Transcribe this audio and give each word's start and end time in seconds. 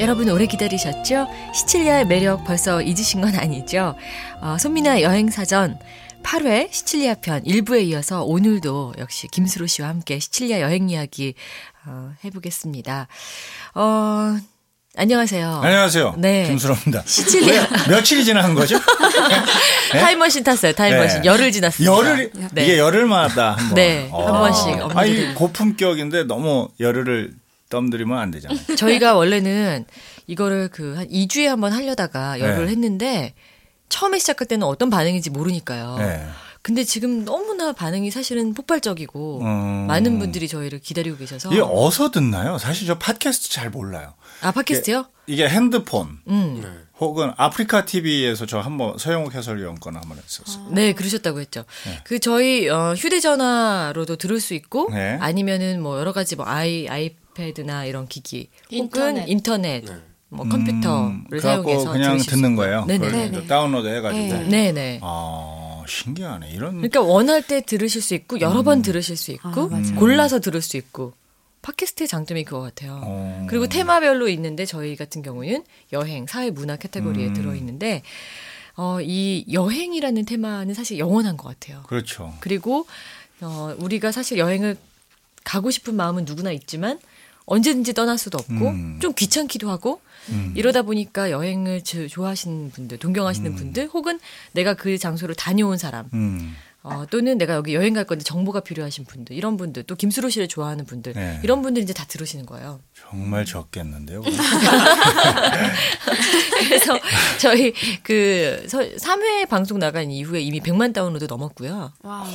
여러분 0.00 0.30
오래 0.30 0.46
기다리셨죠? 0.46 1.28
시칠리아의 1.52 2.06
매력 2.06 2.44
벌써 2.44 2.80
잊으신 2.80 3.20
건 3.20 3.34
아니죠? 3.34 3.94
어, 4.40 4.56
손미나 4.58 5.02
여행사전 5.02 5.78
8회 6.22 6.72
시칠리아 6.72 7.16
편 7.16 7.42
1부에 7.44 7.82
이어서 7.84 8.24
오늘도 8.24 8.94
역시 8.96 9.28
김수로 9.28 9.66
씨와 9.66 9.88
함께 9.88 10.18
시칠리아 10.18 10.60
여행 10.62 10.88
이야기 10.88 11.34
어, 11.86 12.12
해보겠습니다. 12.24 13.08
어, 13.74 14.38
안녕하세요. 14.96 15.60
안녕하세요. 15.62 16.14
네. 16.16 16.46
김수로입니다. 16.48 17.02
시칠리아. 17.04 17.68
왜, 17.88 17.94
며칠이 17.94 18.24
지난 18.24 18.54
거죠? 18.54 18.78
네? 19.92 20.00
타임머신 20.00 20.44
탔어요. 20.44 20.72
타임머신. 20.72 21.20
네. 21.22 21.26
열흘 21.26 21.52
지났습니다. 21.52 21.94
열흘 21.94 22.32
네. 22.52 22.64
이게 22.64 22.78
열흘마다 22.78 23.52
한 23.52 23.66
번. 23.68 23.74
네, 23.74 24.08
한 24.10 24.32
번씩 24.32 24.66
아니 24.66 24.82
엄지를. 24.82 25.34
고품격인데 25.34 26.24
너무 26.24 26.68
열흘을 26.80 27.34
덤들이면 27.70 28.18
안 28.18 28.30
되잖아요. 28.30 28.58
저희가 28.76 29.14
원래는 29.14 29.86
이거를 30.26 30.68
그 30.68 30.96
한 30.96 31.08
2주에 31.08 31.46
한 31.46 31.60
번 31.60 31.72
하려다가 31.72 32.38
열흘 32.40 32.66
네. 32.66 32.72
했는데 32.72 33.34
처음에 33.88 34.18
시작할 34.18 34.46
때는 34.46 34.66
어떤 34.66 34.90
반응인지 34.90 35.30
모르니까요. 35.30 35.96
네. 35.98 36.26
근데 36.62 36.84
지금 36.84 37.24
너무나 37.24 37.72
반응이 37.72 38.10
사실은 38.10 38.52
폭발적이고 38.52 39.40
음. 39.40 39.86
많은 39.88 40.18
분들이 40.18 40.46
저희를 40.46 40.78
기다리고 40.80 41.16
계셔서 41.16 41.50
이게 41.50 41.60
어디서 41.62 42.10
듣나요? 42.10 42.58
사실 42.58 42.86
저 42.86 42.98
팟캐스트 42.98 43.48
잘 43.50 43.70
몰라요. 43.70 44.12
아 44.42 44.50
팟캐스트요? 44.52 45.06
이게 45.26 45.48
핸드폰 45.48 46.18
음. 46.28 46.84
혹은 46.98 47.32
아프리카 47.38 47.86
TV에서 47.86 48.44
저 48.44 48.60
한번 48.60 48.98
서영욱 48.98 49.34
해설위원 49.34 49.80
거나 49.80 50.00
한번 50.00 50.18
했었어요. 50.18 50.66
네, 50.70 50.92
그러셨다고 50.92 51.40
했죠. 51.40 51.64
그 52.04 52.18
저희 52.18 52.68
어, 52.68 52.92
휴대전화로도 52.94 54.16
들을 54.16 54.38
수 54.38 54.52
있고 54.52 54.88
네. 54.92 55.16
아니면은 55.20 55.80
뭐 55.82 55.98
여러 55.98 56.12
가지 56.12 56.36
뭐 56.36 56.46
아이 56.46 56.86
아이 56.88 57.16
패드나 57.40 57.86
이런 57.86 58.06
기기 58.06 58.48
인터넷. 58.68 59.20
혹은 59.20 59.28
인터넷 59.28 59.84
뭐 60.28 60.44
음, 60.44 60.50
컴퓨터를 60.50 61.24
그래갖고 61.30 61.68
사용해서 61.70 61.92
그냥 61.92 62.18
듣는. 62.18 62.54
거예요. 62.56 62.84
네네. 62.84 63.46
다운로드 63.46 63.88
해가지고. 63.88 64.22
네. 64.22 64.48
네 64.48 64.72
네. 64.72 65.00
아 65.02 65.82
신기하네. 65.88 66.50
이런 66.50 66.72
그러니까 66.76 67.00
원할 67.00 67.42
때 67.42 67.60
들으실 67.62 68.00
수 68.02 68.14
있고 68.14 68.40
여러 68.40 68.60
음. 68.60 68.64
번 68.64 68.82
들으실 68.82 69.16
수 69.16 69.32
있고 69.32 69.70
아. 69.72 69.82
골라서 69.98 70.38
들을 70.38 70.60
수 70.62 70.76
있고 70.76 71.14
팟캐스트의 71.62 72.06
장점이 72.08 72.44
그거 72.44 72.60
같아요. 72.60 73.00
어. 73.02 73.46
그리고 73.48 73.66
테마별로 73.66 74.28
있는데 74.28 74.64
저희 74.66 74.96
같은 74.96 75.22
경우는 75.22 75.64
여행, 75.92 76.26
사회, 76.26 76.50
문화 76.50 76.76
카테고리에 76.76 77.28
음. 77.28 77.34
들어 77.34 77.54
있는데 77.54 78.02
어, 78.76 79.00
이 79.02 79.44
여행이라는 79.52 80.24
테마는 80.24 80.74
사실 80.74 80.98
영원한 80.98 81.36
것 81.36 81.48
같아요. 81.48 81.82
그렇죠. 81.86 82.32
그리고 82.40 82.86
어, 83.40 83.74
우리가 83.78 84.12
사실 84.12 84.38
여행을 84.38 84.76
가고 85.44 85.70
싶은 85.70 85.94
마음은 85.96 86.24
누구나 86.24 86.52
있지만 86.52 86.98
언제든지 87.50 87.92
떠날 87.94 88.16
수도 88.16 88.38
없고 88.38 88.52
음. 88.68 88.98
좀 89.02 89.12
귀찮기도 89.12 89.68
하고 89.70 90.00
음. 90.28 90.52
이러다 90.56 90.82
보니까 90.82 91.30
여행을 91.32 91.82
저- 91.82 92.06
좋아하시는 92.06 92.70
분들, 92.70 92.98
동경하시는 92.98 93.54
분들, 93.56 93.88
혹은 93.88 94.20
내가 94.52 94.74
그 94.74 94.96
장소를 94.98 95.34
다녀온 95.34 95.76
사람, 95.76 96.08
음. 96.14 96.54
어, 96.82 97.04
또는 97.10 97.36
내가 97.38 97.54
여기 97.54 97.74
여행 97.74 97.92
갈 97.92 98.04
건데 98.04 98.22
정보가 98.24 98.60
필요하신 98.60 99.04
분들, 99.04 99.34
이런 99.36 99.56
분들, 99.56 99.82
또 99.82 99.96
김수로 99.96 100.28
씨를 100.30 100.46
좋아하는 100.46 100.84
분들, 100.86 101.14
네. 101.14 101.40
이런 101.42 101.60
분들 101.62 101.82
이제 101.82 101.92
다 101.92 102.04
들으시는 102.06 102.46
거예요. 102.46 102.80
정말 102.94 103.44
적겠는데요. 103.44 104.22
그래서 106.68 106.98
저희 107.38 107.72
그 108.02 108.64
3회 108.68 109.48
방송 109.48 109.78
나간 109.80 110.10
이후에 110.10 110.40
이미 110.40 110.60
100만 110.60 110.92
다운로드 110.94 111.24
넘었고요. 111.24 111.92
와우. 112.02 112.26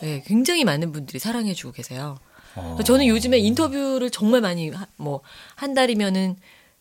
네, 0.00 0.22
굉장히 0.26 0.64
많은 0.64 0.90
분들이 0.92 1.18
사랑해주고 1.18 1.72
계세요. 1.72 2.18
어. 2.56 2.78
저는 2.84 3.06
요즘에 3.06 3.38
인터뷰를 3.38 4.10
정말 4.10 4.40
많이 4.40 4.70
뭐 4.96 5.20
한 5.56 5.74
달이면은 5.74 6.36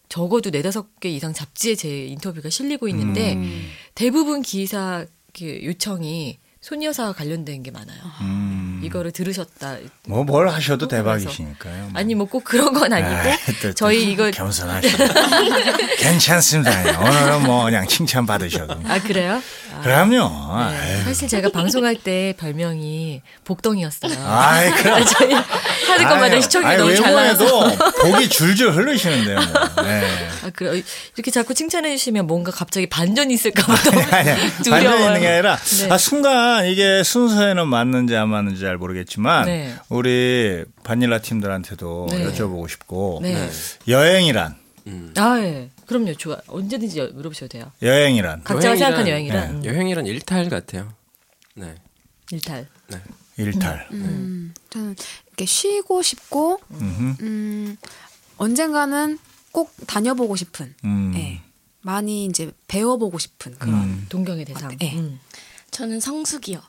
적어도 0.10 0.50
네다섯 0.52 1.00
개 1.00 1.10
이상 1.10 1.34
잡지에 1.34 1.76
제 1.76 2.06
인터뷰가 2.06 2.50
실리고 2.50 2.88
있는데 2.90 3.34
음. 3.34 3.70
대부분 3.96 4.42
기사 4.44 5.06
그 5.36 5.60
요청이 5.64 6.38
손여사와 6.62 7.14
관련된 7.14 7.62
게 7.64 7.72
많아요. 7.72 7.98
음. 8.22 8.82
이거를 8.84 9.12
들으셨다. 9.12 9.78
뭐 10.08 10.24
뭘 10.24 10.48
하셔도. 10.50 10.88
대박이시니까요. 10.88 11.84
뭐. 11.84 11.92
아니 11.96 12.16
뭐 12.16 12.26
꼭 12.28 12.44
그런 12.44 12.74
건 12.74 12.94
아니고 12.94 13.10
아이, 13.10 13.36
또- 13.62 13.68
또 13.70 13.74
저희 13.74 14.12
이거 14.12 14.30
겸손하시네. 14.32 14.94
괜찮습니다. 15.98 17.00
오늘은 17.00 17.44
뭐 17.44 17.66
그냥 17.66 17.88
칭찬 17.88 18.26
받으셔도. 18.26 18.76
아 18.86 19.00
그래요? 19.02 19.42
아, 19.76 19.82
그럼요. 19.82 20.70
네. 20.72 21.04
사실 21.04 21.28
제가 21.28 21.50
방송할 21.50 21.96
때 21.96 22.34
별명이 22.38 23.22
복덩이였어요. 23.44 24.14
아이 24.26 24.72
그럼. 24.72 25.04
저희 25.18 25.34
하는 25.34 26.08
것마다 26.10 26.40
시청률이 26.42 26.72
아이, 26.74 26.78
너무 26.78 26.96
잘 26.96 27.14
나와서. 27.14 27.92
복이 28.02 28.30
줄줄 28.30 28.72
흐르시는데요. 28.72 29.36
뭐. 29.36 29.84
네. 29.84 30.04
아, 30.46 30.50
그래. 30.54 30.84
이렇게 31.16 31.32
자꾸 31.32 31.54
칭찬해 31.54 31.96
주시면 31.98 32.28
뭔가 32.28 32.52
갑자기 32.52 32.88
반전이 32.88 33.34
있을까 33.34 33.66
봐 33.66 33.76
너무. 33.76 34.02
두려워요. 34.64 34.90
반전 34.90 35.00
있는 35.08 35.22
게 35.22 35.28
아니라 35.28 35.58
네. 35.58 35.90
아, 35.92 35.98
순간 35.98 36.66
이게 36.66 37.04
순서에는 37.04 37.68
맞는지 37.68 38.16
안 38.16 38.30
맞는지 38.30 38.62
잘 38.62 38.78
모르겠지만 38.78 39.46
네. 39.46 39.74
우리 39.90 40.64
바닐라 40.84 41.20
팀들한테도 41.20 42.08
네. 42.12 42.26
여쭤보고 42.28 42.70
싶고 42.70 43.20
네. 43.24 43.50
여행이란 43.88 44.56
아, 45.18 45.38
예. 45.40 45.70
그럼요. 45.94 46.16
좋아. 46.16 46.38
언제든지 46.48 46.98
여- 47.00 47.08
물어보셔도 47.14 47.50
돼요. 47.50 47.72
여행이란 47.82 48.44
각자가 48.44 48.76
여행이란- 48.76 48.78
생각하는 48.80 49.08
여행이란 49.12 49.50
음, 49.58 49.66
여행이란 49.66 50.06
일탈 50.08 50.50
같아요. 50.50 50.94
네. 51.56 51.76
일탈. 52.32 52.68
네. 52.88 52.98
일탈. 53.38 53.88
음, 53.92 54.54
저는 54.72 54.96
이렇게 55.28 55.46
쉬고 55.46 56.02
싶고. 56.02 56.60
음, 56.72 57.78
언젠가는 58.38 59.20
꼭 59.52 59.72
다녀보고 59.86 60.36
싶은, 60.36 60.74
음. 60.84 61.14
예. 61.16 61.42
많이 61.82 62.26
이제 62.26 62.52
배워보고 62.68 63.20
싶은 63.20 63.56
그런. 63.60 63.76
음. 63.76 64.06
동경의 64.10 64.46
대상. 64.46 64.76
네. 64.78 64.98
음. 64.98 65.20
저는 65.72 66.00
성수기요. 66.00 66.62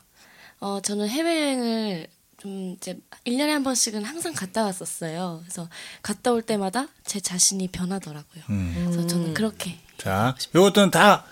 어, 0.60 0.80
저는 0.82 1.08
해외여행을 1.08 2.06
좀 2.44 2.76
이제 2.76 2.98
1년에 3.26 3.48
한 3.48 3.64
번씩은 3.64 4.04
항상 4.04 4.34
갔다 4.34 4.64
왔었어요. 4.64 5.40
그래서 5.42 5.66
갔다 6.02 6.30
올 6.30 6.42
때마다 6.42 6.88
제 7.02 7.18
자신이 7.18 7.68
변하더라고요. 7.68 8.44
음. 8.50 8.74
그래서 8.76 9.06
저는 9.06 9.32
그렇게 9.32 9.78
자, 9.96 10.36
요것들은 10.54 10.90
다 10.90 11.24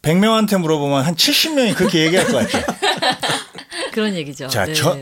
100명한테 0.00 0.58
물어보면 0.58 1.04
한 1.04 1.14
70명이 1.14 1.76
그렇게 1.76 2.06
얘기할 2.06 2.26
것 2.26 2.38
같아요. 2.38 2.64
그런 3.92 4.14
얘기죠. 4.14 4.48
자, 4.48 4.64
네. 4.64 4.72
저 4.72 4.96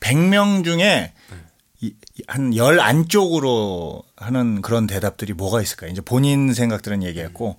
100명 0.00 0.64
중에 0.64 1.14
한열 2.26 2.80
안쪽으로 2.80 4.02
하는 4.16 4.60
그런 4.60 4.86
대답들이 4.86 5.32
뭐가 5.32 5.62
있을까요? 5.62 5.90
이제 5.90 6.02
본인 6.02 6.52
생각들은 6.52 7.02
얘기했고 7.04 7.56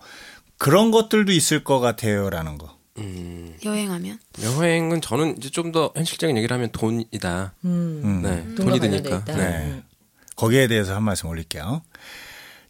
그런 0.59 0.91
것들도 0.91 1.31
있을 1.31 1.63
것 1.63 1.79
같아요라는 1.79 2.59
거. 2.59 2.78
음, 2.99 3.55
여행하면. 3.63 4.19
여행은 4.41 5.01
저는 5.01 5.37
이제 5.37 5.49
좀 5.49 5.71
더 5.71 5.91
현실적인 5.95 6.35
얘기를 6.37 6.53
하면 6.55 6.69
돈이다. 6.71 7.53
음. 7.65 8.01
음. 8.03 8.21
네. 8.23 8.43
돈과 8.55 8.77
돈이 8.77 8.79
드니까. 8.79 9.23
네. 9.25 9.33
음. 9.35 9.83
거기에 10.35 10.67
대해서 10.67 10.95
한 10.95 11.03
말씀 11.03 11.29
올릴게요. 11.29 11.81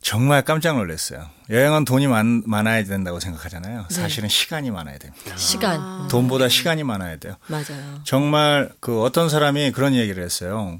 정말 0.01 0.43
깜짝 0.43 0.77
놀랐어요. 0.77 1.25
여행은 1.49 1.83
돈이 1.85 2.07
많, 2.07 2.41
많아야 2.45 2.83
된다고 2.85 3.19
생각하잖아요. 3.19 3.85
사실은 3.89 4.29
시간이 4.29 4.71
많아야 4.71 4.97
됩니다. 4.97 5.35
시간. 5.37 5.79
음. 6.03 6.07
돈보다 6.09 6.47
시간이 6.49 6.83
많아야 6.83 7.17
돼요. 7.17 7.35
맞아요. 7.47 8.01
정말 8.05 8.71
그 8.79 9.01
어떤 9.03 9.29
사람이 9.29 9.71
그런 9.71 9.93
얘기를 9.95 10.23
했어요. 10.23 10.79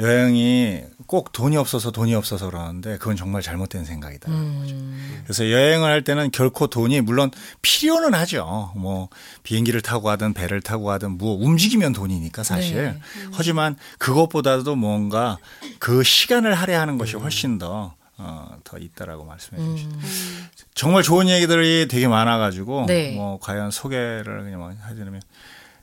여행이 0.00 0.82
꼭 1.06 1.32
돈이 1.32 1.56
없어서 1.56 1.90
돈이 1.90 2.14
없어서 2.14 2.48
그러는데 2.50 2.96
그건 2.98 3.16
정말 3.16 3.42
잘못된 3.42 3.84
생각이다. 3.84 4.30
음. 4.30 5.22
그래서 5.24 5.50
여행을 5.50 5.90
할 5.90 6.02
때는 6.02 6.30
결코 6.30 6.68
돈이 6.68 7.00
물론 7.02 7.30
필요는 7.62 8.14
하죠. 8.14 8.72
뭐 8.76 9.08
비행기를 9.42 9.80
타고 9.82 10.04
가든 10.04 10.32
배를 10.32 10.60
타고 10.60 10.84
가든 10.84 11.18
뭐 11.18 11.36
움직이면 11.36 11.92
돈이니까 11.92 12.42
사실. 12.42 12.76
네. 12.76 13.00
하지만 13.32 13.76
그것보다도 13.98 14.76
뭔가 14.76 15.38
그 15.78 16.02
시간을 16.02 16.54
할애하는 16.54 16.96
것이 16.96 17.16
훨씬 17.16 17.58
더 17.58 17.94
어, 18.16 18.54
더 18.64 18.78
있다라고 18.78 19.24
말씀해 19.24 19.60
주셨어요. 19.60 19.94
음. 19.94 20.48
정말 20.74 21.02
좋은 21.02 21.28
얘기들이 21.28 21.88
되게 21.88 22.06
많아가지고 22.06 22.84
네. 22.86 23.12
뭐 23.14 23.38
과연 23.40 23.70
소개를 23.70 24.44
그냥 24.44 24.60
뭐 24.60 24.70
해드리면 24.70 25.22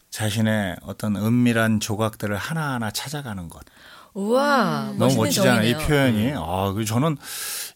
자신의 0.09 0.77
어떤 0.83 1.15
은밀한 1.15 1.79
조각들을 1.79 2.35
하나하나 2.35 2.91
찾아가는 2.91 3.49
것. 3.49 3.63
우와. 4.13 4.93
너무 4.97 5.15
멋있는 5.15 5.23
멋지잖아요. 5.23 5.63
이 5.67 5.71
정이네요. 5.73 5.87
표현이. 5.87 6.33
아, 6.35 6.73
그 6.73 6.85
저는 6.85 7.17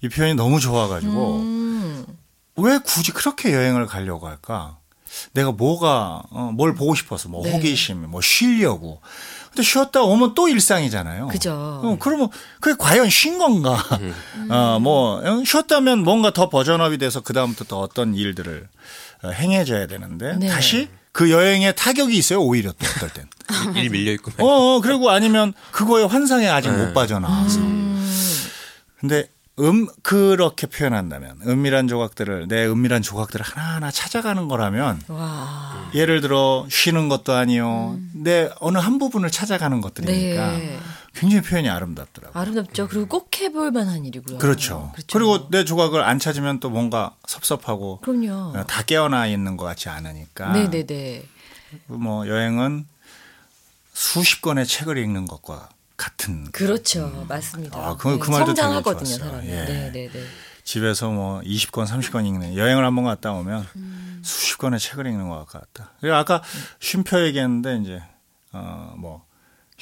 이 0.02 0.10
표현이 0.10 0.36
너무 0.36 0.60
좋아가지고 0.60 1.36
음. 1.40 2.06
왜 2.58 2.80
굳이 2.80 3.12
그렇게 3.12 3.54
여행을 3.54 3.86
가려고 3.86 4.28
할까? 4.28 4.78
내가 5.34 5.52
뭐가 5.52 6.24
어, 6.30 6.52
뭘 6.54 6.74
보고 6.74 6.96
싶어서 6.96 7.30
뭐 7.30 7.44
네. 7.44 7.52
호기심, 7.54 8.10
뭐 8.10 8.22
쉬려고. 8.22 9.02
근데 9.50 9.64
쉬었다 9.64 10.02
오면 10.04 10.34
또 10.34 10.48
일상이잖아요. 10.48 11.28
그죠. 11.28 11.52
어, 11.54 11.98
그러면 12.00 12.30
그게 12.62 12.76
과연 12.80 13.10
쉰 13.10 13.38
건가? 13.38 13.78
어, 14.50 14.80
뭐 14.80 15.18
어, 15.20 15.44
쉬었다면 15.46 16.04
뭔가 16.04 16.32
더 16.32 16.50
버전업이 16.50 16.98
돼서 16.98 17.20
그 17.20 17.34
다음부터 17.34 17.66
또 17.66 17.80
어떤 17.82 18.16
일들을 18.16 18.68
어, 19.24 19.30
행해져야 19.30 19.88
되는데 19.88 20.38
네. 20.38 20.48
다시 20.48 20.88
그 21.12 21.30
여행에 21.30 21.74
타격이 21.74 22.18
있어요. 22.18 22.42
오히려 22.42 22.72
또 22.72 22.88
어떨 22.96 23.10
땐. 23.10 23.28
일 23.76 23.90
밀려 23.90 24.12
있고. 24.14 24.32
어, 24.44 24.48
어, 24.78 24.82
그리고 24.82 25.10
아니면 25.10 25.54
그거에 25.72 26.04
환상에 26.04 26.48
아직 26.48 26.72
네. 26.72 26.78
못 26.78 26.94
빠져나와서. 26.94 27.60
음. 27.60 28.10
근데 29.00 29.28
음 29.60 29.88
그렇게 30.02 30.66
표현한다면 30.68 31.42
은밀한 31.46 31.88
조각들을 31.88 32.48
내 32.48 32.66
은밀한 32.66 33.02
조각들을 33.02 33.46
하나하나 33.46 33.92
찾아가는 33.92 34.48
거라면 34.48 35.02
와. 35.10 35.90
예를 35.94 36.22
들어 36.22 36.66
쉬는 36.70 37.10
것도 37.10 37.34
아니요. 37.34 37.98
내 38.14 38.50
어느 38.60 38.78
한 38.78 38.98
부분을 38.98 39.30
찾아가는 39.30 39.82
것들이니까 39.82 40.52
네. 40.58 40.80
굉장히 41.14 41.42
표현이 41.44 41.70
아름답더라고요. 41.70 42.40
아름답죠. 42.42 42.88
그리고 42.88 43.08
꼭 43.08 43.30
해볼 43.40 43.72
만한 43.72 44.06
일이고요. 44.06 44.38
그렇죠. 44.38 44.94
그리고내 45.12 45.66
조각을 45.66 46.02
안 46.04 46.20
찾으면 46.20 46.60
또 46.60 46.70
뭔가 46.70 47.16
섭섭하고 47.28 48.00
그럼요. 48.02 48.58
어, 48.58 48.64
다 48.66 48.82
깨어나 48.84 49.28
있는 49.28 49.58
것 49.58 49.66
같지 49.66 49.90
않으니까. 49.90 50.52
네네네. 50.54 51.26
뭐 51.88 52.28
여행은 52.28 52.86
수십 53.94 54.42
권의 54.42 54.66
책을 54.66 54.98
읽는 54.98 55.26
것과 55.26 55.70
같은 55.98 56.50
그렇죠. 56.52 57.26
맞습니다. 57.28 57.78
아, 57.78 57.98
그- 57.98 58.18
그 58.18 58.30
말도 58.32 58.48
성장하거든요. 58.48 59.18
사람이. 59.18 59.48
예. 59.50 59.66
네네네. 59.66 60.10
집에서 60.64 61.10
뭐 61.10 61.42
20권, 61.42 61.86
30권 61.88 62.26
읽는 62.26 62.56
여행을 62.56 62.86
한 62.86 62.96
번 62.96 63.04
갔다 63.04 63.34
오면 63.34 63.68
음. 63.76 64.22
수십 64.24 64.58
권의 64.58 64.80
책을 64.80 65.06
읽는 65.08 65.28
것 65.28 65.46
같다. 65.48 65.92
그리고 66.00 66.16
아까 66.16 66.42
쉼표 66.80 67.20
얘기했는데 67.26 67.78
이제 67.84 68.02
어뭐 68.54 69.26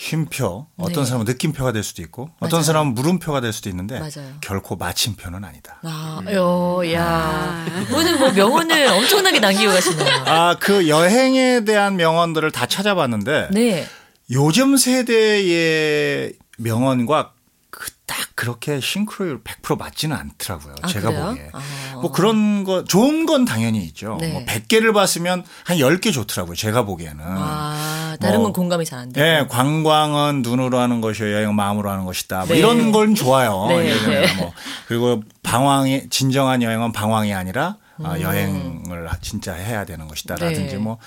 쉼표 0.01 0.65
어떤 0.77 1.03
네. 1.03 1.05
사람은 1.05 1.25
느낌표가 1.25 1.73
될 1.73 1.83
수도 1.83 2.01
있고 2.01 2.29
어떤 2.39 2.51
맞아요. 2.59 2.63
사람은 2.63 2.93
물음표가 2.93 3.41
될 3.41 3.51
수도 3.51 3.67
있는데 3.69 3.99
맞아요. 3.99 4.31
결코 4.39 4.77
마침표는 4.77 5.43
아니다. 5.43 5.77
아, 5.83 6.21
요, 6.31 6.81
야. 6.93 7.65
오늘 7.93 8.17
뭐 8.17 8.31
명언을 8.31 8.87
엄청나게 8.87 9.41
남기고 9.41 9.73
가시네요. 9.73 10.23
아 10.25 10.55
그 10.57 10.87
여행에 10.87 11.65
대한 11.65 11.97
명언들을 11.97 12.49
다 12.51 12.65
찾아봤는데 12.65 13.49
네. 13.51 13.85
요즘 14.31 14.77
세대의 14.77 16.33
명언과 16.59 17.33
그딱 17.71 18.17
그렇게 18.35 18.79
싱크로율 18.79 19.43
100% 19.43 19.77
맞지는 19.77 20.15
않더라고요. 20.15 20.75
아, 20.81 20.87
제가 20.87 21.09
그래요? 21.09 21.25
보기에. 21.27 21.49
아. 21.53 21.61
뭐 22.01 22.11
그런 22.11 22.63
거 22.63 22.83
좋은 22.83 23.25
건 23.25 23.45
당연히 23.45 23.83
있죠. 23.85 24.17
네. 24.19 24.31
뭐 24.31 24.43
100개를 24.45 24.93
봤으면 24.93 25.43
한 25.63 25.77
10개 25.77 26.11
좋더라고요. 26.13 26.55
제가 26.55 26.83
보기에는. 26.83 27.23
아, 27.23 28.17
다른 28.19 28.37
뭐, 28.37 28.45
건 28.45 28.53
공감이 28.53 28.85
잘 28.85 28.99
안 28.99 29.13
돼요. 29.13 29.23
예, 29.23 29.47
관광은 29.47 30.41
눈으로 30.41 30.79
하는 30.79 30.99
것이요, 31.01 31.31
여행은 31.31 31.55
마음으로 31.55 31.89
하는 31.89 32.05
것이다. 32.05 32.39
뭐 32.39 32.47
네. 32.47 32.57
이런 32.57 32.91
건 32.91 33.15
좋아요. 33.15 33.67
네, 33.69 33.93
네. 34.07 34.33
뭐 34.35 34.51
그리고 34.87 35.21
방황이 35.43 36.09
진정한 36.09 36.61
여행은 36.63 36.91
방황이 36.91 37.33
아니라 37.33 37.77
아, 38.03 38.15
음. 38.15 38.21
여행을 38.21 39.09
진짜 39.21 39.53
해야 39.53 39.85
되는 39.85 40.07
것이다라든지 40.07 40.75
네. 40.75 40.77
뭐 40.77 40.97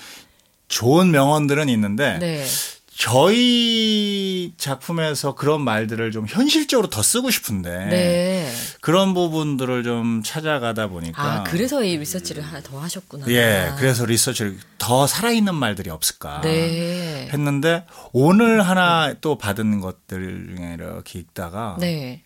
좋은 0.67 1.11
명언들은 1.11 1.69
있는데 1.69 2.17
네. 2.19 2.45
저희 2.95 4.53
작품에서 4.57 5.33
그런 5.33 5.61
말들을 5.61 6.11
좀 6.11 6.25
현실적으로 6.27 6.89
더 6.89 7.01
쓰고 7.01 7.31
싶은데 7.31 7.85
네. 7.87 8.51
그런 8.81 9.13
부분들을 9.13 9.83
좀 9.83 10.21
찾아가다 10.23 10.87
보니까 10.87 11.23
아, 11.23 11.43
그래서 11.43 11.83
이 11.83 11.97
리서치를 11.97 12.43
하나 12.43 12.61
더 12.61 12.79
하셨구나. 12.79 13.25
예, 13.29 13.73
그래서 13.77 14.05
리서치를 14.05 14.59
더 14.77 15.07
살아있는 15.07 15.55
말들이 15.55 15.89
없을까 15.89 16.41
네. 16.41 17.29
했는데 17.33 17.85
오늘 18.11 18.61
하나 18.61 19.13
또 19.21 19.37
받은 19.37 19.81
것들 19.81 20.55
중에 20.55 20.73
이렇게 20.75 21.19
읽다가 21.19 21.77
네. 21.79 22.21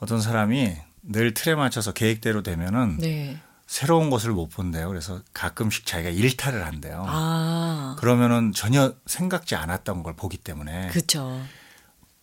어떤 0.00 0.20
사람이 0.20 0.76
늘 1.02 1.32
틀에 1.32 1.54
맞춰서 1.54 1.92
계획대로 1.92 2.42
되면은 2.42 2.98
네. 2.98 3.38
새로운 3.66 4.10
것을 4.10 4.30
못 4.32 4.48
본대요. 4.48 4.88
그래서 4.88 5.22
가끔씩 5.32 5.86
자기가 5.86 6.10
일탈을 6.10 6.64
한대요. 6.66 7.04
아. 7.06 7.96
그러면은 7.98 8.52
전혀 8.52 8.94
생각지 9.06 9.54
않았던 9.54 10.02
걸 10.02 10.14
보기 10.14 10.36
때문에 10.36 10.88
그쵸. 10.88 11.40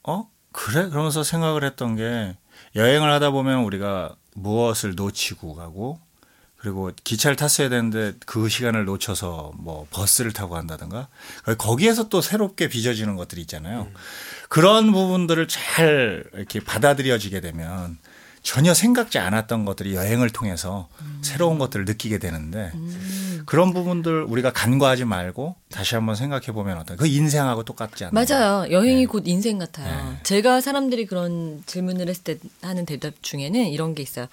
어 0.03 0.29
그래 0.51 0.89
그러면서 0.89 1.23
생각을 1.23 1.63
했던 1.63 1.95
게 1.95 2.37
여행을 2.75 3.11
하다 3.11 3.31
보면 3.31 3.63
우리가 3.63 4.15
무엇을 4.33 4.95
놓치고 4.95 5.55
가고 5.55 5.99
그리고 6.57 6.91
기차를 7.03 7.35
탔어야 7.35 7.69
되는데 7.69 8.13
그 8.27 8.47
시간을 8.47 8.85
놓쳐서 8.85 9.51
뭐 9.55 9.87
버스를 9.89 10.31
타고 10.31 10.53
간다든가 10.53 11.07
거기에서 11.57 12.07
또 12.07 12.21
새롭게 12.21 12.69
빚어지는 12.69 13.15
것들이 13.15 13.41
있잖아요. 13.41 13.87
그런 14.47 14.91
부분들을 14.91 15.47
잘 15.47 16.23
이렇게 16.33 16.59
받아들여지게 16.59 17.41
되면 17.41 17.97
전혀 18.43 18.73
생각지 18.73 19.19
않았던 19.19 19.65
것들이 19.65 19.95
여행을 19.95 20.29
통해서 20.31 20.87
새로운 21.21 21.59
것들을 21.59 21.85
느끼게 21.85 22.17
되는데 22.17 22.71
그런 23.45 23.73
부분들 23.73 24.23
우리가 24.23 24.51
간과하지 24.51 25.05
말고 25.05 25.55
다시 25.69 25.95
한번 25.95 26.15
생각해 26.15 26.47
보면 26.47 26.77
어떤 26.77 26.97
그 26.97 27.05
인생하고 27.05 27.63
똑같지 27.63 28.05
않나요? 28.05 28.25
맞아요. 28.25 28.71
여행이 28.71 29.01
네. 29.01 29.05
곧 29.05 29.23
인생 29.27 29.59
같아요. 29.59 30.11
네. 30.11 30.17
제가 30.23 30.61
사람들이 30.61 31.05
그런 31.05 31.63
질문을 31.65 32.07
했을 32.09 32.23
때 32.23 32.37
하는 32.61 32.85
대답 32.85 33.21
중에는 33.21 33.67
이런 33.67 33.93
게 33.93 34.01
있어요. 34.03 34.27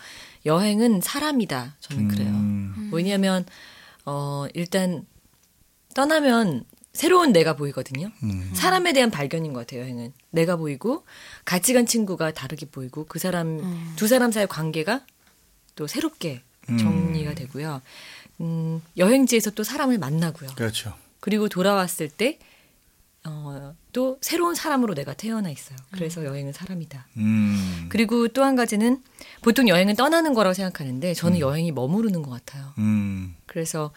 여행은 0.47 1.01
사람이다. 1.03 1.77
저는 1.81 2.09
그래요. 2.09 2.29
음. 2.29 2.91
왜냐하면 2.93 3.45
어 4.07 4.47
일단 4.55 5.05
떠나면 5.95 6.65
새로운 6.93 7.33
내가 7.33 7.55
보이거든요. 7.55 8.11
음. 8.23 8.51
사람에 8.55 8.93
대한 8.93 9.11
발견인 9.11 9.53
것 9.53 9.61
같아요. 9.61 9.83
여행은 9.83 10.13
내가 10.31 10.57
보이고 10.57 11.05
같이 11.49 11.73
간 11.73 11.87
친구가 11.87 12.33
다르게 12.33 12.67
보이고 12.67 13.07
그 13.07 13.19
사람 13.19 13.95
두 13.97 14.07
사람 14.07 14.31
사이의 14.31 14.49
관계가 14.49 15.01
또 15.77 15.87
새롭게 15.87 16.43
정리가 16.67 17.33
되고요. 17.35 17.81
음, 18.43 18.83
여행지에서 18.99 19.53
또 19.53 19.65
사람을 19.65 19.97
만나고요. 19.97 20.51
그렇죠. 20.57 20.93
그리고 21.21 21.49
돌아왔을 21.49 22.11
때, 22.11 22.39
어, 23.25 23.75
또 23.93 24.19
새로운 24.21 24.55
사람으로 24.55 24.95
내가 24.95 25.15
태어나 25.15 25.49
있어요. 25.49 25.79
그래서 25.91 26.23
여행은 26.23 26.53
사람이다. 26.53 27.07
음. 27.17 27.87
그리고 27.89 28.29
또 28.29 28.45
한 28.45 28.55
가지는 28.55 29.03
보통 29.41 29.69
여행은 29.69 29.97
떠나는 29.97 30.35
거라고 30.35 30.53
생각하는데 30.53 31.15
저는 31.15 31.39
여행이 31.39 31.73
머무르는 31.73 32.21
것 32.21 32.31
같아요. 32.31 32.75
음. 32.77 33.35
그래서 33.47 33.91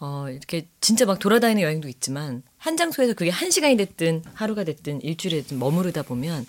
어, 0.00 0.26
이렇게 0.28 0.66
진짜 0.80 1.06
막 1.06 1.20
돌아다니는 1.20 1.62
여행도 1.62 1.88
있지만 1.88 2.42
한 2.58 2.76
장소에서 2.76 3.14
그게 3.14 3.30
한 3.30 3.52
시간이 3.52 3.76
됐든 3.76 4.24
하루가 4.34 4.64
됐든 4.64 5.02
일주일이 5.02 5.42
됐든 5.42 5.60
머무르다 5.60 6.02
보면 6.02 6.44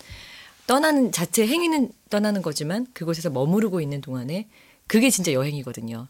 떠나는 0.68 1.12
자체 1.12 1.48
행위는 1.48 1.92
떠나는 2.10 2.42
거지만 2.42 2.86
그곳에서 2.94 3.30
머무르고 3.30 3.82
있는 3.82 4.02
동안에 4.02 4.48
그게 4.86 5.10
진짜 5.10 5.32
여행이거든요. 5.34 6.08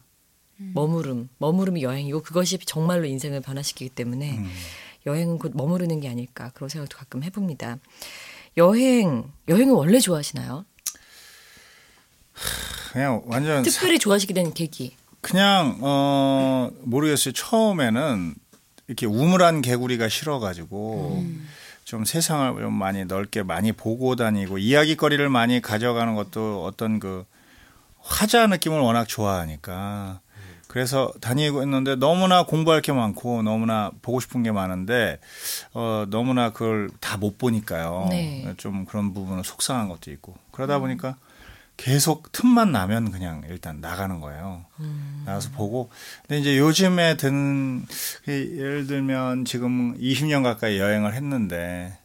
머무름, 0.57 1.29
머무름이 1.37 1.83
여행이고 1.83 2.23
그것이 2.23 2.57
정말로 2.65 3.05
인생을 3.05 3.41
변화시키기 3.41 3.91
때문에 3.91 4.39
여행은 5.05 5.37
곧 5.37 5.51
머무르는 5.55 5.99
게 5.99 6.09
아닐까 6.09 6.51
그런 6.55 6.69
생각도 6.69 6.97
가끔 6.97 7.23
해봅니다. 7.23 7.77
여행, 8.57 9.31
여행을 9.47 9.73
원래 9.73 9.99
좋아하시나요? 9.99 10.65
그냥 12.91 13.21
완전 13.25 13.63
사- 13.63 13.69
특별히 13.69 13.99
좋아하시게 13.99 14.33
된 14.33 14.53
계기. 14.53 14.95
그냥 15.21 15.77
어 15.81 16.71
모르겠어요. 16.83 17.33
처음에는 17.33 18.33
이렇게 18.87 19.05
우물한 19.05 19.61
개구리가 19.61 20.09
싫어가지고 20.09 21.23
좀 21.87 22.03
세상을 22.03 22.61
좀 22.61 22.73
많이 22.73 23.05
넓게 23.05 23.43
많이 23.43 23.71
보고 23.71 24.17
다니고 24.17 24.57
이야기거리를 24.57 25.29
많이 25.29 25.61
가져가는 25.61 26.15
것도 26.15 26.65
어떤 26.65 26.99
그 26.99 27.23
화자 28.01 28.47
느낌을 28.47 28.77
워낙 28.77 29.07
좋아하니까 29.07 30.19
그래서 30.67 31.13
다니고 31.21 31.63
있는데 31.63 31.95
너무나 31.95 32.43
공부할 32.43 32.81
게 32.81 32.91
많고 32.91 33.41
너무나 33.41 33.91
보고 34.01 34.19
싶은 34.19 34.43
게 34.43 34.51
많은데 34.51 35.19
어 35.73 36.05
너무나 36.09 36.51
그걸 36.51 36.89
다 36.99 37.15
못 37.15 37.37
보니까요. 37.37 38.07
네. 38.09 38.53
좀 38.57 38.83
그런 38.83 39.13
부분은 39.13 39.43
속상한 39.43 39.87
것도 39.87 40.11
있고 40.11 40.35
그러다 40.51 40.79
보니까 40.79 41.15
계속 41.77 42.31
틈만 42.31 42.71
나면 42.71 43.11
그냥 43.11 43.43
일단 43.49 43.79
나가는 43.79 44.19
거예요. 44.19 44.65
나가서 45.25 45.51
보고. 45.51 45.89
근데 46.27 46.39
이제 46.41 46.57
요즘에 46.57 47.17
드는 47.17 47.85
그 48.25 48.55
예를 48.57 48.87
들면 48.87 49.45
지금 49.45 49.95
20년 49.99 50.43
가까이 50.43 50.79
여행을 50.79 51.13
했는데 51.13 51.97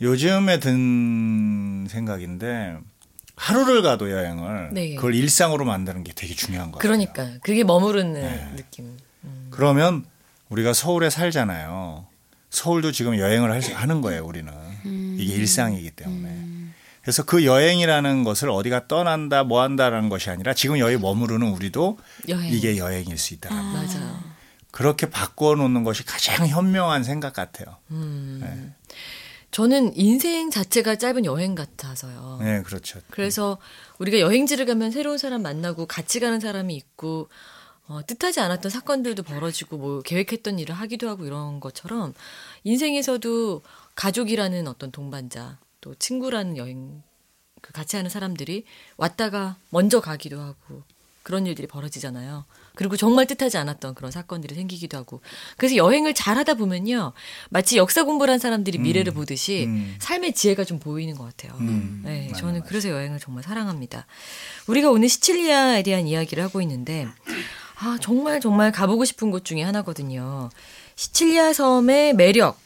요즘에 0.00 0.60
든 0.60 1.86
생각인데 1.88 2.76
하루를 3.36 3.82
가도 3.82 4.10
여행을 4.10 4.70
네. 4.72 4.94
그걸 4.94 5.14
일상으로 5.14 5.64
만드는 5.64 6.04
게 6.04 6.12
되게 6.14 6.34
중요한 6.34 6.70
거예요. 6.70 6.80
그러니까 6.80 7.26
그게 7.42 7.64
머무르는 7.64 8.12
네. 8.12 8.52
느낌. 8.56 8.96
그러면 9.50 10.04
우리가 10.50 10.74
서울에 10.74 11.08
살잖아요. 11.08 12.06
서울도 12.50 12.92
지금 12.92 13.16
여행을 13.18 13.50
할 13.50 13.62
수- 13.62 13.74
하는 13.74 14.02
거예요, 14.02 14.24
우리는. 14.26 14.52
이게 15.18 15.34
일상이기 15.34 15.92
때문에. 15.92 16.51
그래서 17.02 17.24
그 17.24 17.44
여행이라는 17.44 18.24
것을 18.24 18.48
어디가 18.50 18.88
떠난다, 18.88 19.44
뭐 19.44 19.60
한다라는 19.60 20.08
것이 20.08 20.30
아니라 20.30 20.54
지금 20.54 20.78
여기 20.78 20.96
머무르는 20.96 21.48
우리도 21.48 21.98
여행. 22.28 22.52
이게 22.52 22.76
여행일 22.76 23.18
수 23.18 23.34
있다. 23.34 23.52
맞아요. 23.54 24.20
그렇게 24.70 25.10
바꿔놓는 25.10 25.84
것이 25.84 26.04
가장 26.04 26.46
현명한 26.46 27.04
생각 27.04 27.34
같아요. 27.34 27.76
저는 29.50 29.92
인생 29.96 30.50
자체가 30.50 30.96
짧은 30.96 31.26
여행 31.26 31.54
같아서요. 31.54 32.38
네, 32.40 32.62
그렇죠. 32.62 33.00
그래서 33.10 33.58
우리가 33.98 34.20
여행지를 34.20 34.64
가면 34.64 34.92
새로운 34.92 35.18
사람 35.18 35.42
만나고 35.42 35.86
같이 35.86 36.20
가는 36.20 36.40
사람이 36.40 36.74
있고 36.74 37.28
어, 37.86 38.00
뜻하지 38.06 38.40
않았던 38.40 38.70
사건들도 38.70 39.24
벌어지고 39.24 39.76
뭐 39.76 40.00
계획했던 40.02 40.58
일을 40.58 40.74
하기도 40.74 41.08
하고 41.08 41.26
이런 41.26 41.60
것처럼 41.60 42.14
인생에서도 42.64 43.62
가족이라는 43.94 44.68
어떤 44.68 44.90
동반자 44.90 45.58
또 45.82 45.94
친구라는 45.94 46.56
여행 46.56 47.02
그 47.60 47.72
같이 47.72 47.96
하는 47.96 48.08
사람들이 48.08 48.64
왔다가 48.96 49.56
먼저 49.68 50.00
가기도 50.00 50.40
하고 50.40 50.82
그런 51.22 51.46
일들이 51.46 51.66
벌어지잖아요. 51.68 52.44
그리고 52.74 52.96
정말 52.96 53.26
뜻하지 53.26 53.58
않았던 53.58 53.94
그런 53.94 54.10
사건들이 54.10 54.54
생기기도 54.54 54.96
하고. 54.96 55.20
그래서 55.56 55.76
여행을 55.76 56.14
잘 56.14 56.38
하다 56.38 56.54
보면요. 56.54 57.12
마치 57.50 57.76
역사 57.76 58.02
공부를 58.04 58.32
한 58.32 58.38
사람들이 58.38 58.78
미래를 58.78 59.12
보듯이 59.12 59.66
음. 59.66 59.96
삶의 60.00 60.32
지혜가 60.34 60.64
좀 60.64 60.78
보이는 60.78 61.14
것 61.14 61.24
같아요. 61.24 61.56
음. 61.60 62.02
네, 62.04 62.28
맞아, 62.30 62.40
저는 62.40 62.60
맞아. 62.60 62.66
그래서 62.66 62.88
여행을 62.88 63.20
정말 63.20 63.44
사랑합니다. 63.44 64.06
우리가 64.66 64.90
오늘 64.90 65.08
시칠리아에 65.08 65.82
대한 65.82 66.08
이야기를 66.08 66.42
하고 66.42 66.62
있는데, 66.62 67.06
아, 67.76 67.98
정말 68.00 68.40
정말 68.40 68.72
가보고 68.72 69.04
싶은 69.04 69.30
곳 69.30 69.44
중에 69.44 69.62
하나거든요. 69.62 70.48
시칠리아 70.96 71.52
섬의 71.52 72.14
매력. 72.14 72.58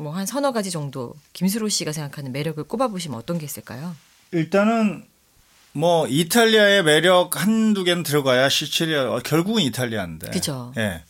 뭐 0.00 0.12
한 0.14 0.26
서너 0.26 0.52
가지 0.52 0.70
정도 0.70 1.14
김수로 1.32 1.68
씨가 1.68 1.92
생각하는 1.92 2.32
매력을 2.32 2.62
꼽아보시면 2.64 3.18
어떤 3.18 3.38
게 3.38 3.44
있을까요? 3.44 3.94
일단은 4.32 5.04
뭐 5.72 6.06
이탈리아의 6.08 6.82
매력 6.82 7.40
한두 7.40 7.84
개는 7.84 8.02
들어가야 8.02 8.48
시칠리아 8.48 9.12
어, 9.12 9.20
결국은 9.24 9.62
이탈리아인데. 9.62 10.30
그죠. 10.30 10.72
예. 10.76 11.02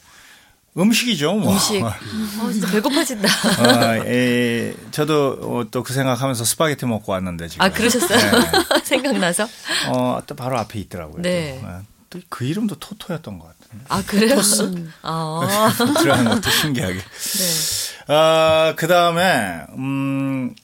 음식이죠. 0.77 1.35
뭐. 1.35 1.53
음식. 1.53 1.83
어, 1.83 1.93
진짜 2.53 2.71
배고파진다. 2.71 3.29
어, 3.29 4.07
에, 4.07 4.75
저도 4.91 5.39
어, 5.43 5.71
또그 5.71 5.93
생각하면서 5.93 6.45
스파게티 6.45 6.87
먹고 6.87 7.13
왔는데 7.13 7.49
지금. 7.49 7.65
아, 7.65 7.71
그러셨어요? 7.71 8.19
네. 8.19 8.81
생각나서? 8.85 9.49
어, 9.89 10.21
또 10.27 10.35
바로 10.37 10.59
앞에 10.59 10.79
있더라고요. 10.81 11.23
네. 11.23 11.61
또 12.11 12.19
그 12.29 12.45
이름도 12.45 12.75
토토였던 12.81 13.39
것 13.39 13.47
같은데. 13.47 13.85
아, 13.89 14.03
그래요? 14.05 14.37
아, 15.03 15.73
들어가는 16.03 16.29
것도 16.35 16.51
신기하게. 16.51 16.95
네. 16.95 17.05
아, 18.13 18.75
그 18.77 18.87
다음에, 18.89 19.61
음, 19.77 20.55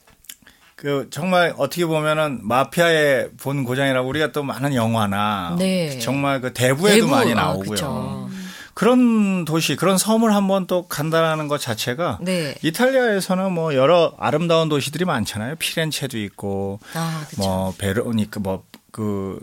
그, 0.74 1.06
정말 1.10 1.54
어떻게 1.56 1.86
보면은 1.86 2.40
마피아의 2.42 3.30
본 3.40 3.64
고장이라고 3.64 4.08
우리가 4.08 4.32
또 4.32 4.42
많은 4.42 4.74
영화나. 4.74 5.54
네. 5.58 5.98
정말 6.00 6.40
그 6.40 6.52
대부에도 6.52 6.96
대부, 6.96 7.08
많이 7.08 7.32
아, 7.32 7.34
나오고요. 7.36 7.70
그쵸. 7.70 8.28
그런 8.74 9.44
도시, 9.46 9.74
그런 9.74 9.96
섬을 9.96 10.34
한번 10.34 10.66
또 10.66 10.86
간다라는 10.86 11.48
것 11.48 11.60
자체가. 11.60 12.18
네. 12.20 12.54
이탈리아에서는 12.62 13.52
뭐 13.52 13.74
여러 13.74 14.12
아름다운 14.18 14.68
도시들이 14.68 15.04
많잖아요. 15.06 15.54
피렌체도 15.56 16.18
있고, 16.18 16.80
아. 16.94 17.24
뭐 17.38 17.74
베로니카, 17.78 18.40
뭐그 18.40 19.38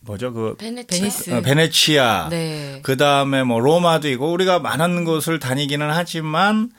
뭐죠 0.00 0.32
그 0.32 0.56
베네치아. 0.58 0.98
베니스. 0.98 1.30
어, 1.30 1.40
베네치아, 1.40 2.28
네. 2.30 2.80
그 2.82 2.96
다음에 2.96 3.42
뭐 3.42 3.60
로마도 3.60 4.08
있고 4.10 4.30
우리가 4.32 4.58
많은 4.58 5.04
곳을 5.04 5.38
다니기는 5.38 5.90
하지만 5.90 6.70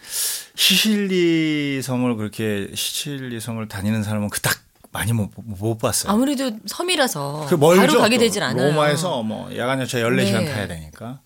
시실리 0.56 1.82
섬을 1.82 2.16
그렇게 2.16 2.70
시칠리 2.74 3.40
섬을 3.40 3.68
다니는 3.68 4.04
사람은 4.04 4.30
그닥 4.30 4.58
많이 4.92 5.12
못, 5.12 5.30
못 5.36 5.78
봤어요. 5.78 6.12
아무래도 6.12 6.52
섬이라서 6.66 7.48
그 7.50 7.56
멀죠. 7.56 7.82
바로 7.82 8.00
가게 8.00 8.18
또. 8.18 8.22
되질 8.24 8.42
않아요. 8.44 8.70
로마에서 8.70 9.24
뭐 9.24 9.56
야간 9.58 9.80
열차 9.80 9.98
14시간 10.00 10.40
네. 10.40 10.46
타야 10.46 10.68
되니까. 10.68 11.20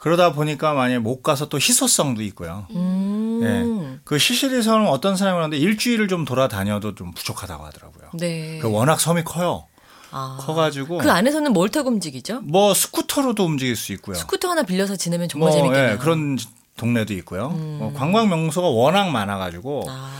그러다 0.00 0.32
보니까 0.32 0.72
만약에 0.74 0.98
못 0.98 1.22
가서 1.22 1.48
또 1.48 1.56
희소성도 1.58 2.22
있고요. 2.22 2.66
음. 2.74 3.40
예. 3.42 4.00
그 4.04 4.18
시실리 4.18 4.62
섬은 4.62 4.88
어떤 4.88 5.16
사람이 5.16 5.36
하는데 5.36 5.56
일주일을 5.56 6.08
좀 6.08 6.24
돌아다녀도 6.24 6.94
좀 6.94 7.12
부족하다고 7.12 7.64
하더라고요. 7.64 8.10
네. 8.14 8.58
그 8.60 8.70
워낙 8.70 9.00
섬이 9.00 9.22
커요. 9.24 9.66
아. 10.18 10.38
커가지고 10.40 10.98
그 10.98 11.10
안에서는 11.10 11.52
뭘 11.52 11.68
타고 11.68 11.90
움직이죠? 11.90 12.40
뭐 12.42 12.72
스쿠터로도 12.72 13.44
움직일 13.44 13.76
수 13.76 13.92
있고요. 13.92 14.14
스쿠터 14.16 14.48
하나 14.48 14.62
빌려서 14.62 14.96
지내면 14.96 15.28
정말 15.28 15.50
뭐, 15.50 15.56
재밌겠네요. 15.56 15.90
음. 15.90 15.92
예, 15.92 15.98
그런 15.98 16.38
동네도 16.78 17.12
있고요. 17.14 17.50
어, 17.54 17.92
관광 17.94 18.28
명소가 18.30 18.66
워낙 18.68 19.10
많아가지고 19.10 19.84
아. 19.88 20.10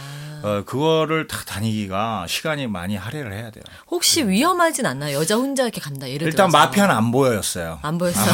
어, 0.43 0.63
그거를 0.67 1.27
다 1.27 1.39
다니기가 1.47 2.27
시간이 2.29 2.67
많이 2.67 2.95
할애를 2.95 3.33
해야 3.33 3.51
돼요. 3.51 3.65
혹시 3.91 4.27
위험하진 4.29 4.85
않나요? 4.85 5.19
여자 5.19 5.37
혼자 5.37 5.63
이렇게 5.63 5.81
간다. 5.81 6.09
예를 6.09 6.27
일단 6.27 6.51
들어서. 6.51 6.67
마피아는 6.67 6.95
안 6.95 7.11
보였어요. 7.11 7.79
안 7.83 7.97
보였어요. 7.97 8.27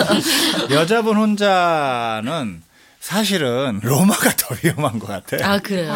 여자분 0.72 1.16
혼자는 1.18 2.62
사실은 2.98 3.80
로마가 3.82 4.30
더 4.36 4.56
위험한 4.64 4.98
것 4.98 5.06
같아. 5.06 5.36
아 5.46 5.58
그래요. 5.58 5.92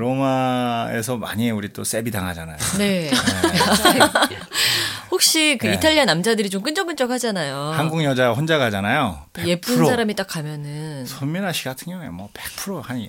로마에서 0.00 1.16
많이 1.16 1.50
우리 1.50 1.72
또 1.72 1.84
세비 1.84 2.10
당하잖아요. 2.10 2.56
네. 2.78 3.10
혹시 5.10 5.58
그 5.60 5.66
네. 5.66 5.74
이탈리아 5.74 6.04
남자들이 6.04 6.50
좀 6.50 6.62
끈적끈적 6.62 7.10
하잖아요. 7.10 7.72
한국 7.74 8.02
여자 8.04 8.32
혼자 8.32 8.58
가잖아요. 8.58 9.22
100%. 9.34 9.46
예쁜 9.46 9.84
사람이 9.84 10.14
딱 10.14 10.26
가면은 10.26 11.04
손민아 11.06 11.52
씨 11.52 11.64
같은 11.64 11.92
경우에 11.92 12.08
뭐 12.08 12.28
100%한 12.32 13.00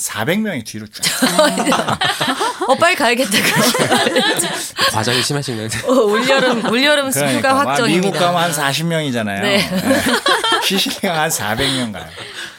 400명이 0.00 0.64
뒤로 0.64 0.86
쫙. 0.86 1.02
어 2.68 2.74
빨리 2.76 2.96
가야겠다. 2.96 3.30
과장이 4.92 5.22
심하신 5.22 5.56
건데. 5.56 5.78
어, 5.86 5.92
올여름 5.92 6.64
올여름 6.70 7.10
스프가 7.10 7.26
그러니까 7.26 7.54
막 7.54 7.68
확정입니다. 7.68 8.06
미국 8.06 8.18
가면 8.18 8.42
한 8.42 8.50
40명이잖아요. 8.52 9.42
네. 9.42 9.70
시시리가 10.64 11.22
한 11.22 11.30
400명 11.30 11.92
가요. 11.92 12.06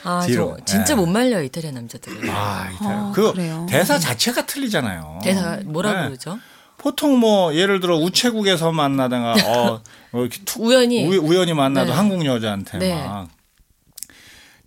아, 0.03 0.23
뒤로. 0.25 0.55
저 0.59 0.65
진짜 0.65 0.95
네. 0.95 1.01
못 1.01 1.07
말려요 1.07 1.43
이탈리아 1.43 1.71
남자들은. 1.71 2.29
아, 2.29 2.69
이탈리아. 2.73 2.97
어, 2.97 3.11
그 3.13 3.31
그래요? 3.33 3.65
대사 3.69 3.97
자체가 3.97 4.45
틀리잖아요. 4.45 5.19
대사 5.23 5.59
뭐라 5.65 5.93
네. 5.93 6.07
그러죠? 6.07 6.39
보통 6.77 7.19
뭐 7.19 7.53
예를 7.53 7.79
들어 7.79 7.97
우체국에서 7.97 8.71
만나다가 8.71 9.33
어, 9.45 9.81
어 10.11 10.19
이렇게 10.19 10.39
툭 10.45 10.63
우연히. 10.63 11.05
우, 11.07 11.35
연히 11.35 11.53
만나도 11.53 11.91
네. 11.91 11.95
한국 11.95 12.25
여자한테 12.25 12.77
네. 12.79 12.95
막 12.95 13.27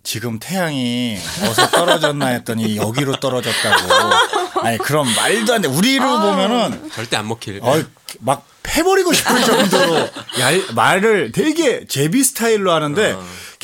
지금 0.05 0.39
태양이 0.39 1.17
어디서 1.41 1.71
떨어졌나 1.71 2.27
했더니 2.27 2.77
여기로 2.77 3.17
떨어졌다고. 3.17 4.61
아니 4.61 4.77
그럼 4.77 5.07
말도 5.13 5.53
안 5.53 5.61
돼. 5.61 5.67
우리를 5.67 5.99
보면은 5.99 6.89
절대 6.93 7.17
안 7.17 7.27
먹힐. 7.27 7.59
어, 7.61 7.83
막 8.19 8.45
패버리고 8.63 9.11
싶을 9.13 9.41
정도로 9.41 10.09
얄, 10.39 10.61
말을 10.73 11.31
되게 11.33 11.85
제비 11.87 12.23
스타일로 12.23 12.71
하는데 12.71 13.17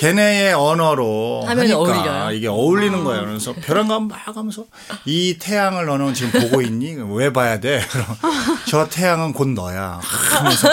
걔네의 0.05 0.53
언어로 0.55 1.43
하니까 1.45 1.77
어울려요. 1.77 2.31
이게 2.31 2.47
어울리는 2.47 3.03
거예요. 3.03 3.23
그래서 3.25 3.53
벼랑감 3.53 4.07
막 4.07 4.19
하면서 4.35 4.65
이 5.05 5.37
태양을 5.39 5.85
너는 5.85 6.15
지금 6.15 6.41
보고 6.41 6.59
있니? 6.63 6.95
왜 7.15 7.31
봐야 7.31 7.59
돼? 7.59 7.85
그럼 7.91 8.05
저 8.67 8.87
태양은 8.89 9.33
곧 9.33 9.49
너야. 9.49 9.99
하면서 10.01 10.69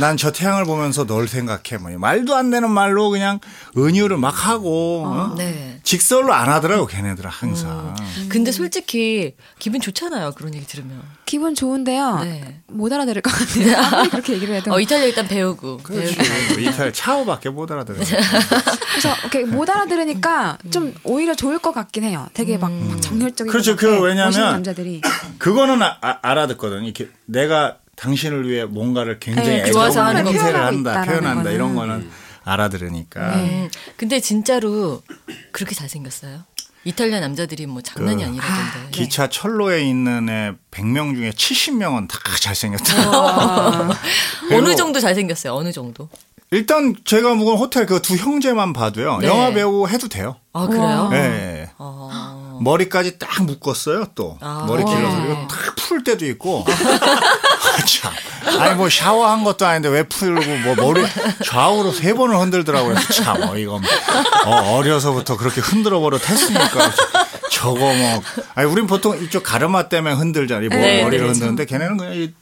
난 0.00 0.16
저 0.16 0.30
태양을 0.32 0.64
보면서 0.64 1.04
널 1.04 1.28
생각해. 1.28 1.76
뭐 1.78 1.90
말도 1.98 2.34
안 2.34 2.50
되는 2.50 2.70
말로 2.70 3.10
그냥 3.10 3.38
은유를 3.76 4.16
막 4.16 4.46
하고 4.46 5.04
어? 5.06 5.34
네. 5.36 5.80
직설로 5.82 6.32
안 6.32 6.48
하더라고 6.48 6.86
걔네들은 6.86 7.28
항상. 7.28 7.94
근데 8.30 8.50
솔직히 8.50 9.34
기분 9.58 9.82
좋잖아요 9.82 10.32
그런 10.32 10.54
얘기 10.54 10.64
들으면. 10.66 11.02
기분 11.26 11.54
좋은데요. 11.54 12.20
네. 12.20 12.60
못 12.68 12.90
알아들을 12.92 13.20
것 13.20 13.30
같아요. 13.30 14.08
그렇게 14.08 14.34
얘기를 14.34 14.54
해도. 14.54 14.72
어 14.72 14.80
이탈리아 14.80 15.06
일단 15.06 15.28
배우고. 15.28 15.78
그렇지. 15.78 16.16
이탈 16.60 16.92
차오밖에 16.94 17.50
못 17.50 17.70
알아들어. 17.70 17.98
그래서 18.62 19.14
이렇게 19.22 19.44
못 19.44 19.68
알아들으니까 19.70 20.58
음. 20.64 20.70
좀 20.70 20.94
오히려 21.04 21.34
좋을 21.34 21.58
것 21.58 21.72
같긴 21.72 22.04
해요. 22.04 22.28
되게 22.34 22.56
막, 22.58 22.72
막 22.72 23.00
정열적이고 23.00 23.50
그렇죠. 23.50 23.72
막그 23.72 23.84
멋있는 23.86 24.02
왜냐면 24.08 24.52
남자들이 24.52 25.00
그거는 25.38 25.82
아, 25.82 25.98
아- 26.00 26.18
알아듣거든. 26.22 26.84
이렇게 26.84 27.08
내가 27.26 27.78
당신을 27.96 28.48
위해 28.48 28.64
뭔가를 28.64 29.18
굉장히 29.20 29.48
네, 29.62 29.70
좋아서 29.70 30.00
애정을 30.00 30.08
하는 30.08 30.26
행세를. 30.32 30.60
한다, 30.64 30.92
표현한다 31.02 31.30
있다라는 31.30 31.52
이런 31.52 31.74
거는. 31.74 31.94
거는 31.94 32.10
알아들으니까. 32.44 33.20
음, 33.36 33.70
근데 33.96 34.20
진짜로 34.20 35.02
그렇게 35.52 35.74
잘 35.74 35.88
생겼어요. 35.88 36.42
이탈리아 36.86 37.18
남자들이 37.20 37.64
뭐 37.66 37.80
장난이 37.80 38.22
그- 38.22 38.28
아니라던데. 38.28 38.90
기차 38.90 39.28
철로에 39.28 39.82
있는 39.88 40.28
애 40.28 40.52
100명 40.70 41.14
중에 41.14 41.30
70명은 41.30 42.08
다 42.08 42.18
잘생겼다. 42.40 43.88
어느 44.52 44.76
정도 44.76 45.00
잘생겼어요. 45.00 45.54
어느 45.54 45.72
정도. 45.72 46.10
일단 46.54 46.94
제가 47.04 47.34
묵은 47.34 47.56
호텔 47.56 47.86
그 47.86 48.00
두 48.00 48.16
형제만 48.16 48.72
봐도요. 48.72 49.18
네. 49.18 49.26
영화 49.28 49.50
배우 49.50 49.86
해도 49.88 50.08
돼요. 50.08 50.36
아 50.52 50.66
그래요? 50.66 51.10
예, 51.12 51.16
예. 51.62 51.70
어. 51.78 52.58
머리까지 52.62 53.18
딱 53.18 53.42
묶었어요. 53.44 54.06
또 54.14 54.38
아. 54.40 54.64
머리 54.66 54.84
길러서 54.84 55.16
와. 55.18 55.24
이거 55.24 55.48
딱풀 55.48 56.04
때도 56.04 56.24
있고. 56.26 56.64
아, 56.68 57.82
참. 57.86 58.12
아니 58.60 58.74
뭐 58.74 58.88
샤워한 58.88 59.42
것도 59.42 59.66
아닌데 59.66 59.88
왜 59.88 60.02
풀고 60.04 60.56
뭐 60.58 60.74
머리 60.76 61.02
좌우로 61.44 61.92
세 61.92 62.12
번을 62.14 62.38
흔들더라고요. 62.38 62.94
참 63.12 63.42
어이가 63.42 63.72
없네. 63.74 63.88
어, 64.46 64.76
어려서부터 64.76 65.36
그렇게 65.36 65.60
흔들어 65.60 65.98
버려 66.00 66.18
했으니까 66.18 66.92
저거 67.50 67.78
뭐 67.80 68.22
아니 68.54 68.68
우린 68.70 68.86
보통 68.86 69.16
이쪽 69.22 69.42
가르마 69.42 69.88
때문에 69.88 70.14
흔들잖아요. 70.14 70.66
이 70.66 70.68
머- 70.68 70.76
네, 70.76 71.02
머리를 71.02 71.24
네, 71.26 71.32
흔드는데 71.32 71.64
걔네는 71.64 71.96
그냥 71.96 72.14
이 72.14 72.32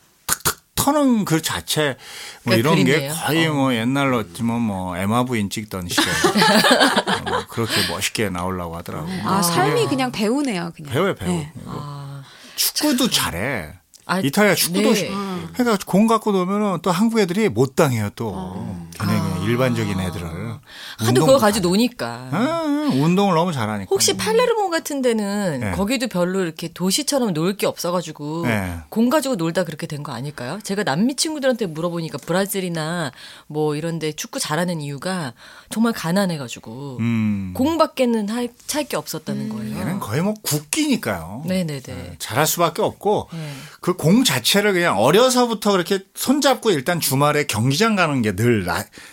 터는 0.83 1.25
그 1.25 1.41
자체 1.41 1.97
뭐 2.45 2.55
그러니까 2.57 2.71
이런 2.71 2.85
게 2.85 2.93
그림이에요. 2.93 3.15
거의 3.27 3.49
뭐 3.49 3.75
옛날로 3.75 4.19
어쩌면 4.19 4.61
뭐 4.61 4.97
에마 4.97 5.25
부인 5.25 5.49
찍던 5.51 5.89
시절 5.89 6.05
뭐 7.29 7.47
그렇게 7.49 7.73
멋있게 7.89 8.31
나오려고 8.31 8.77
하더라고요. 8.77 9.21
아, 9.25 9.43
삶이 9.43 9.87
그냥 9.87 10.11
배우네요. 10.11 10.73
그냥. 10.75 10.93
배워요, 10.93 11.15
배워. 11.15 11.31
네. 11.33 11.53
아, 11.67 12.23
축구도 12.57 13.11
잘해. 13.11 13.75
아, 14.07 14.19
이탈리아 14.19 14.55
축구도 14.55 14.95
네. 14.95 15.11
그러니까 15.55 15.79
공 15.87 16.09
갖고 16.09 16.33
놓으면은 16.33 16.81
또 16.83 16.91
한국 16.91 17.21
애들이 17.21 17.49
못 17.49 17.77
당해요 17.77 18.11
또. 18.17 18.35
아. 18.37 18.89
걔네 18.99 19.21
그냥 19.21 19.43
일반적인 19.45 20.01
애들을. 20.01 20.29
하도 20.99 21.09
운동 21.09 21.27
그거 21.27 21.39
가지고 21.39 21.69
노니까. 21.69 22.29
아, 22.31 22.91
운동을 22.93 23.35
너무 23.35 23.53
잘하니까. 23.53 23.89
혹시 23.91 24.17
팔레르모 24.17 24.71
같은 24.71 25.01
데는 25.03 25.61
네. 25.61 25.71
거기도 25.73 26.09
별로 26.09 26.41
이렇게 26.43 26.69
도시처럼 26.73 27.33
놀 27.35 27.53
게 27.57 27.67
없어가지고 27.67 28.47
네. 28.47 28.77
공 28.89 29.09
가지고 29.11 29.37
놀다 29.37 29.65
그렇게 29.65 29.87
된 29.87 30.03
거 30.03 30.13
아닐까요? 30.13 30.59
제가 30.63 30.83
남미 30.85 31.15
친구들한테 31.17 31.67
물어보니까 31.67 32.19
브라질이나 32.19 33.13
뭐 33.47 33.77
이런데 33.77 34.11
축구 34.13 34.41
잘하는 34.41 34.81
이유가 34.81 35.33
정말 35.71 35.93
가난해가지고 35.93 36.97
음. 37.01 37.53
공밖에는 37.55 38.27
찰게 38.67 38.97
없었다는 38.97 39.49
거예요. 39.51 39.79
얘는 39.79 40.01
거의 40.01 40.23
뭐 40.23 40.35
국기니까요. 40.43 41.43
네네네. 41.47 42.17
잘할 42.19 42.47
수밖에 42.47 42.83
없고 42.83 43.29
네. 43.33 43.53
그공 43.81 44.25
자체를 44.25 44.73
그냥 44.73 44.99
어려서부터 44.99 45.73
그렇게 45.73 46.01
손잡고 46.15 46.71
일단 46.71 46.99
주말에 47.01 47.45
경기장 47.47 47.95
가는 47.97 48.21
게 48.23 48.33
늘 48.35 48.67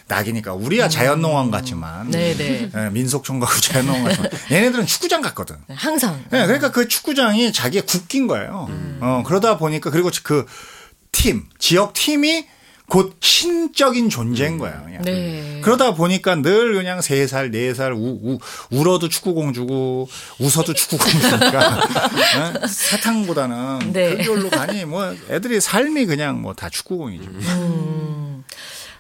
낙이니까 0.08 0.54
우리야 0.54 0.88
자연농원 0.88 1.52
같지만 1.52 1.79
음. 1.84 2.12
네네. 2.12 2.72
예, 2.76 2.90
민속촌 2.92 3.40
가고 3.40 3.54
자연농원 3.60 4.04
같지만 4.04 4.30
얘네들은 4.52 4.86
축구장 4.86 5.22
갔거든. 5.22 5.56
네, 5.68 5.76
항상. 5.78 6.24
네, 6.30 6.46
그러니까 6.46 6.72
그 6.72 6.88
축구장이 6.88 7.52
자기의 7.54 7.86
국기인 7.86 8.28
거예요. 8.28 8.68
어, 9.02 9.24
그러다 9.26 9.58
보니까 9.58 9.90
그리고 9.90 10.10
그 10.24 10.46
팀, 11.12 11.46
지역 11.58 11.94
팀이 11.94 12.46
곧 12.88 13.18
신적인 13.22 14.10
존재인 14.10 14.58
거예요. 14.58 14.82
그냥. 14.84 15.04
네. 15.04 15.62
그러다 15.64 15.94
보니까 15.94 16.36
늘 16.36 16.74
그냥 16.74 17.02
세 17.02 17.28
살, 17.28 17.52
네 17.52 17.72
살, 17.76 17.94
우, 17.94 18.20
우, 18.24 18.40
울어도 18.72 19.10
축구공 19.10 19.54
주고, 19.54 20.10
웃어도 20.40 20.74
축구공 20.74 21.08
주니까, 21.22 21.78
어? 21.84 22.68
사탕보다는 22.68 23.94
네. 23.94 24.18
그걸로 24.18 24.50
가니, 24.50 24.86
뭐, 24.86 25.16
애들이 25.30 25.62
삶이 25.62 26.08
그냥 26.08 26.42
뭐 26.42 26.54
다 26.56 26.68
축구공이죠. 26.70 27.24
음. 27.30 28.39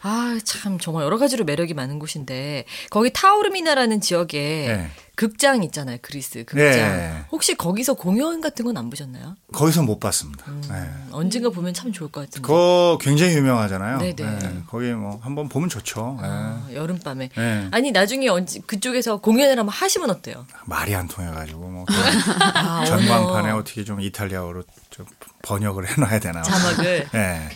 아, 0.01 0.38
참, 0.46 0.79
정말 0.79 1.03
여러 1.06 1.18
가지로 1.18 1.44
매력이 1.46 1.74
많은 1.74 2.00
곳인데, 2.00 2.65
거기 2.89 3.12
타오르미나라는 3.12 4.00
지역에 4.00 4.38
네. 4.68 4.89
극장 5.15 5.62
있잖아요, 5.63 5.98
그리스 6.01 6.46
극장. 6.46 6.72
네. 6.72 7.25
혹시 7.32 7.56
거기서 7.56 7.96
공연 7.96 8.39
같은 8.39 8.63
건 8.63 8.77
안 8.77 8.89
보셨나요? 8.89 9.36
거기서 9.51 9.84
못 9.84 10.00
봤습니다. 10.00 10.46
음. 10.48 10.63
네. 10.70 10.89
언젠가 11.12 11.50
보면 11.50 11.74
참 11.74 11.91
좋을 11.91 12.10
것 12.12 12.22
같은데. 12.22 12.41
그거 12.41 12.98
굉장히 13.01 13.34
유명하잖아요. 13.36 13.98
네네. 13.98 14.39
네, 14.39 14.62
거기 14.68 14.91
뭐 14.91 15.20
한번 15.22 15.50
보면 15.50 15.68
좋죠. 15.68 16.18
네. 16.22 16.27
아, 16.29 16.65
여름밤에. 16.74 17.29
네. 17.36 17.68
아니, 17.72 17.91
나중에 17.91 18.29
언제, 18.29 18.62
그쪽에서 18.65 19.18
공연을 19.18 19.60
한번 19.60 19.74
하시면 19.74 20.10
어때요? 20.10 20.46
말이 20.65 20.96
안 20.96 21.10
통해가지고 21.10 21.60
뭐 21.60 21.86
아, 22.56 22.86
전광판에 22.86 23.51
어떻게 23.51 23.84
좀 23.84 24.00
이탈리아어로 24.00 24.63
좀 24.91 25.06
번역을 25.41 25.89
해놔야 25.89 26.20
되나. 26.22 26.41
자막을. 26.41 27.08
네. 27.12 27.50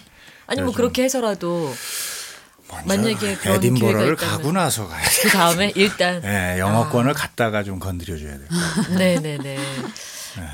아니, 0.47 0.61
뭐 0.61 0.73
그렇게 0.73 1.03
해서라도 1.03 1.73
만약에 2.85 3.37
에딘버러를 3.45 4.15
가고 4.15 4.51
나서 4.51 4.87
가야 4.87 5.03
돼. 5.03 5.21
그 5.23 5.29
다음에 5.29 5.71
일단. 5.75 6.21
네, 6.21 6.57
영어권을 6.59 7.13
갖다가 7.13 7.63
좀 7.63 7.79
건드려 7.79 8.17
줘야 8.17 8.37
돼. 8.37 8.43
네네 8.97 9.37
네. 9.39 9.57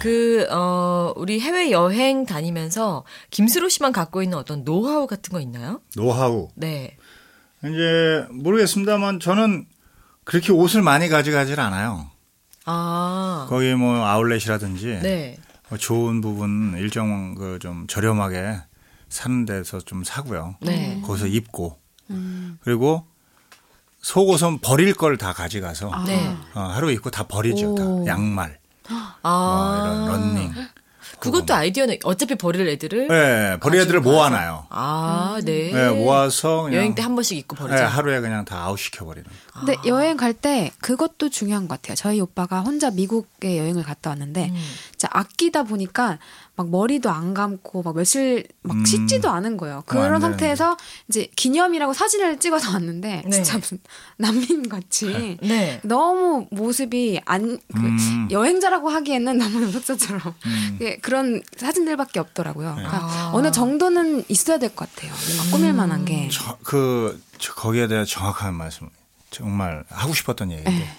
그, 0.02 0.46
어, 0.52 1.14
우리 1.16 1.40
해외 1.40 1.72
여행 1.72 2.26
다니면서 2.26 3.06
김수로 3.32 3.70
씨만 3.70 3.94
갖고 3.94 4.22
있는 4.22 4.38
어떤 4.38 4.66
노하우 4.66 5.08
같은 5.08 5.32
거 5.32 5.40
있나요? 5.40 5.80
노하우. 5.96 6.50
네. 6.56 6.98
이제 7.64 8.26
모르겠습니다만 8.32 9.20
저는 9.20 9.66
그렇게 10.26 10.52
옷을 10.52 10.82
많이 10.82 11.08
가져가질 11.08 11.60
않아요. 11.60 12.10
아. 12.66 13.48
거기 13.50 13.74
뭐 13.74 14.06
아울렛이라든지 14.06 15.00
네. 15.02 15.38
뭐 15.70 15.78
좋은 15.78 16.22
부분 16.22 16.76
일정 16.78 17.36
그 17.36 17.58
좀 17.62 17.88
저렴하게 17.88 18.58
사는 19.10 19.46
데서 19.46 19.80
좀 19.80 20.04
사고요. 20.04 20.56
네. 20.62 21.02
거기서 21.06 21.28
입고 21.28 21.78
그리고 22.64 23.06
속옷은 24.02 24.60
버릴 24.60 24.94
걸 24.94 25.18
다 25.18 25.34
가져가서 25.34 25.92
네. 26.08 26.36
어, 26.54 26.62
하루 26.62 26.92
입고 26.92 27.10
다 27.12 27.24
버리죠. 27.28 27.76
다 27.76 27.84
오. 27.86 28.06
양말, 28.08 28.58
아. 29.22 29.76
뭐 29.76 29.86
이런 29.86 30.08
런닝. 30.36 30.54
그것도 31.20 31.54
아이디어는 31.54 31.98
어차피 32.06 32.36
버릴 32.36 32.66
애들을. 32.70 33.08
네, 33.10 33.58
버릴 33.60 33.82
애들을 33.82 34.00
모아놔요. 34.00 34.68
아, 34.70 35.38
네. 35.44 35.70
네, 35.74 35.90
모아서 35.90 36.62
그냥 36.62 36.78
여행 36.78 36.96
때 36.96 37.02
한 37.02 37.14
번씩 37.14 37.38
입고 37.40 37.58
네, 37.58 37.62
버리자. 37.64 37.88
하루에 37.88 38.22
그냥 38.22 38.46
다 38.46 38.64
아웃 38.64 38.78
시켜 38.78 39.04
버리는. 39.04 39.30
근데 39.54 39.76
여행 39.86 40.16
갈 40.16 40.32
때 40.34 40.72
그것도 40.80 41.30
중요한 41.30 41.68
것 41.68 41.82
같아요. 41.82 41.96
저희 41.96 42.22
오빠가 42.22 42.62
혼자 42.62 42.90
미국에 42.90 43.58
여행을 43.58 43.84
갔다 43.84 44.12
왔는데 44.12 44.46
음. 44.46 44.56
아끼다 45.12 45.64
보니까 45.64 46.20
막 46.60 46.70
머리도 46.70 47.10
안 47.10 47.34
감고 47.34 47.84
막 47.84 47.96
며칠 47.96 48.46
막 48.64 48.76
음. 48.76 48.84
씻지도 48.86 49.30
않은 49.30 49.56
거예요. 49.56 49.78
안 49.78 49.84
그런 49.86 50.04
되는데. 50.20 50.28
상태에서 50.28 50.76
이제 51.08 51.30
기념이라고 51.38 51.94
사진을 51.94 52.38
찍어서 52.42 52.72
왔는데 52.74 53.24
네. 53.26 53.30
진짜 53.32 53.58
무슨 53.58 53.80
난민 54.20 54.68
같이 54.68 55.38
네. 55.42 55.80
너무 55.84 56.48
모습이 56.52 57.22
안 57.26 57.58
그 57.74 57.80
음. 57.80 58.28
여행자라고 58.30 58.90
하기에는 58.90 59.38
너무 59.38 59.64
연속자처럼 59.72 60.22
음. 60.46 60.78
예, 60.82 60.98
그런 60.98 61.42
사진들밖에 61.56 62.20
없더라고요. 62.20 62.74
그러니까 62.76 62.98
아. 63.04 63.32
어느 63.34 63.52
정도는 63.52 64.26
있어야 64.28 64.60
될 64.60 64.70
것 64.76 64.94
같아요. 64.94 65.14
뭔가 65.36 65.56
꾸밀 65.56 65.72
만한 65.74 66.04
게. 66.04 66.28
저, 66.30 66.58
그 66.64 67.22
저, 67.38 67.54
거기에 67.54 67.88
대한 67.88 68.06
정확한 68.06 68.54
말씀 68.54 68.90
정말 69.32 69.86
하고 69.90 70.14
싶었던 70.14 70.52
얘기인데 70.52 70.72
네. 70.72 70.90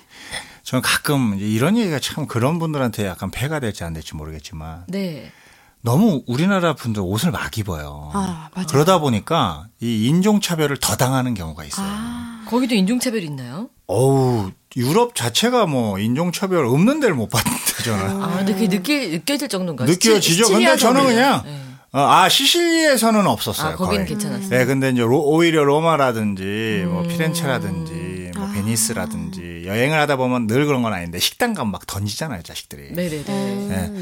저는 0.62 0.82
가끔 0.82 1.36
이런 1.38 1.76
얘기가 1.76 1.98
참 1.98 2.26
그런 2.26 2.58
분들한테 2.58 3.04
약간 3.06 3.30
폐가 3.30 3.60
될지 3.60 3.82
안 3.84 3.92
될지 3.92 4.14
모르겠지만 4.16 4.84
네. 4.88 5.32
너무 5.82 6.22
우리나라 6.26 6.74
분들 6.74 7.00
옷을 7.02 7.30
막 7.30 7.56
입어요. 7.56 8.10
아, 8.12 8.48
맞아요. 8.54 8.66
그러다 8.68 8.98
보니까 8.98 9.66
이 9.80 10.06
인종차별을 10.08 10.76
더 10.78 10.96
당하는 10.96 11.34
경우가 11.34 11.64
있어요. 11.64 11.86
아, 11.88 12.44
거기도 12.48 12.74
인종차별 12.74 13.22
있나요? 13.22 13.68
어우 13.86 14.50
유럽 14.76 15.14
자체가 15.14 15.66
뭐 15.66 15.98
인종차별 15.98 16.64
없는 16.66 17.00
데를 17.00 17.14
못 17.14 17.28
봤는데 17.30 17.82
저는. 17.84 18.22
아, 18.22 18.36
근데 18.36 18.52
그게 18.52 18.68
느낄, 18.68 19.10
느껴질 19.12 19.48
정도인가요? 19.48 19.88
느껴지죠. 19.88 20.44
시치- 20.44 20.52
근데 20.52 20.76
저는. 20.76 21.02
그냥 21.06 21.42
네. 21.44 21.60
어, 21.92 21.98
아 22.02 22.28
시실리에서는 22.28 23.26
없었어요. 23.26 23.72
아, 23.72 23.76
거기는 23.76 24.04
거의. 24.04 24.08
괜찮았어요. 24.08 24.48
네, 24.50 24.64
근데 24.66 24.90
이제 24.90 25.00
로- 25.00 25.24
오히려 25.26 25.64
로마라든지 25.64 26.84
뭐 26.86 27.02
음. 27.02 27.08
피렌체라든지 27.08 28.30
뭐 28.36 28.46
아. 28.46 28.52
베니스라든지 28.52 29.64
여행을 29.66 29.98
하다 29.98 30.16
보면 30.16 30.46
늘 30.46 30.66
그런 30.66 30.82
건 30.82 30.92
아닌데 30.92 31.18
식당 31.18 31.52
가면 31.54 31.72
막 31.72 31.86
던지잖아요, 31.86 32.42
자식들이. 32.42 32.92
네네네. 32.92 33.24
네. 33.24 33.92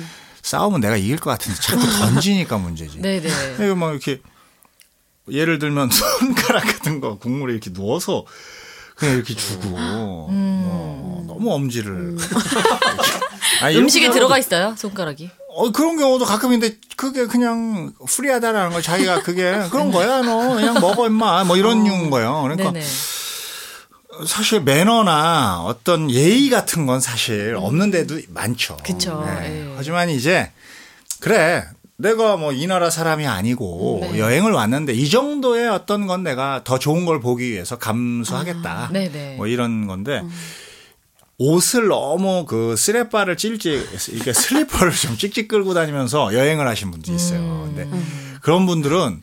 싸우면 0.48 0.80
내가 0.80 0.96
이길 0.96 1.18
것 1.18 1.30
같은데 1.30 1.61
자꾸 1.61 1.82
던지니까 1.87 2.56
문제지. 2.56 3.00
네네. 3.02 3.28
이거 3.64 3.74
막 3.74 3.90
이렇게 3.90 4.20
예를 5.30 5.58
들면 5.58 5.90
손가락 5.90 6.64
같은 6.64 7.00
거 7.00 7.18
국물에 7.18 7.52
이렇게 7.52 7.70
누워서 7.72 8.24
그냥 8.96 9.16
이렇게 9.16 9.34
주고 9.34 9.68
뭐 9.68 11.24
너무 11.26 11.52
엄지를 11.52 12.16
아니, 13.62 13.74
이런 13.74 13.84
음식에 13.84 14.08
경우도- 14.08 14.12
들어가 14.14 14.38
있어요, 14.38 14.74
손가락이. 14.76 15.30
어, 15.50 15.70
그런 15.72 15.96
경우도 15.98 16.24
가끔 16.24 16.52
있는데 16.54 16.76
그게 16.96 17.26
그냥 17.26 17.92
프리하다라는 18.08 18.70
거 18.72 18.80
자기가 18.80 19.22
그게 19.22 19.52
그런 19.70 19.90
거야 19.90 20.22
너 20.22 20.54
그냥 20.54 20.74
먹어 20.80 21.06
임마 21.06 21.44
뭐 21.44 21.56
이런 21.56 21.84
류인 21.84 22.11
거예요. 22.11 22.42
그러니까 22.42 22.70
네네. 22.72 22.87
사실 24.26 24.61
매너나 24.61 25.62
어떤 25.64 26.11
예의 26.11 26.50
같은 26.50 26.87
건 26.87 27.00
사실 27.00 27.54
없는 27.57 27.90
데도 27.90 28.20
많죠. 28.28 28.76
음. 28.88 29.24
네. 29.24 29.66
예. 29.68 29.74
하지만 29.76 30.11
이제 30.11 30.50
그래 31.20 31.64
내가 31.96 32.37
뭐 32.37 32.52
이 32.52 32.66
나라 32.66 32.90
사람이 32.90 33.26
아니고 33.26 33.98
네. 34.12 34.18
여행을 34.20 34.52
왔는데 34.52 34.92
이 34.94 35.09
정도의 35.11 35.68
어떤 35.68 36.07
건 36.07 36.22
내가 36.22 36.62
더 36.64 36.78
좋은 36.78 37.04
걸 37.04 37.20
보기 37.20 37.50
위해서 37.50 37.76
감수하겠다. 37.78 38.70
아, 38.70 38.88
네네. 38.92 39.35
뭐 39.37 39.46
이런 39.46 39.87
건데 39.87 40.22
옷을 41.38 41.87
너무 41.88 42.44
그 42.46 42.74
스레바를 42.76 43.37
찔찍 43.37 43.88
이렇게 44.09 44.33
슬리퍼를 44.35 44.92
좀 44.92 45.16
찍찍 45.16 45.46
끌고 45.48 45.74
다니면서 45.74 46.35
여행을 46.35 46.66
하신 46.66 46.90
분도 46.90 47.12
있어요. 47.12 47.40
음. 47.40 47.74
근데 47.74 48.38
그런 48.42 48.66
분들은 48.66 49.22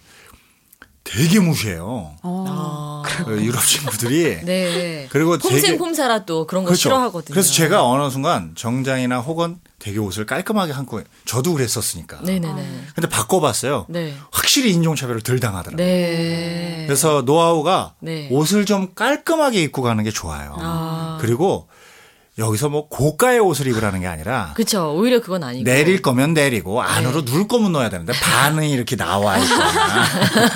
되게 1.06 1.40
무시해요. 1.40 2.16
어. 2.24 2.46
아. 2.48 3.04
그 3.24 3.42
유럽 3.42 3.64
친구들이 3.64 4.42
네. 4.44 5.08
그리고 5.10 5.36
홈생 5.36 5.78
홈사라 5.78 6.26
또 6.26 6.46
그런 6.46 6.64
거 6.64 6.70
그렇죠. 6.70 6.82
싫어하거든요. 6.82 7.34
그래서 7.34 7.54
제가 7.54 7.86
어느 7.88 8.10
순간 8.10 8.54
정장이나 8.56 9.20
혹은 9.20 9.60
되게 9.80 10.00
옷을 10.00 10.26
깔끔하게 10.26 10.74
한고 10.74 11.02
저도 11.26 11.54
그랬었으니까. 11.54 12.22
네네네. 12.22 12.88
근데 12.96 13.08
바꿔봤어요. 13.08 13.86
네. 13.88 14.16
확실히 14.32 14.72
인종차별을 14.72 15.22
덜 15.22 15.40
당하더라고요. 15.40 15.86
네. 15.86 16.84
그래서 16.88 17.22
노하우가 17.22 17.94
네. 18.00 18.28
옷을 18.32 18.66
좀 18.66 18.94
깔끔하게 18.96 19.62
입고 19.62 19.84
가는 19.84 20.04
게 20.04 20.10
좋아요. 20.10 20.56
아. 20.60 21.20
그리고 21.22 21.68
여기서 22.38 22.68
뭐 22.70 22.90
고가의 22.90 23.40
옷을 23.40 23.68
입으라는 23.68 24.02
게 24.02 24.08
아니라 24.08 24.54
그쵸. 24.56 24.94
오히려 24.94 25.22
그건 25.22 25.44
아니고. 25.44 25.64
내릴 25.64 26.02
거면 26.02 26.34
내리고 26.34 26.82
안으로 26.82 27.24
네. 27.24 27.32
누울 27.32 27.48
거면 27.48 27.72
넣어야 27.72 27.90
되는데 27.90 28.12
반은 28.12 28.66
이렇게 28.68 28.98
나와 28.98 29.38
있거나 29.38 30.06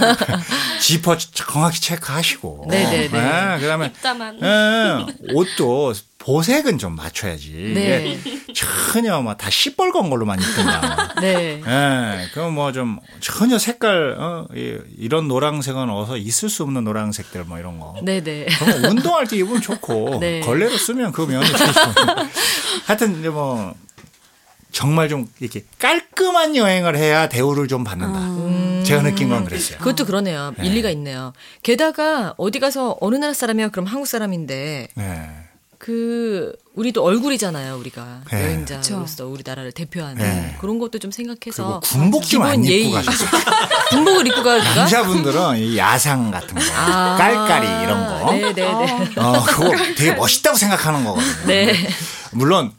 지퍼 0.81 1.17
정확히 1.17 1.79
체크하시고 1.79 2.65
네네네. 2.67 3.07
네, 3.07 3.59
그다음에 3.61 3.85
입다만. 3.87 4.39
예, 4.41 5.33
옷도 5.33 5.93
도색은 6.29 6.77
좀 6.77 6.95
맞춰야지. 6.95 7.71
네. 7.73 8.19
전혀 8.53 9.19
막 9.21 9.35
다 9.39 9.49
시뻘건 9.49 10.11
걸로만 10.11 10.39
입든가. 10.39 11.15
네. 11.21 11.59
예, 11.65 12.27
그럼 12.33 12.53
뭐 12.53 12.71
좀 12.71 12.99
전혀 13.19 13.57
색깔 13.57 14.15
어, 14.19 14.45
이- 14.55 14.77
이런 14.99 15.27
노란색은 15.27 15.89
어서 15.89 16.17
있을 16.17 16.49
수 16.49 16.61
없는 16.63 16.83
노란색들 16.83 17.45
뭐 17.45 17.57
이런 17.57 17.79
거. 17.79 17.95
네 18.03 18.21
네. 18.21 18.45
그럼 18.59 18.83
운동할 18.91 19.25
때 19.25 19.37
입으면 19.37 19.59
좋고 19.61 20.19
네. 20.21 20.41
걸레로 20.41 20.77
쓰면 20.77 21.13
그 21.13 21.23
면이 21.23 21.47
좋고. 21.47 21.61
하여튼 22.85 23.19
이제 23.19 23.29
뭐 23.29 23.73
정말 24.71 25.09
좀 25.09 25.27
이렇게 25.39 25.63
깔끔한 25.79 26.55
여행을 26.55 26.95
해야 26.95 27.27
대우를 27.27 27.67
좀 27.67 27.83
받는다. 27.83 28.83
제가 28.85 29.01
느낀 29.01 29.29
건 29.29 29.45
그랬어요. 29.45 29.79
그것도 29.79 30.05
그러네요. 30.05 30.53
일리가 30.61 30.91
있네요. 30.91 31.33
게다가 31.63 32.35
어디 32.37 32.59
가서 32.59 32.97
어느 33.01 33.15
나라 33.15 33.33
사람이야? 33.33 33.69
그럼 33.69 33.87
한국 33.87 34.05
사람인데 34.05 34.89
네. 34.93 35.29
그 35.89 36.53
우리도 36.75 37.03
얼굴이잖아요. 37.03 37.75
우리가 37.77 38.21
네. 38.31 38.43
여행자로서 38.43 39.25
우리나라를 39.25 39.71
대표하는 39.71 40.17
네. 40.23 40.55
그런 40.61 40.77
것도 40.77 40.99
좀 40.99 41.09
생각해서 41.09 41.79
군복 41.79 42.25
좀 42.27 42.43
안 42.43 42.63
입고 42.63 42.71
예의. 42.71 42.91
가셨어요. 42.91 43.29
군복을 43.89 44.27
입고 44.27 44.43
갈까? 44.43 44.75
남자분들은 44.75 45.57
이 45.57 45.77
야상 45.79 46.29
같은 46.29 46.53
거, 46.53 46.61
아. 46.75 47.17
깔깔이 47.17 47.83
이런 47.85 48.05
거, 48.07 48.31
네네네. 48.33 49.15
어, 49.17 49.43
그거 49.47 49.71
되게 49.97 50.13
멋있다고 50.13 50.55
생각하는 50.57 51.03
거거든요. 51.05 51.47
네. 51.47 51.73
물론 52.33 52.71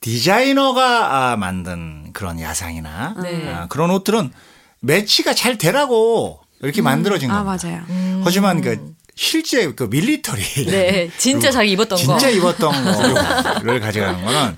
디자이너가 0.00 1.32
아, 1.32 1.36
만든 1.36 2.14
그런 2.14 2.40
야상이나 2.40 3.16
네. 3.22 3.52
아, 3.52 3.66
그런 3.68 3.90
옷들은 3.90 4.32
매치가 4.80 5.34
잘 5.34 5.58
되라고 5.58 6.40
이렇게 6.62 6.80
만들어진 6.80 7.30
아 7.30 7.44
겁니다. 7.44 7.68
맞아요. 7.68 8.22
하지만 8.24 8.62
그 8.62 8.94
실제 9.16 9.72
그 9.72 9.84
밀리터리 9.84 10.42
네, 10.66 11.10
진짜 11.18 11.50
자기 11.50 11.72
입었던 11.72 11.96
거. 11.96 11.96
진짜 11.96 12.28
입었던 12.28 12.70
거를 13.64 13.80
가져가는 13.80 14.22
거는 14.22 14.56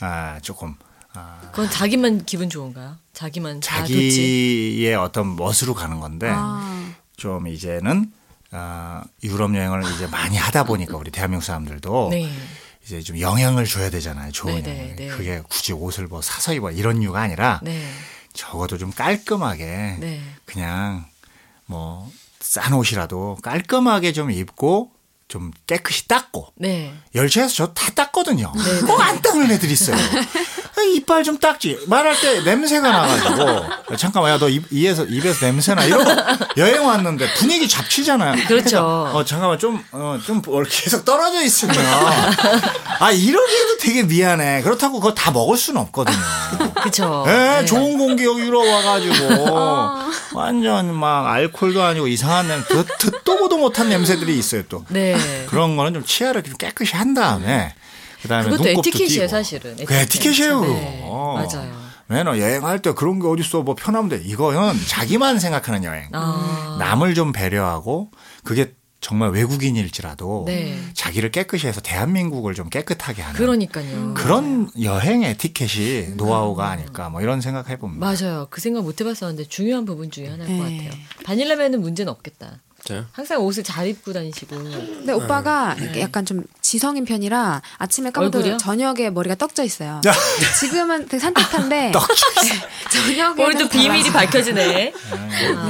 아 0.00 0.38
조금 0.42 0.74
아, 1.14 1.40
그건 1.52 1.70
자기만 1.70 2.24
기분 2.24 2.50
좋은가요? 2.50 2.96
자기만. 3.12 3.60
자기의 3.60 4.94
어떤 4.96 5.36
멋으로 5.36 5.74
가는 5.74 6.00
건데 6.00 6.28
아, 6.30 6.92
좀 7.16 7.46
이제는 7.46 8.10
아, 8.50 9.02
유럽 9.22 9.54
여행을 9.54 9.84
이제 9.94 10.06
많이 10.08 10.36
하다 10.36 10.64
보니까 10.64 10.96
우리 10.96 11.10
대한민국 11.10 11.44
사람들도 11.44 12.08
네. 12.10 12.28
이제 12.84 13.00
좀 13.02 13.20
영향을 13.20 13.64
줘야 13.66 13.90
되잖아요. 13.90 14.32
좋은 14.32 14.54
네, 14.56 14.62
네. 14.62 14.94
네. 14.96 15.06
그게 15.08 15.40
굳이 15.48 15.72
옷을 15.72 16.06
뭐 16.08 16.20
사서 16.20 16.52
입어 16.54 16.72
이런 16.72 17.00
이유가 17.00 17.20
아니라 17.20 17.60
네. 17.62 17.80
적어도 18.32 18.76
좀 18.78 18.90
깔끔하게 18.90 19.96
네. 20.00 20.20
그냥 20.46 21.04
뭐 21.66 22.10
싼 22.40 22.72
옷이라도 22.72 23.36
깔끔하게 23.42 24.12
좀 24.12 24.30
입고 24.30 24.92
좀 25.30 25.52
깨끗이 25.66 26.08
닦고 26.08 26.48
네. 26.56 26.92
열차에서 27.14 27.54
저 27.54 27.70
다 27.72 27.90
닦거든요. 27.94 28.52
네, 28.56 28.80
꼭안 28.86 29.22
닦는 29.22 29.48
애들이 29.52 29.72
있어요. 29.72 29.96
아, 30.76 30.82
이빨 30.94 31.22
좀 31.22 31.38
닦지. 31.38 31.84
말할 31.86 32.18
때 32.20 32.40
냄새가 32.42 32.90
나가지고 32.90 33.96
잠깐만 33.96 34.32
야너 34.32 34.48
입에서 34.48 35.04
입에서 35.04 35.46
냄새나 35.46 35.84
이러고 35.84 36.10
여행 36.56 36.84
왔는데 36.84 37.32
분위기 37.34 37.68
잡치잖아요. 37.68 38.46
그렇죠. 38.48 38.78
어 39.12 39.24
잠깐만 39.24 39.58
좀어 39.58 40.18
좀 40.26 40.42
계속 40.68 41.04
떨어져 41.04 41.42
있으면 41.42 41.76
아 42.98 43.10
이러기에도 43.12 43.76
되게 43.78 44.02
미안해. 44.02 44.62
그렇다고 44.62 45.00
그거 45.00 45.14
다 45.14 45.30
먹을 45.30 45.56
수는 45.56 45.80
없거든요. 45.82 46.16
그쵸. 46.82 47.24
예, 47.28 47.30
네. 47.60 47.64
좋은 47.66 47.98
공기 47.98 48.24
여기 48.24 48.40
유럽 48.42 48.66
와가지고 48.66 49.44
완전 50.34 50.94
막 50.94 51.26
알코올도 51.28 51.82
아니고 51.82 52.06
이상한 52.08 52.48
냄새, 52.48 52.68
듣, 52.74 52.86
듣도 52.98 53.36
보도 53.38 53.58
못한 53.58 53.88
냄새들이 53.88 54.36
있어요 54.38 54.62
또. 54.68 54.84
네. 54.88 55.16
그런 55.48 55.76
거는 55.76 55.94
좀 55.94 56.04
치아를 56.04 56.42
좀 56.42 56.54
깨끗이 56.56 56.96
한 56.96 57.14
다음에 57.14 57.74
그다음에 58.22 58.50
그것도 58.50 58.68
에티켓이에요, 58.68 59.08
띄고. 59.08 59.28
사실은. 59.28 59.76
그 59.84 59.94
에티켓이에요. 59.94 60.60
네, 60.60 61.00
맞아요. 61.04 61.80
왜냐 62.08 62.38
여행할 62.38 62.82
때 62.82 62.92
그런 62.92 63.20
게 63.20 63.26
어딨어 63.28 63.62
뭐 63.62 63.74
편하면 63.76 64.08
돼. 64.08 64.20
이거는 64.24 64.74
자기만 64.88 65.38
생각하는 65.38 65.84
여행. 65.84 66.08
아. 66.12 66.76
남을 66.80 67.14
좀 67.14 67.32
배려하고 67.32 68.10
그게 68.42 68.74
정말 69.00 69.30
외국인일지라도 69.30 70.44
네. 70.46 70.76
자기를 70.92 71.30
깨끗이 71.30 71.66
해서 71.66 71.80
대한민국을 71.80 72.54
좀 72.54 72.68
깨끗하게 72.68 73.22
하는 73.22 73.38
그러니까요. 73.38 74.12
그런 74.14 74.68
여행 74.82 75.22
에티켓이 75.22 76.16
노하우가 76.16 76.68
아닐까 76.68 77.08
뭐 77.08 77.22
이런 77.22 77.40
생각 77.40 77.70
해 77.70 77.78
봅니다. 77.78 78.04
맞아요. 78.04 78.48
그 78.50 78.60
생각 78.60 78.82
못 78.82 79.00
해봤었는데 79.00 79.48
중요한 79.48 79.86
부분 79.86 80.10
중에 80.10 80.28
하나일 80.28 80.58
것 80.58 80.64
네. 80.68 80.76
같아요. 80.84 81.00
바닐라면은 81.24 81.80
문제는 81.80 82.12
없겠다. 82.12 82.60
진짜요? 82.84 83.06
항상 83.12 83.40
옷을 83.40 83.62
잘 83.62 83.86
입고 83.86 84.12
다니시고. 84.12 84.56
근데 84.56 85.12
오빠가 85.12 85.74
이렇게 85.78 86.00
약간 86.00 86.24
좀 86.24 86.42
지성인 86.60 87.04
편이라 87.04 87.62
아침에 87.78 88.10
얼굴이요? 88.14 88.42
감아도 88.42 88.56
저녁에 88.58 89.10
머리가 89.10 89.34
떡져 89.34 89.64
있어요. 89.64 90.00
지금은 90.60 91.06
되게 91.06 91.18
산뜻한데 91.18 91.92
저녁에 92.90 93.44
오늘도 93.44 93.68
비밀이 93.68 94.10
밝혀지네. 94.10 94.92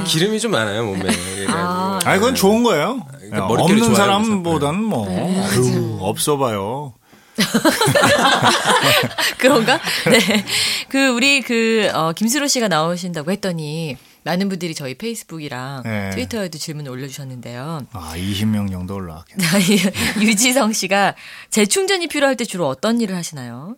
기름이 0.05 0.39
좀 0.39 0.51
많아요 0.51 0.85
몸에. 0.85 1.09
아. 1.49 1.99
아니 2.05 2.19
그건 2.19 2.35
좋은 2.35 2.63
거예요. 2.63 3.05
그러니까 3.17 3.47
머릿결이 3.47 3.81
없는 3.81 3.95
좋아요, 3.95 3.95
사람보다는 3.95 4.83
뭐 4.83 5.07
네. 5.07 5.41
아유, 5.41 5.97
없어봐요. 6.01 6.93
그런가? 9.37 9.79
네. 10.09 10.45
그 10.89 11.07
우리 11.09 11.41
그 11.41 11.89
어, 11.93 12.11
김수로 12.13 12.47
씨가 12.47 12.67
나오신다고 12.67 13.31
했더니 13.31 13.97
많은 14.23 14.49
분들이 14.49 14.75
저희 14.75 14.95
페이스북이랑 14.95 15.83
네. 15.83 16.09
트위터에도 16.11 16.57
질문을 16.57 16.91
올려주셨는데요. 16.91 17.87
아 17.91 18.13
20명 18.15 18.71
정도 18.71 18.95
올라왔겠네. 18.95 19.45
유지성 20.21 20.73
씨가 20.73 21.15
재충전이 21.49 22.07
필요할 22.07 22.37
때 22.37 22.45
주로 22.45 22.67
어떤 22.67 23.01
일을 23.01 23.15
하시나요? 23.15 23.75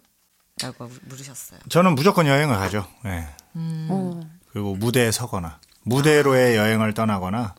라고 0.61 0.89
물으셨어요. 1.05 1.59
저는 1.69 1.95
무조건 1.95 2.27
여행을 2.27 2.55
하죠. 2.61 2.85
예. 3.05 3.27
어. 3.55 4.21
그리고 4.51 4.75
무대에 4.75 5.11
서거나 5.11 5.59
무대로의 5.83 6.55
여행을 6.55 6.93
떠나거나 6.93 7.55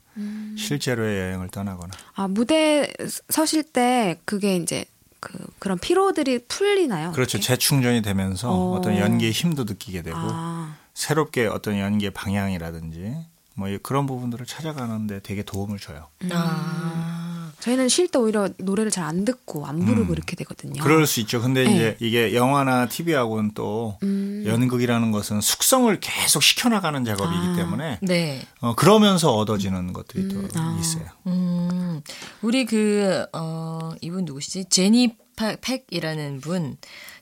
실제로의 0.57 1.19
여행을 1.21 1.49
떠나거나 1.49 1.93
아 2.15 2.29
무대 2.29 2.93
서실 3.29 3.65
때 3.65 4.21
그게 4.25 4.57
이제 4.57 4.85
그 5.19 5.33
그런 5.59 5.79
피로들이 5.79 6.47
풀리나요? 6.47 7.13
그렇죠. 7.13 7.39
이렇게? 7.39 7.49
재충전이 7.49 8.03
되면서 8.03 8.51
어. 8.51 8.77
어. 8.77 8.81
떤 8.81 8.97
연기의 8.99 9.33
힘도 9.33 9.65
느끼게 9.65 10.03
되고 10.03 10.17
아, 10.21 10.77
새롭게 10.95 11.47
어떤 11.47 11.79
연기의 11.79 12.13
방향이라든지 12.13 13.17
뭐 13.55 13.69
이- 13.69 13.79
그런 13.79 14.07
부분들을 14.07 14.47
찾아가는데 14.47 15.21
되게 15.23 15.43
도움을 15.43 15.79
줘요. 15.79 16.09
아. 16.31 17.53
저희는 17.61 17.89
쉴 17.89 18.09
때 18.09 18.19
오히려 18.19 18.49
노래를 18.59 18.91
잘 18.91 19.05
안 19.05 19.25
듣고 19.25 19.65
안 19.67 19.85
부르고 19.87 20.13
이렇게 20.13 20.37
되거든요. 20.37 20.81
음. 20.81 20.83
그럴 20.83 21.07
수 21.07 21.21
있죠. 21.21 21.41
근데 21.41 21.65
네. 21.65 21.75
이제 21.75 21.97
이게 22.01 22.35
영화나 22.35 22.89
TV하고는 22.89 23.53
또 23.55 23.97
음. 24.03 24.43
연극이라는 24.47 25.13
것은 25.13 25.41
숙성을 25.41 25.99
계속 26.01 26.43
시켜나가는 26.43 27.05
작업이기 27.05 27.47
아. 27.53 27.57
때문에 27.57 27.99
네. 28.03 28.43
어, 28.61 28.75
그러면서 28.75 29.35
얻어지는 29.37 29.93
것들이 29.95 30.29
또 30.29 30.43
아. 30.57 30.77
있어요. 30.81 31.07
음, 31.27 32.03
우리 32.43 32.67
그, 32.67 33.25
어, 33.33 33.93
이분 34.03 34.25
누구시지? 34.27 34.67
제니 34.69 35.17
파- 35.37 35.57
팩이라는 35.57 36.41
분. 36.41 36.77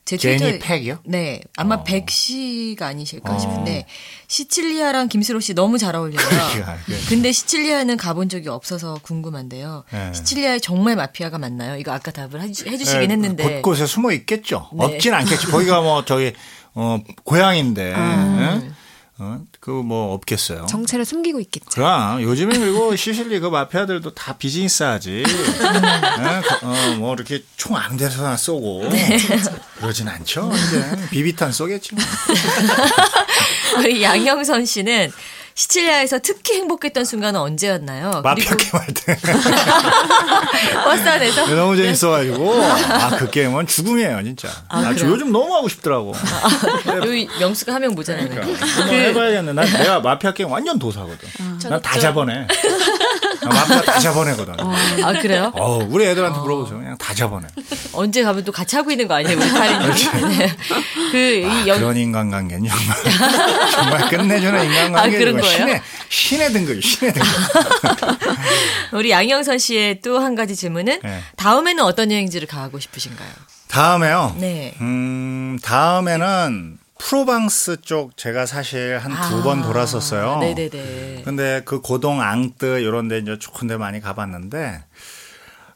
제 0.05 0.17
제니 0.17 0.59
팩이요? 0.59 0.99
네. 1.05 1.41
아마 1.55 1.75
어. 1.75 1.83
백 1.83 2.09
씨가 2.09 2.87
아니실까 2.87 3.35
어. 3.35 3.39
싶은데, 3.39 3.85
시칠리아랑 4.27 5.07
김수로 5.07 5.39
씨 5.39 5.53
너무 5.53 5.77
잘 5.77 5.95
어울려요. 5.95 6.17
근데 7.07 7.31
시칠리아는 7.31 7.95
가본 7.95 8.27
적이 8.27 8.49
없어서 8.49 8.99
궁금한데요. 9.01 9.85
네. 9.91 10.11
시칠리아에 10.13 10.59
정말 10.59 10.97
마피아가 10.97 11.37
많나요? 11.37 11.77
이거 11.77 11.93
아까 11.93 12.11
답을 12.11 12.41
해주, 12.41 12.65
해주시긴 12.67 13.01
예, 13.01 13.13
했는데. 13.13 13.43
곳곳에 13.43 13.85
숨어 13.85 14.11
있겠죠. 14.11 14.69
네. 14.73 14.83
없진 14.83 15.13
않겠지. 15.13 15.47
거기가 15.47 15.81
뭐 15.81 16.03
저기 16.03 16.33
어 16.73 16.99
고향인데 17.23 17.93
아. 17.95 18.61
예? 18.61 18.71
어, 19.23 19.39
그뭐 19.61 20.13
없겠어요. 20.13 20.65
정체를 20.65 21.05
숨기고 21.05 21.39
있겠죠. 21.39 21.69
그럼 21.71 22.21
요즘에 22.21 22.57
그리고 22.57 22.93
시실리 22.97 23.39
그 23.39 23.47
마피아들도 23.47 24.13
다 24.13 24.33
비즈니스 24.37 24.83
하지. 24.83 25.23
예? 25.23 25.23
어, 26.65 26.95
뭐 26.97 27.13
이렇게 27.13 27.43
총 27.55 27.77
아무 27.77 27.95
데서나 27.97 28.35
쏘고 28.35 28.89
네. 28.89 29.17
그러진 29.77 30.07
않죠. 30.09 30.51
이제 30.53 31.07
비비탄 31.09 31.51
쏘겠지. 31.53 31.95
뭐. 31.95 32.03
우리 33.79 34.03
양영선 34.03 34.65
씨는 34.65 35.11
시칠리아에서 35.55 36.19
특히 36.19 36.55
행복했던 36.57 37.05
순간은 37.05 37.39
언제였나요? 37.39 38.21
마피아 38.23 38.55
게임 38.55 38.71
할 38.73 38.87
때. 38.87 39.15
버스 40.83 41.07
안에서? 41.09 41.45
너무 41.55 41.75
재밌어가지고 41.77 42.63
아 42.63 43.13
그 43.17 43.29
게임은 43.29 43.67
죽음이에요 43.67 44.23
진짜. 44.23 44.49
아, 44.67 44.81
나? 44.81 44.89
요즘 44.91 45.31
너무 45.31 45.53
하고 45.55 45.69
싶더라고. 45.69 46.13
여기 46.87 47.27
명수가 47.39 47.73
하면 47.75 47.91
모자라네. 47.93 48.27
그러니까 48.29 48.65
한번 48.65 48.95
해봐야겠네. 48.95 49.53
난 49.53 49.65
내가 49.71 49.99
마피아 49.99 50.33
게임 50.33 50.49
완전 50.51 50.79
도사거든. 50.79 51.29
난 51.69 51.81
다 51.81 51.99
잡아내. 51.99 52.47
나 53.43 53.49
마피아 53.49 53.81
다 53.81 53.99
잡아내거든. 53.99 54.55
아, 54.59 55.13
그래요? 55.21 55.51
어, 55.55 55.77
우리 55.89 56.05
애들한테 56.05 56.39
물어보세요. 56.39 56.79
그냥 56.79 56.97
다 56.97 57.13
잡아내. 57.13 57.47
언제 57.93 58.23
가면 58.23 58.43
또 58.43 58.51
같이 58.51 58.75
하고 58.75 58.91
있는 58.91 59.07
거 59.07 59.15
아니에요, 59.15 59.37
우리 59.37 59.49
탈인이? 59.49 60.37
네. 60.37 60.55
그, 61.11 61.17
이 61.17 61.45
아, 61.45 61.67
연, 61.67 61.79
그런 61.79 61.97
인간관계는 61.97 62.67
정말 62.69 63.69
정말 63.71 64.09
끝내주는 64.09 64.65
인간관계. 64.65 65.15
아, 65.15 65.19
그런 65.19 65.37
거예요? 65.39 65.57
신의 65.57 65.81
신의 66.09 66.51
등급, 66.53 66.83
신의 66.83 67.13
등급. 67.13 67.29
우리 68.93 69.11
양영선 69.11 69.57
씨의 69.59 70.01
또 70.01 70.23
한 70.23 70.35
가지 70.35 70.55
질문은 70.55 70.99
네. 71.03 71.19
다음에는 71.35 71.83
어떤 71.83 72.09
여행지를 72.11 72.47
가고 72.47 72.79
싶으신가요? 72.79 73.29
다음에요. 73.67 74.35
네. 74.39 74.73
음, 74.79 75.57
다음에는 75.63 76.77
프로방스 76.99 77.81
쪽 77.81 78.15
제가 78.17 78.45
사실 78.45 78.97
한 78.99 79.11
두번 79.29 79.59
아, 79.59 79.63
돌았었어요. 79.67 80.39
네네네. 80.39 81.21
근데 81.25 81.61
그 81.65 81.81
고동 81.81 82.21
앙뜨 82.21 82.79
이런 82.79 83.07
데 83.07 83.17
이제 83.19 83.37
좋은 83.39 83.67
데 83.67 83.77
많이 83.77 83.99
가봤는데 83.99 84.83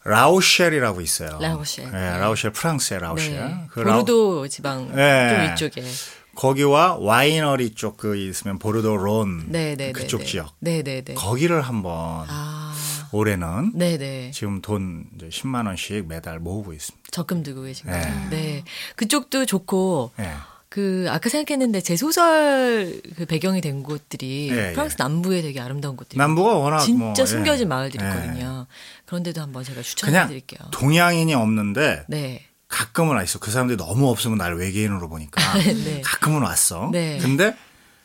라오쉘이라고 0.04 1.02
있어요. 1.02 1.38
라오쉘. 1.42 1.86
네, 1.86 1.92
네. 1.92 2.18
라오쉘 2.18 2.52
프랑스의 2.52 3.02
라오쉘. 3.02 3.32
네. 3.32 3.68
그 3.72 3.82
라오- 3.82 4.06
보르도 4.06 4.48
지방 4.48 4.96
네. 4.96 5.54
좀 5.58 5.70
이쪽에. 5.70 5.88
거기와 6.36 6.96
와이너리 7.00 7.74
쪽 7.74 7.98
그 7.98 8.16
있으면 8.16 8.60
보르도 8.60 8.96
론 8.96 9.48
네네네. 9.50 9.92
그쪽 9.94 10.24
지역. 10.26 10.54
네네네. 10.60 11.16
거기를 11.16 11.62
한번 11.62 12.26
아, 12.30 12.74
올해는 13.12 13.72
네네. 13.74 14.32
지금 14.32 14.62
돈 14.62 15.06
이제 15.16 15.30
10만 15.30 15.66
원씩 15.66 16.08
매달 16.08 16.40
모으고 16.40 16.74
있습니다. 16.74 17.10
적금 17.12 17.42
들고 17.44 17.64
계신 17.64 17.88
네. 17.90 18.28
네. 18.30 18.64
그쪽도 18.96 19.46
좋고 19.48 20.12
예. 20.20 20.32
그 20.78 21.08
아까 21.10 21.28
생각했는데 21.28 21.82
제 21.82 21.96
소설 21.96 23.02
그 23.16 23.26
배경이 23.26 23.62
된 23.62 23.82
곳들이 23.82 24.52
예, 24.52 24.74
프랑스 24.74 24.96
남부에 25.00 25.42
되게 25.42 25.60
아름다운 25.60 25.98
곳들이 25.98 26.20
남부가 26.20 26.54
워낙 26.54 26.78
진짜 26.82 27.04
뭐, 27.04 27.13
예. 27.18 27.26
숨겨진 27.26 27.68
마을들이 27.68 28.06
예. 28.06 28.08
있거든요. 28.08 28.68
그런데도 29.08 29.42
한번 29.42 29.63
제가 29.63 29.82
추천해드릴게요. 29.82 30.70
동양인이 30.70 31.34
없는데 31.34 32.06
네. 32.08 32.46
가끔은 32.68 33.16
와 33.16 33.24
있어. 33.24 33.40
그 33.40 33.50
사람들이 33.50 33.76
너무 33.76 34.08
없으면 34.12 34.38
나를 34.38 34.60
외계인으로 34.60 35.10
보니까 35.10 35.42
네. 35.66 36.02
가끔은 36.02 36.44
왔어. 36.44 36.92
네. 36.92 37.18
근데 37.24 37.58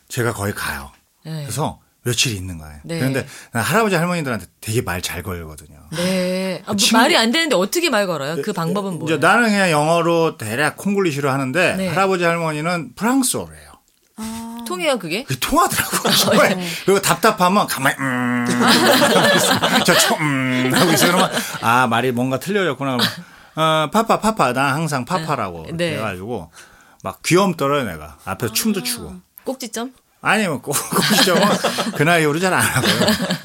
제가 0.09 0.33
거기 0.33 0.53
가요. 0.53 0.91
네. 1.27 1.43
그래서 1.43 1.79
며칠 2.05 2.35
있는 2.35 2.59
거예요. 2.59 2.79
네. 2.85 2.99
그런데 2.99 3.27
난 3.53 3.63
할아버지 3.63 3.95
할머니들한테 3.95 4.47
되게 4.61 4.83
말 4.83 5.01
잘 5.03 5.23
걸거든요. 5.23 5.79
네. 5.97 6.61
아, 6.65 6.73
뭐 6.73 6.77
친구- 6.77 6.97
말이 6.99 7.17
안 7.17 7.31
되는데 7.31 7.55
어떻게 7.57 7.91
말 7.91 8.07
걸어요? 8.07 8.43
그 8.43 8.53
방법은 8.53 8.95
이제 8.95 8.99
뭐예요? 8.99 9.19
나는 9.19 9.49
그냥 9.51 9.71
영어로 9.71 10.37
대략 10.37 10.77
콩글리시로 10.77 11.31
하는데 11.31 11.77
네. 11.77 11.89
할아버지 11.89 12.25
할머니는 12.25 12.95
프랑스어로 12.95 13.55
해요. 13.55 13.73
통해요 14.67 14.99
그게? 14.99 15.25
그게 15.25 15.39
통하더라고요. 15.41 16.41
아. 16.41 16.49
네. 16.55 16.67
그리고 16.85 17.01
답답하면 17.03 17.67
가만히 17.67 17.97
음 17.99 18.47
저총 19.85 20.19
음, 20.21 20.71
하고 20.75 20.93
있어요. 20.93 21.13
그러면 21.13 21.31
아 21.61 21.87
말이 21.87 22.13
뭔가 22.13 22.39
틀려졌구나. 22.39 22.97
그러면 22.97 23.07
어 23.55 23.91
파파 23.91 24.21
파파 24.21 24.53
난 24.53 24.75
항상 24.75 25.05
파파라고 25.05 25.67
네. 25.75 25.89
이렇게 25.89 25.97
해가지고 25.99 26.51
막 27.03 27.21
귀염 27.25 27.55
떨어요 27.57 27.85
내가 27.85 28.19
앞에서 28.25 28.53
춤도 28.53 28.83
추고. 28.83 29.15
꼭지점? 29.45 29.93
아니면 30.25 30.63
꼭 30.63 30.73
꼭지점은 30.91 31.43
그날 31.97 32.23
이후로 32.23 32.39
잘 32.39 32.55
안 32.55 32.61
하고요. 32.63 32.93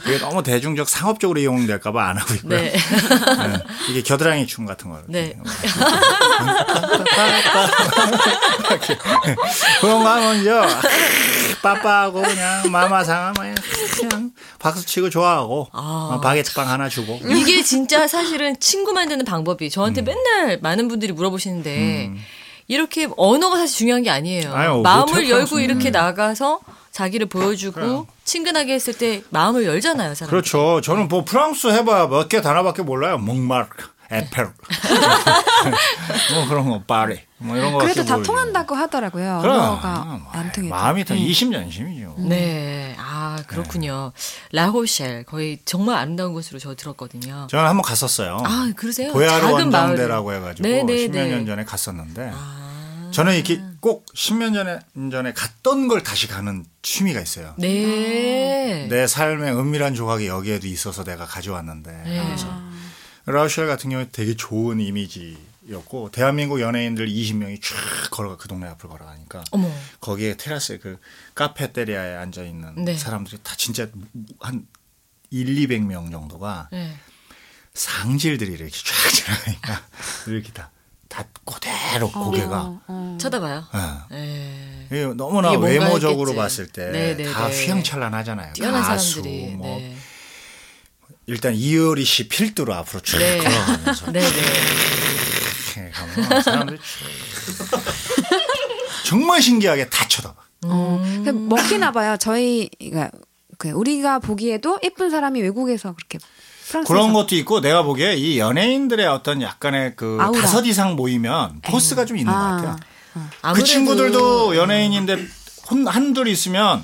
그게 0.03 0.19
너무 0.19 0.43
대중적 0.43 0.87
상업적으로 0.87 1.39
이용될까봐 1.39 2.07
안 2.09 2.17
하고 2.17 2.33
있고요. 2.35 2.55
네. 2.61 2.71
네. 2.71 3.63
이게 3.89 4.03
겨드랑이 4.03 4.45
춤 4.45 4.65
같은 4.67 4.89
거. 4.91 5.01
네. 5.07 5.35
그런 9.81 10.03
거 10.03 10.09
하면 10.09 10.41
이제 10.41 10.51
빠빠하고 11.61 12.21
그냥 12.21 12.71
마마상하 12.71 13.33
그냥 13.33 14.31
박수 14.59 14.85
치고 14.85 15.09
좋아하고 15.09 15.69
아. 15.73 16.09
어, 16.13 16.21
바게트빵 16.21 16.69
하나 16.69 16.89
주고. 16.89 17.19
이게 17.27 17.63
진짜 17.63 18.07
사실은 18.07 18.55
친구 18.59 18.93
만드는 18.93 19.25
방법이 19.25 19.69
저한테 19.69 20.01
맨날 20.01 20.59
많은 20.61 20.87
분들이 20.87 21.11
물어보시는데 21.13 22.11
이렇게 22.67 23.07
언어가 23.17 23.57
사실 23.57 23.77
중요한 23.77 24.03
게 24.03 24.09
아니에요. 24.09 24.53
아유, 24.53 24.69
뭐 24.73 24.81
마음을 24.81 25.29
열고. 25.29 25.59
이렇게 25.59 25.85
네. 25.85 25.91
나가서 25.91 26.59
자기를 26.91 27.27
보여주고 27.27 28.07
친근하게 28.25 28.73
했을 28.73 28.93
때 28.93 29.21
마음을 29.29 29.65
열잖아요, 29.65 30.15
사람. 30.15 30.29
그렇죠. 30.31 30.81
저는 30.81 31.07
뭐 31.07 31.23
프랑스 31.23 31.67
해봐야 31.67 32.07
몇 32.07 32.27
개 32.27 32.41
단어밖에 32.41 32.81
몰라요. 32.81 33.17
몽마르, 33.19 33.67
에펠, 34.09 34.45
뭐 36.33 36.47
그런 36.47 36.69
거, 36.69 36.81
파리, 36.83 37.19
뭐 37.37 37.57
이런 37.57 37.73
거. 37.73 37.79
그래도 37.79 38.05
다 38.05 38.21
통한다고 38.21 38.75
하더라고요. 38.75 39.39
언어가 39.39 40.21
안 40.31 40.51
통해. 40.51 40.69
마음이 40.69 41.03
다 41.03 41.13
이심전심이죠. 41.13 42.15
네, 42.19 42.95
아 42.97 43.37
그렇군요. 43.47 44.13
라호셸 44.51 45.23
거의 45.25 45.59
정말 45.65 45.97
아름다운 45.97 46.33
곳으로 46.33 46.59
저 46.59 46.73
들었거든요. 46.75 47.47
저는 47.49 47.65
한번 47.67 47.81
갔었어요. 47.83 48.37
아 48.45 48.71
그러세요? 48.75 49.11
보야르 49.13 49.41
작은 49.41 49.69
마을. 49.69 49.83
원정대라고 49.85 50.33
해가지고 50.33 50.67
네, 50.67 50.83
네, 50.83 50.97
십몇 50.99 51.11
네. 51.27 51.35
년 51.35 51.45
전에 51.45 51.63
갔었는데 51.65 52.31
아. 52.33 53.09
저는 53.11 53.35
이렇게 53.35 53.61
꼭 53.79 54.05
십몇 54.13 54.51
년 54.51 55.11
전에 55.11 55.33
갔던 55.33 55.87
걸 55.87 56.03
다시 56.03 56.27
가는 56.27 56.65
취미가 56.81 57.19
있어요. 57.21 57.53
네. 57.57 58.87
내 58.89 59.07
삶의 59.07 59.53
은밀한 59.53 59.95
조각이 59.95 60.27
여기에도 60.27 60.67
있어서 60.67 61.03
내가 61.03 61.25
가져왔는데 61.25 61.91
네. 62.05 62.23
그래서 62.25 62.47
라우쉘 63.27 63.67
같은 63.67 63.89
경우에 63.89 64.07
되게 64.11 64.35
좋은 64.35 64.79
이미지였고 64.79 66.11
대한민국 66.11 66.61
연예인들 66.61 67.07
20명이 67.09 67.61
쫙 67.61 68.09
걸어가 68.09 68.37
그 68.37 68.47
동네 68.47 68.67
앞을 68.67 68.89
걸어가니까 68.89 69.43
어머. 69.51 69.69
거기에 69.99 70.37
테라스에 70.37 70.77
그 70.77 70.97
카페테리아에 71.35 72.15
앉아 72.15 72.43
있는 72.43 72.85
네. 72.85 72.95
사람들이 72.95 73.37
다 73.43 73.53
진짜 73.57 73.87
한 74.39 74.65
1, 75.29 75.45
200명 75.67 76.09
정도가 76.09 76.69
네. 76.71 76.95
상질들이 77.73 78.53
이렇게 78.53 78.71
쫙 78.71 79.09
지나가니까 79.11 79.81
이렇게 80.27 80.51
다, 80.53 80.71
다 81.09 81.25
그대로 81.45 82.09
고개가 82.09 82.61
어, 82.61 82.81
어. 82.87 83.17
쳐다봐요. 83.19 83.65
예. 84.11 84.15
네. 84.15 84.87
이게 84.89 85.03
너무나 85.15 85.49
이게 85.49 85.57
뭔가 85.57 85.85
외모적으로 85.85 86.29
했겠지. 86.31 86.35
봤을 86.37 86.67
때다 86.67 86.91
네네네. 86.93 87.29
휘황찬란하잖아요. 87.29 88.53
뛰어난 88.53 88.81
가수, 88.83 89.15
사람들이. 89.21 89.51
뭐 89.55 89.77
네. 89.77 89.97
일단 91.27 91.53
이효리 91.53 92.05
씨 92.05 92.27
필두로 92.29 92.73
앞으로 92.73 93.01
쭉 93.01 93.17
네. 93.17 93.37
걸어가면서 93.39 94.11
네, 94.11 94.21
네. 94.21 94.27
이렇게 95.75 95.91
가면 95.91 96.41
사람들이 96.41 96.79
정말 99.05 99.41
신기하게 99.41 99.89
다 99.89 100.07
쳐다봐. 100.07 100.35
어, 100.65 101.01
음. 101.03 101.23
그 101.25 101.29
먹히나 101.31 101.91
봐요. 101.91 102.15
저희 102.19 102.69
그러니까 102.79 103.11
그 103.57 103.69
우리가 103.71 104.19
보기에도 104.19 104.79
예쁜 104.83 105.09
사람이 105.09 105.41
외국에서 105.41 105.93
그렇게 105.93 106.17
프랑스에서 106.69 106.93
그런 106.93 107.13
것도 107.13 107.35
있고 107.35 107.61
내가 107.61 107.83
보기에 107.83 108.15
이 108.15 108.39
연예인들의 108.39 109.05
어떤 109.07 109.41
약간의 109.41 109.95
그 109.95 110.17
아우라. 110.21 110.41
다섯 110.41 110.65
이상 110.65 110.95
모이면 110.95 111.61
포스가 111.61 112.05
좀 112.05 112.17
있는 112.17 112.31
것 112.31 112.39
같아요. 112.39 112.75
그 113.13 113.19
아무래도- 113.41 113.65
친구들도 113.65 114.55
연예인인데 114.55 115.25
혼, 115.69 115.87
한둘 115.87 116.27
있으면 116.27 116.83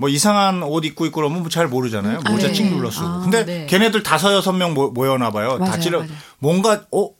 뭐 0.00 0.08
이상한 0.08 0.62
옷 0.62 0.84
입고 0.84 1.06
있고 1.06 1.16
그러면 1.16 1.40
뭐잘 1.42 1.66
모르잖아요. 1.68 2.20
모자 2.30 2.46
네. 2.48 2.52
찍 2.54 2.66
눌러 2.70 2.90
쓰고. 2.90 3.04
아, 3.06 3.20
근데 3.20 3.44
네. 3.44 3.66
걔네들 3.66 4.02
다섯 4.04 4.32
여섯 4.32 4.52
명 4.52 4.72
모- 4.72 4.90
모여나 4.90 5.30
봐요. 5.32 5.58
다 5.58 5.64
맞아요, 5.66 5.80
찔러 5.80 5.98
맞아요. 5.98 6.12
뭔가 6.38 6.84
어 6.92 7.10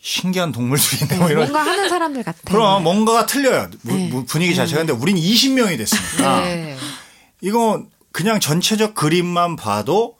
신기한 0.00 0.52
동물들인데 0.52 1.16
뭐 1.18 1.28
이런 1.30 1.50
뭔가 1.50 1.68
하는 1.68 1.88
사람들 1.88 2.22
같아요. 2.22 2.42
그럼 2.44 2.82
뭔가가 2.84 3.26
틀려요. 3.26 3.68
무- 3.82 3.94
네. 3.96 4.08
무- 4.08 4.24
분위기 4.24 4.54
자체가. 4.54 4.78
근데 4.84 4.92
우린 4.92 5.16
20명이 5.16 5.76
됐으니까 5.78 6.40
네. 6.42 6.76
이거 7.40 7.82
그냥 8.12 8.38
전체적 8.40 8.94
그림만 8.94 9.56
봐도 9.56 10.14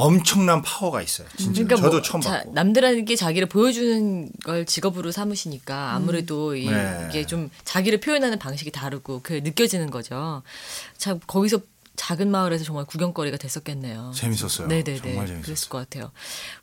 엄청난 0.00 0.62
파워가 0.62 1.02
있어요. 1.02 1.26
진짜. 1.36 1.62
그러니까 1.64 1.76
저도 1.76 1.90
뭐 1.98 2.02
처음 2.02 2.20
자, 2.20 2.30
봤고. 2.38 2.52
남들에게 2.54 3.16
자기를 3.16 3.48
보여주는 3.48 4.30
걸 4.44 4.64
직업으로 4.66 5.12
삼으시니까 5.12 5.92
아무래도 5.94 6.56
이, 6.56 6.66
네. 6.68 7.08
게좀 7.12 7.50
자기를 7.64 8.00
표현하는 8.00 8.38
방식이 8.38 8.70
다르고 8.70 9.20
그 9.22 9.34
느껴지는 9.44 9.90
거죠. 9.90 10.42
참 10.98 11.20
거기서 11.26 11.60
작은 11.96 12.30
마을에서 12.30 12.64
정말 12.64 12.86
구경거리가 12.86 13.36
됐었겠네요. 13.36 14.12
재밌었어요. 14.14 14.68
네네네. 14.68 15.00
정말 15.02 15.26
그랬을 15.26 15.42
재밌었어요. 15.44 15.68
것 15.68 15.78
같아요. 15.78 16.12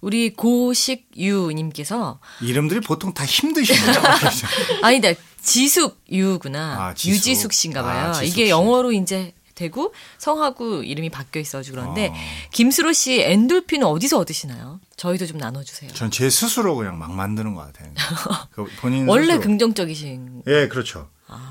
우리 0.02 0.34
고식유님께서 0.34 2.20
이름들이 2.42 2.80
보통 2.82 3.14
다 3.14 3.24
힘드시네요. 3.26 4.02
아니다 4.82 5.10
지숙유구나 5.44 6.88
아, 6.88 6.94
지숙. 6.94 7.16
유지숙 7.16 7.54
씨인가 7.54 7.84
봐요. 7.84 8.14
아, 8.16 8.24
이게 8.24 8.46
씨. 8.46 8.50
영어로 8.50 8.92
이제 8.92 9.34
되고 9.58 9.94
성하고 10.20 10.84
이름이 10.84 11.10
바뀌어 11.10 11.42
있어가지고 11.42 11.76
그런데 11.78 12.08
어. 12.08 12.14
김수로 12.54 12.94
씨 12.94 13.20
엔돌핀은 13.22 13.86
어디서 13.86 14.18
얻으시나요? 14.20 14.80
저희도 14.96 15.26
좀 15.26 15.38
나눠주세요. 15.38 15.92
전 15.92 16.10
제 16.12 16.30
스스로 16.30 16.76
그냥 16.76 16.98
막 16.98 17.12
만드는 17.12 17.54
것 17.56 17.62
같아요. 17.66 17.92
그 18.52 18.66
본인 18.80 19.08
원래 19.10 19.26
스스로. 19.26 19.42
긍정적이신 19.42 20.44
예, 20.48 20.68
그렇죠. 20.70 21.10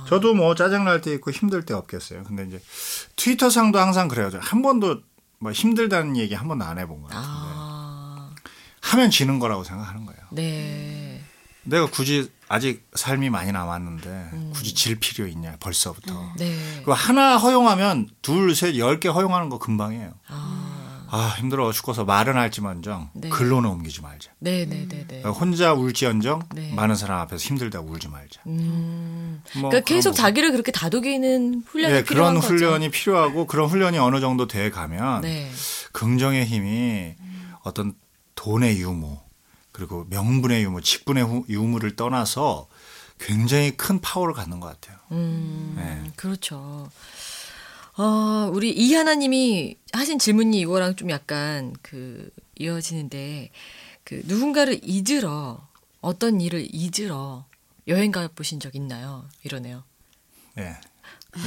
저도 0.08 0.32
뭐 0.34 0.54
짜증 0.54 0.84
날 0.86 1.02
때 1.02 1.12
있고 1.12 1.30
힘들 1.30 1.66
때 1.66 1.74
없겠어요. 1.74 2.24
근데 2.24 2.44
이제 2.46 2.62
트위터 3.16 3.50
상도 3.50 3.78
항상 3.78 4.08
그래요. 4.08 4.30
저한 4.30 4.62
번도 4.62 5.00
뭐 5.38 5.52
힘들다는 5.52 6.16
얘기 6.16 6.34
한 6.34 6.48
번도 6.48 6.64
안 6.64 6.78
해본 6.78 7.02
것 7.02 7.08
같은데 7.10 7.28
아, 7.28 8.30
하면 8.80 9.10
지는 9.10 9.38
거라고 9.38 9.64
생각하는 9.64 10.06
거예요. 10.06 10.20
네. 10.30 11.05
내가 11.66 11.86
굳이 11.90 12.30
아직 12.48 12.86
삶이 12.94 13.28
많이 13.30 13.50
남았는데 13.52 14.08
음. 14.32 14.50
굳이 14.54 14.72
질 14.74 14.98
필요 15.00 15.26
있냐 15.26 15.56
벌써부터. 15.58 16.32
네. 16.38 16.54
그 16.84 16.92
하나 16.92 17.36
허용하면 17.36 18.08
둘, 18.22 18.54
셋, 18.54 18.76
열 18.78 19.00
개 19.00 19.08
허용하는 19.08 19.48
거 19.48 19.58
금방이에요. 19.58 20.12
아, 20.28 21.06
아 21.10 21.34
힘들어 21.38 21.72
죽어서 21.72 22.04
말은 22.04 22.36
할지언정 22.36 23.10
네. 23.14 23.28
글로는 23.30 23.68
옮기지 23.68 24.00
말자. 24.00 24.30
네네네 24.38 25.06
네. 25.08 25.22
혼자 25.22 25.72
울지언정 25.72 26.42
네. 26.54 26.72
많은 26.74 26.94
사람 26.94 27.18
앞에서 27.20 27.42
힘들다고 27.42 27.90
울지 27.90 28.08
말자. 28.08 28.40
음. 28.46 29.42
뭐 29.56 29.70
그러니까 29.70 29.84
계속 29.84 30.10
거. 30.10 30.16
자기를 30.16 30.52
그렇게 30.52 30.70
다독이는 30.72 31.64
훈련이 31.66 31.94
예, 31.94 32.04
필요한 32.04 32.34
그런 32.34 32.40
거죠. 32.40 32.46
훈련이 32.54 32.90
필요하고 32.90 33.46
그런 33.46 33.68
훈련이 33.68 33.98
어느 33.98 34.20
정도 34.20 34.46
돼 34.46 34.70
가면 34.70 35.22
네. 35.22 35.50
긍정의 35.92 36.44
힘이 36.46 37.14
어떤 37.64 37.94
돈의 38.36 38.78
유무 38.78 39.18
그리고 39.76 40.06
명분의 40.08 40.62
유무, 40.62 40.80
직분의 40.80 41.22
후- 41.22 41.44
유무를 41.50 41.96
떠나서 41.96 42.66
굉장히 43.18 43.76
큰 43.76 44.00
파워를 44.00 44.32
갖는 44.32 44.58
것 44.58 44.68
같아요. 44.68 44.96
음, 45.12 45.74
네. 45.76 46.10
그렇죠. 46.16 46.90
어, 47.98 48.50
우리 48.54 48.70
이하나님이 48.72 49.76
하신 49.92 50.18
질문이 50.18 50.58
이거랑 50.60 50.96
좀 50.96 51.10
약간 51.10 51.74
그 51.82 52.30
이어지는데 52.58 53.50
그 54.02 54.22
누군가를 54.24 54.80
잊으러 54.82 55.68
어떤 56.00 56.40
일을 56.40 56.66
잊으러 56.72 57.44
여행 57.86 58.12
가 58.12 58.28
보신 58.34 58.58
적 58.60 58.74
있나요? 58.74 59.28
이러네요. 59.42 59.84
예. 60.56 60.74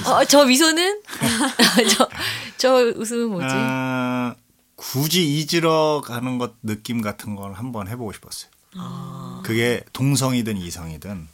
어, 0.07 0.23
저 0.25 0.45
미소는 0.45 1.01
저, 1.97 2.09
저 2.57 2.73
웃음은 2.95 3.29
뭐지? 3.31 3.47
아, 3.49 4.35
굳이 4.79 5.37
잊으러 5.37 6.01
가는 6.03 6.37
것 6.37 6.53
느낌 6.63 7.01
같은 7.01 7.35
걸 7.35 7.53
한번 7.53 7.89
해보고 7.89 8.13
싶었어요. 8.13 8.49
아. 8.75 9.41
그게 9.43 9.83
동성이든 9.91 10.55
이성이든 10.55 11.27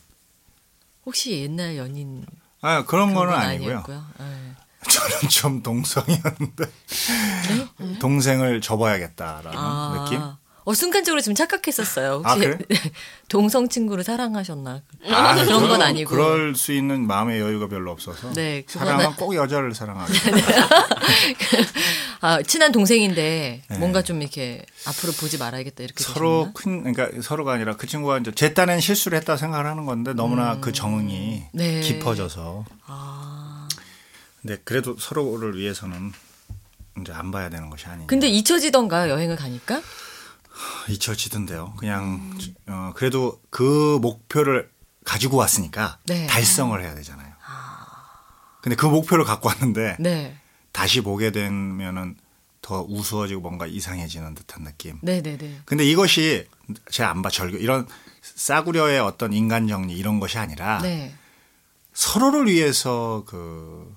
혹시 1.06 1.44
옛날 1.44 1.78
연인 1.78 2.26
아 2.62 2.86
그런 2.86 3.14
그런 3.14 3.14
거는 3.14 3.34
건 3.34 3.42
아니고요. 3.42 3.84
예. 3.88 4.56
저는 4.90 5.30
좀 5.30 5.62
동성이었는데 5.62 6.72
동생을 8.00 8.62
접어야겠다라는 8.62 9.60
아. 9.60 10.06
느낌. 10.06 10.22
어 10.66 10.74
순간적으로 10.74 11.22
지금 11.22 11.36
착각했었어요. 11.36 12.24
혹시 12.24 12.32
아, 12.32 12.36
그래? 12.36 12.58
동성 13.30 13.70
친구를 13.70 14.04
사랑하셨나? 14.04 14.82
아, 15.12 15.36
그런 15.36 15.68
건 15.68 15.82
아니고. 15.84 16.10
그럴 16.10 16.56
수 16.56 16.74
있는 16.74 17.06
마음의 17.06 17.40
여유가 17.40 17.68
별로 17.68 17.92
없어서 17.92 18.34
네, 18.34 18.64
사랑은 18.68 19.14
꼭 19.14 19.36
여자를 19.36 19.76
사랑하고 19.76 20.12
아, 22.22 22.42
친한 22.42 22.72
동생인데 22.72 23.62
네. 23.70 23.78
뭔가 23.78 24.02
좀 24.02 24.24
이렇게 24.24 24.66
앞으로 24.88 25.14
보지 25.14 25.38
말아야겠다 25.38 25.84
이렇게 25.84 26.04
서로 26.04 26.52
되셨나? 26.54 26.54
큰 26.56 26.94
그러니까 26.94 27.22
서로가 27.22 27.54
아니라 27.54 27.76
그 27.76 27.86
친구가 27.86 28.18
이제 28.18 28.32
제 28.34 28.56
딴엔 28.56 28.80
실수를 28.80 29.20
했다 29.20 29.38
생각을 29.38 29.68
하는 29.68 29.86
건데 29.86 30.14
너무나 30.14 30.60
그 30.60 30.74
정응이 30.74 31.44
네. 31.54 31.80
깊어져서 31.82 32.66
아. 32.88 33.68
근데 34.42 34.58
그래도 34.64 34.96
서로를 34.98 35.58
위해서는 35.58 36.12
이제 37.02 37.12
안 37.12 37.30
봐야 37.30 37.50
되는 37.50 37.70
것이 37.70 37.86
아니냐. 37.86 38.08
근데 38.08 38.28
잊혀지던가 38.28 39.10
여행을 39.10 39.36
가니까? 39.36 39.82
잊혀지던데요. 40.90 41.74
그냥 41.78 42.38
어, 42.68 42.94
그래도 42.96 43.42
그 43.50 44.00
목표를 44.02 44.70
가지고 45.04 45.38
왔으니까 45.38 46.00
네. 46.06 46.28
달성을 46.28 46.82
해야 46.82 46.96
되잖아요. 46.96 47.34
근데 48.62 48.76
그 48.76 48.88
목표를 48.88 49.26
갖고 49.26 49.48
왔는데 49.50 49.98
네. 50.00 50.38
다시 50.72 51.02
보게 51.02 51.32
되면은 51.32 52.18
더 52.62 52.82
우스워지고 52.82 53.42
뭔가 53.42 53.68
이상해지는 53.68 54.34
듯한 54.34 54.64
느낌. 54.64 54.98
네, 55.04 55.22
네, 55.22 55.38
네. 55.38 55.62
근데 55.66 55.86
이것이 55.86 56.48
제가 56.90 57.12
안봐 57.12 57.30
절교 57.30 57.58
이런 57.58 57.88
싸구려의 58.24 59.00
어떤 59.00 59.34
인간 59.34 59.68
정리 59.68 59.94
이런 59.94 60.20
것이 60.20 60.40
아니라 60.40 60.82
네. 60.82 61.14
서로를 61.94 62.48
위해서 62.48 63.24
그 63.28 63.96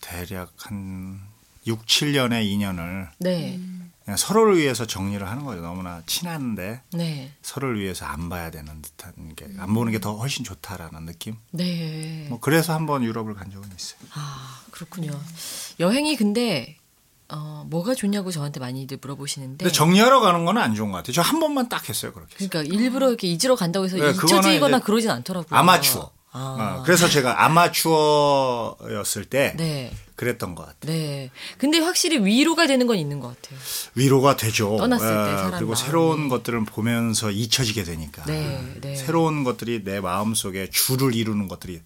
대략 0.00 0.52
한 0.58 1.20
6, 1.68 1.86
7년의 1.86 2.46
인연을 2.46 3.10
네. 3.18 3.60
그냥 4.04 4.16
서로를 4.18 4.58
위해서 4.58 4.86
정리를 4.86 5.26
하는 5.28 5.44
거죠. 5.44 5.62
너무나 5.62 6.02
친한데 6.06 6.82
네. 6.92 7.32
서로를 7.42 7.80
위해서 7.80 8.04
안 8.04 8.28
봐야 8.28 8.50
되는 8.50 8.82
듯한 8.82 9.12
게 9.34 9.46
안 9.58 9.72
보는 9.72 9.92
게 9.92 9.98
더 9.98 10.14
훨씬 10.16 10.44
좋다라는 10.44 11.06
느낌. 11.06 11.36
네. 11.52 12.26
뭐 12.28 12.38
그래서 12.40 12.74
한번 12.74 13.02
유럽을 13.02 13.34
간 13.34 13.50
적은 13.50 13.68
있어요. 13.76 13.98
아, 14.12 14.60
그렇군요. 14.70 15.18
여행이 15.80 16.16
근데 16.16 16.76
어, 17.30 17.64
뭐가 17.70 17.94
좋냐고 17.94 18.30
저한테 18.30 18.60
많이들 18.60 18.98
물어보시는데 19.00 19.70
정리하러 19.72 20.20
가는 20.20 20.44
건 20.44 20.58
안 20.58 20.74
좋은 20.74 20.90
것 20.90 20.98
같아요. 20.98 21.14
저 21.14 21.22
한 21.22 21.40
번만 21.40 21.70
딱 21.70 21.88
했어요. 21.88 22.12
그렇게. 22.12 22.34
그러니까 22.46 22.62
일부러 22.62 23.08
이렇게 23.08 23.26
잊으러 23.28 23.56
간다고 23.56 23.86
해서 23.86 23.96
네, 23.96 24.10
잊혀지거나 24.10 24.80
그러진 24.80 25.10
않더라고요. 25.10 25.58
아마추어. 25.58 26.10
아. 26.32 26.78
어, 26.80 26.82
그래서 26.84 27.08
제가 27.08 27.44
아마추어였을 27.46 29.24
때 29.24 29.54
네. 29.56 29.90
그랬던 30.16 30.54
것 30.54 30.64
같아요. 30.66 30.92
네. 30.92 31.30
근데 31.58 31.78
확실히 31.78 32.24
위로가 32.24 32.66
되는 32.66 32.86
건 32.86 32.98
있는 32.98 33.20
것 33.20 33.28
같아요. 33.40 33.58
위로가 33.94 34.36
되죠. 34.36 34.76
떠났을 34.76 35.06
때 35.06 35.12
예, 35.32 35.36
사람 35.36 35.50
그리고 35.52 35.72
마음이. 35.72 35.76
새로운 35.76 36.28
것들을 36.28 36.64
보면서 36.66 37.30
잊혀지게 37.30 37.82
되니까. 37.84 38.24
네, 38.24 38.74
네. 38.80 38.94
새로운 38.96 39.42
것들이 39.44 39.82
내 39.84 40.00
마음 40.00 40.34
속에 40.34 40.70
줄을 40.70 41.14
이루는 41.14 41.48
것들이 41.48 41.80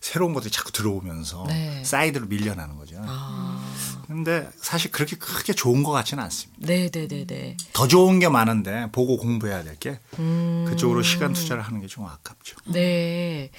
새로운 0.00 0.32
것들이 0.32 0.52
자꾸 0.52 0.70
들어오면서 0.70 1.44
네. 1.48 1.82
사이드로 1.84 2.26
밀려나는 2.26 2.76
거죠. 2.76 2.96
아. 3.00 3.64
근데 4.06 4.48
사실 4.56 4.90
그렇게 4.92 5.16
크게 5.16 5.52
좋은 5.52 5.82
것 5.82 5.90
같지는 5.90 6.22
않습니다. 6.24 6.66
네, 6.66 6.88
네, 6.88 7.08
네, 7.08 7.26
네. 7.26 7.56
더 7.72 7.86
좋은 7.88 8.18
게 8.20 8.28
많은데 8.28 8.88
보고 8.92 9.16
공부해야 9.18 9.64
될게 9.64 9.98
음. 10.18 10.64
그쪽으로 10.68 11.02
시간 11.02 11.32
투자를 11.32 11.62
하는 11.62 11.80
게 11.80 11.88
좀 11.88 12.04
아깝죠. 12.06 12.56
네. 12.66 13.50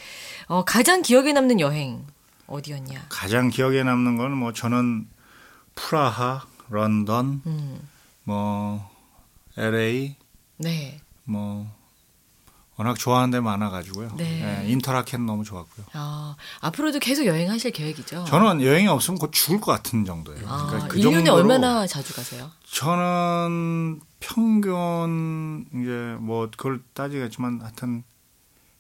어, 0.48 0.64
가장 0.66 1.02
기억에 1.02 1.34
남는 1.34 1.60
여행 1.60 2.06
어디였냐? 2.50 3.06
가장 3.10 3.50
기억에 3.50 3.84
남는 3.84 4.18
건뭐 4.18 4.54
저는 4.54 5.08
프라하, 5.76 6.46
런던, 6.70 7.42
음. 7.46 7.88
뭐 8.24 8.90
LA, 9.58 10.16
네. 10.58 11.00
뭐 11.26 11.68
워낙 12.76 12.98
좋아하는 12.98 13.30
데 13.32 13.42
많아가지고요. 13.42 14.14
네. 14.16 14.64
예, 14.64 14.72
인터라켄 14.72 15.26
너무 15.26 15.44
좋았고요. 15.44 15.86
아, 15.94 16.38
앞으로도 16.62 17.00
계속 17.00 17.26
여행하실 17.26 17.72
계획이죠? 17.72 18.24
저는 18.26 18.62
여행이 18.62 18.88
없으면 18.88 19.20
곧 19.20 19.32
죽을 19.34 19.60
것 19.60 19.74
같은 19.74 20.06
정도예요. 20.06 20.48
아, 20.48 20.68
그러니까 20.68 20.88
그 20.88 20.98
1년에 20.98 21.14
정도로 21.16 21.36
얼마나 21.36 21.86
자주 21.86 22.14
가세요? 22.14 22.50
저는 22.72 24.00
평균 24.22 25.66
이제 25.74 26.16
뭐 26.22 26.50
그걸 26.52 26.82
따지겠지만 26.94 27.60
하여튼 27.62 28.04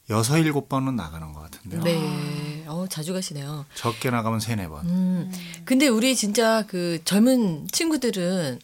여섯 0.09 0.37
일곱 0.39 0.69
번은 0.69 0.95
나가는 0.95 1.31
것 1.33 1.41
같은데요. 1.41 1.83
네. 1.83 2.63
어, 2.67 2.85
자주 2.89 3.13
가시네요. 3.13 3.65
적게 3.75 4.09
나가면 4.09 4.39
세네 4.39 4.67
번. 4.67 4.85
음. 4.85 5.31
근데 5.65 5.87
우리 5.87 6.15
진짜 6.15 6.65
그 6.67 6.99
젊은 7.05 7.67
친구들은 7.71 8.59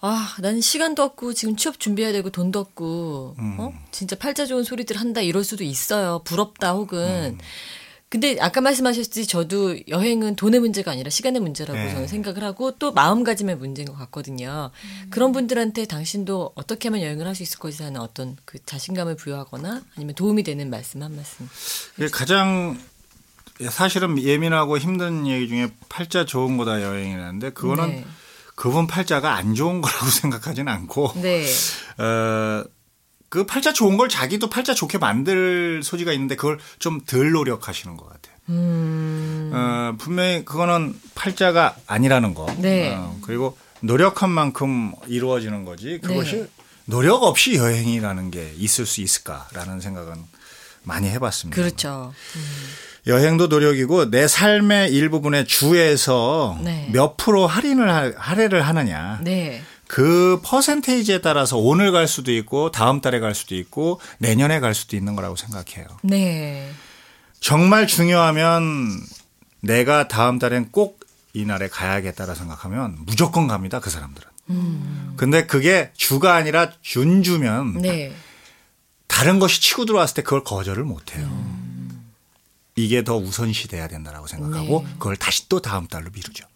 아, 0.00 0.36
난 0.40 0.60
시간도 0.60 1.02
없고 1.02 1.32
지금 1.32 1.56
취업 1.56 1.80
준비해야 1.80 2.12
되고 2.12 2.28
돈도 2.30 2.58
없고 2.58 3.36
음. 3.38 3.56
어? 3.58 3.72
진짜 3.90 4.16
팔자 4.16 4.44
좋은 4.46 4.62
소리들 4.62 4.96
한다 4.96 5.22
이럴 5.22 5.44
수도 5.44 5.64
있어요. 5.64 6.20
부럽다 6.24 6.72
혹은 6.72 7.34
음. 7.34 7.38
근데 8.14 8.36
아까 8.38 8.60
말씀하셨듯이 8.60 9.26
저도 9.26 9.76
여행은 9.88 10.36
돈의 10.36 10.60
문제가 10.60 10.92
아니라 10.92 11.10
시간의 11.10 11.42
문제라고 11.42 11.76
네. 11.76 11.90
저는 11.90 12.06
생각을 12.06 12.44
하고 12.44 12.70
또 12.70 12.92
마음가짐의 12.92 13.56
문제인 13.56 13.88
것 13.88 13.98
같거든요. 13.98 14.70
그런 15.10 15.32
분들한테 15.32 15.86
당신도 15.86 16.52
어떻게 16.54 16.88
하면 16.90 17.02
여행을 17.02 17.26
할 17.26 17.34
수 17.34 17.42
있을 17.42 17.58
것이라는 17.58 18.00
어떤 18.00 18.36
그 18.44 18.64
자신감을 18.64 19.16
부여하거나 19.16 19.82
아니면 19.96 20.14
도움이 20.14 20.44
되는 20.44 20.70
말씀 20.70 21.02
한 21.02 21.16
말씀. 21.16 21.48
가장 22.12 22.78
사실은 23.68 24.22
예민하고 24.22 24.78
힘든 24.78 25.26
얘기 25.26 25.48
중에 25.48 25.72
팔자 25.88 26.24
좋은 26.24 26.56
거다 26.56 26.82
여행이라는데 26.82 27.50
그거는 27.50 27.88
네. 27.88 28.06
그분 28.54 28.86
팔자가 28.86 29.34
안 29.34 29.56
좋은 29.56 29.80
거라고 29.80 30.06
생각하지는 30.06 30.72
않고 30.72 31.14
네. 31.20 31.44
어, 31.98 32.62
그 33.34 33.44
팔자 33.46 33.72
좋은 33.72 33.96
걸 33.96 34.08
자기도 34.08 34.48
팔자 34.48 34.74
좋게 34.74 34.98
만들 34.98 35.80
소지가 35.82 36.12
있는데 36.12 36.36
그걸 36.36 36.56
좀 36.78 37.00
덜 37.04 37.32
노력하시는 37.32 37.96
것 37.96 38.04
같아요. 38.06 38.34
음. 38.50 39.50
어, 39.52 39.92
분명히 39.98 40.44
그거는 40.44 40.94
팔자가 41.16 41.74
아니라는 41.88 42.34
거. 42.34 42.46
네. 42.58 42.94
어, 42.96 43.18
그리고 43.22 43.58
노력한 43.80 44.30
만큼 44.30 44.92
이루어지는 45.08 45.64
거지. 45.64 45.98
그것이 46.00 46.36
네. 46.36 46.46
노력 46.84 47.24
없이 47.24 47.56
여행이라는 47.56 48.30
게 48.30 48.52
있을 48.56 48.86
수 48.86 49.00
있을까라는 49.00 49.80
생각은 49.80 50.14
많이 50.84 51.08
해봤습니다. 51.08 51.60
그렇죠. 51.60 52.14
여행도 53.08 53.48
노력이고 53.48 54.10
내 54.12 54.28
삶의 54.28 54.92
일부분의 54.92 55.46
주에서 55.46 56.56
네. 56.62 56.88
몇 56.92 57.16
프로 57.16 57.48
할인을 57.48 57.90
하- 57.92 58.12
할애를 58.16 58.62
하느냐. 58.62 59.18
네. 59.24 59.60
그 59.86 60.40
퍼센테이지에 60.44 61.20
따라서 61.20 61.56
오늘 61.58 61.92
갈 61.92 62.08
수도 62.08 62.32
있고 62.32 62.70
다음 62.70 63.00
달에 63.00 63.20
갈 63.20 63.34
수도 63.34 63.54
있고 63.54 64.00
내년에 64.18 64.60
갈 64.60 64.74
수도 64.74 64.96
있는 64.96 65.14
거라고 65.16 65.36
생각해요. 65.36 65.86
네. 66.02 66.70
정말 67.40 67.86
중요하면 67.86 69.00
내가 69.60 70.08
다음 70.08 70.38
달엔 70.38 70.70
꼭 70.70 71.04
이 71.36 71.44
날에 71.44 71.68
가야겠다라 71.68 72.34
생각하면 72.34 72.96
무조건 73.06 73.48
갑니다. 73.48 73.80
그 73.80 73.90
사람들은. 73.90 74.28
근데 75.16 75.46
그게 75.46 75.90
주가 75.96 76.34
아니라 76.36 76.70
준주면 76.80 77.82
네. 77.82 78.14
다른 79.08 79.40
것이 79.40 79.60
치고 79.60 79.84
들어왔을 79.84 80.14
때 80.14 80.22
그걸 80.22 80.44
거절을 80.44 80.84
못 80.84 81.16
해요. 81.16 81.28
이게 82.76 83.02
더 83.02 83.16
우선시 83.16 83.66
돼야 83.66 83.88
된다라고 83.88 84.28
생각하고 84.28 84.84
네. 84.86 84.92
그걸 84.94 85.16
다시 85.16 85.48
또 85.48 85.60
다음 85.60 85.88
달로 85.88 86.10
미루죠. 86.14 86.46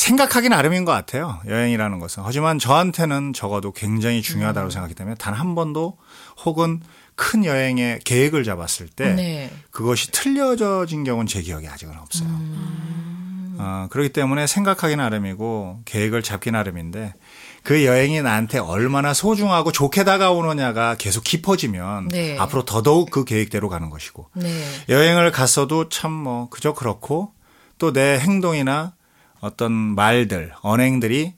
생각하기 0.00 0.48
나름인 0.48 0.84
것 0.86 0.92
같아요. 0.92 1.40
여행이라는 1.46 1.98
것은. 1.98 2.22
하지만 2.24 2.58
저한테는 2.58 3.32
적어도 3.34 3.72
굉장히 3.72 4.22
중요하다고 4.22 4.68
음. 4.68 4.70
생각하기 4.70 4.94
때문에 4.94 5.14
단 5.16 5.34
한 5.34 5.54
번도 5.54 5.98
혹은 6.44 6.80
큰 7.16 7.44
여행의 7.44 8.00
계획을 8.04 8.44
잡았을 8.44 8.88
때 8.88 9.12
네. 9.14 9.50
그것이 9.70 10.10
틀려진 10.10 11.04
경우는 11.04 11.26
제 11.26 11.42
기억에 11.42 11.68
아직은 11.68 11.96
없어요. 11.98 12.28
음. 12.28 13.56
어, 13.58 13.88
그렇기 13.90 14.10
때문에 14.14 14.46
생각하기 14.46 14.96
나름이고 14.96 15.80
계획을 15.84 16.22
잡기 16.22 16.50
나름인데 16.50 17.12
그 17.62 17.84
여행이 17.84 18.22
나한테 18.22 18.58
얼마나 18.58 19.12
소중하고 19.12 19.70
좋게 19.70 20.04
다가오느냐가 20.04 20.94
계속 20.96 21.24
깊어지면 21.24 22.08
네. 22.08 22.38
앞으로 22.38 22.64
더더욱 22.64 23.10
그 23.10 23.24
계획대로 23.26 23.68
가는 23.68 23.90
것이고 23.90 24.28
네. 24.34 24.64
여행을 24.88 25.30
갔어도 25.30 25.90
참 25.90 26.10
뭐 26.12 26.48
그저 26.48 26.72
그렇고 26.72 27.32
또 27.78 27.92
내 27.92 28.18
행동이나 28.18 28.94
어떤 29.40 29.72
말들 29.72 30.52
언행들이 30.62 31.34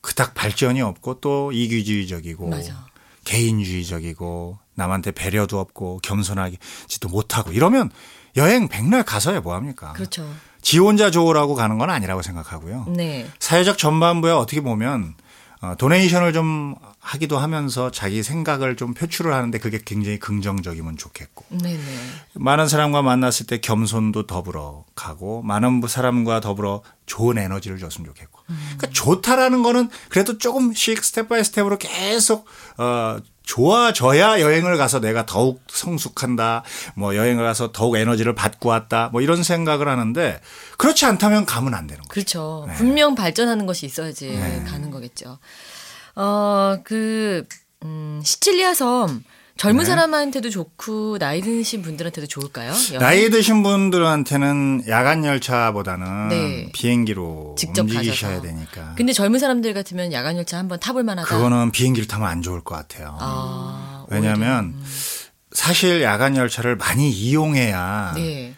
그닥 0.00 0.34
발전이 0.34 0.82
없고 0.82 1.20
또 1.20 1.50
이기주의적이고 1.52 2.48
맞아. 2.48 2.86
개인주의적이고 3.24 4.58
남한테 4.74 5.12
배려도 5.12 5.58
없고 5.58 6.00
겸손하지도 6.02 7.08
못하고 7.08 7.52
이러면 7.52 7.90
여행 8.36 8.68
백날 8.68 9.02
가서야 9.02 9.40
뭐 9.40 9.54
합니까? 9.54 9.92
그렇죠. 9.92 10.28
지 10.60 10.78
혼자 10.78 11.10
좋으라고 11.10 11.54
가는 11.54 11.78
건 11.78 11.90
아니라고 11.90 12.22
생각하고요. 12.22 12.86
네. 12.88 13.26
사회적 13.38 13.78
전반부에 13.78 14.32
어떻게 14.32 14.60
보면 14.60 15.14
어, 15.60 15.74
도네이션을 15.78 16.32
좀 16.32 16.74
하기도 17.04 17.36
하면서 17.36 17.90
자기 17.90 18.22
생각을 18.22 18.76
좀 18.76 18.94
표출을 18.94 19.34
하는데 19.34 19.58
그게 19.58 19.78
굉장히 19.84 20.18
긍정적이면 20.18 20.96
좋겠고 20.96 21.44
네네. 21.50 21.78
많은 22.32 22.66
사람과 22.66 23.02
만났을 23.02 23.46
때 23.46 23.60
겸손도 23.60 24.26
더불어 24.26 24.86
가고 24.94 25.42
많은 25.42 25.82
사람과 25.86 26.40
더불어 26.40 26.82
좋은 27.04 27.36
에너지를 27.36 27.78
줬으면 27.78 28.08
좋겠고 28.08 28.40
그러니까 28.46 28.86
좋다라는 28.90 29.62
거는 29.62 29.90
그래도 30.08 30.38
조금씩 30.38 31.04
step 31.04 31.28
by 31.28 31.44
step으로 31.44 31.76
계속 31.76 32.46
어 32.78 33.18
좋아져야 33.42 34.40
여행을 34.40 34.78
가서 34.78 35.00
내가 35.00 35.26
더욱 35.26 35.60
성숙한다 35.68 36.64
뭐 36.94 37.14
여행을 37.14 37.44
가서 37.44 37.70
더욱 37.72 37.96
에너지를 37.96 38.34
받고 38.34 38.70
왔다 38.70 39.10
뭐 39.12 39.20
이런 39.20 39.42
생각을 39.42 39.88
하는데 39.88 40.40
그렇지 40.78 41.04
않다면 41.04 41.44
가면 41.44 41.74
안 41.74 41.86
되는 41.86 42.02
거죠. 42.02 42.08
그렇죠. 42.08 42.64
네. 42.66 42.74
분명 42.76 43.14
발전하는 43.14 43.66
것이 43.66 43.84
있어야지 43.84 44.40
가는 44.66 44.90
거겠죠. 44.90 45.38
어, 46.16 46.76
그, 46.84 47.44
음, 47.84 48.20
시칠리아 48.24 48.74
섬, 48.74 49.24
젊은 49.56 49.84
네. 49.84 49.90
사람한테도 49.90 50.50
좋고, 50.50 51.18
나이 51.18 51.40
드신 51.40 51.82
분들한테도 51.82 52.26
좋을까요? 52.26 52.72
여행? 52.90 52.98
나이 52.98 53.30
드신 53.30 53.62
분들한테는 53.62 54.84
야간 54.88 55.24
열차보다는 55.24 56.28
네. 56.28 56.70
비행기로 56.72 57.54
직접 57.58 57.82
움직이셔야 57.82 58.30
가셔서. 58.30 58.42
되니까. 58.42 58.94
근데 58.96 59.12
젊은 59.12 59.38
사람들 59.38 59.72
같으면 59.74 60.12
야간 60.12 60.36
열차 60.36 60.58
한번 60.58 60.80
타볼 60.80 61.04
만하다. 61.04 61.28
그거는 61.28 61.70
비행기를 61.70 62.08
타면 62.08 62.28
안 62.28 62.42
좋을 62.42 62.62
것 62.62 62.74
같아요. 62.74 63.16
아, 63.20 64.06
왜냐하면 64.08 64.74
오히려. 64.76 64.86
사실 65.52 66.02
야간 66.02 66.36
열차를 66.36 66.76
많이 66.76 67.10
이용해야 67.10 68.14
네. 68.16 68.54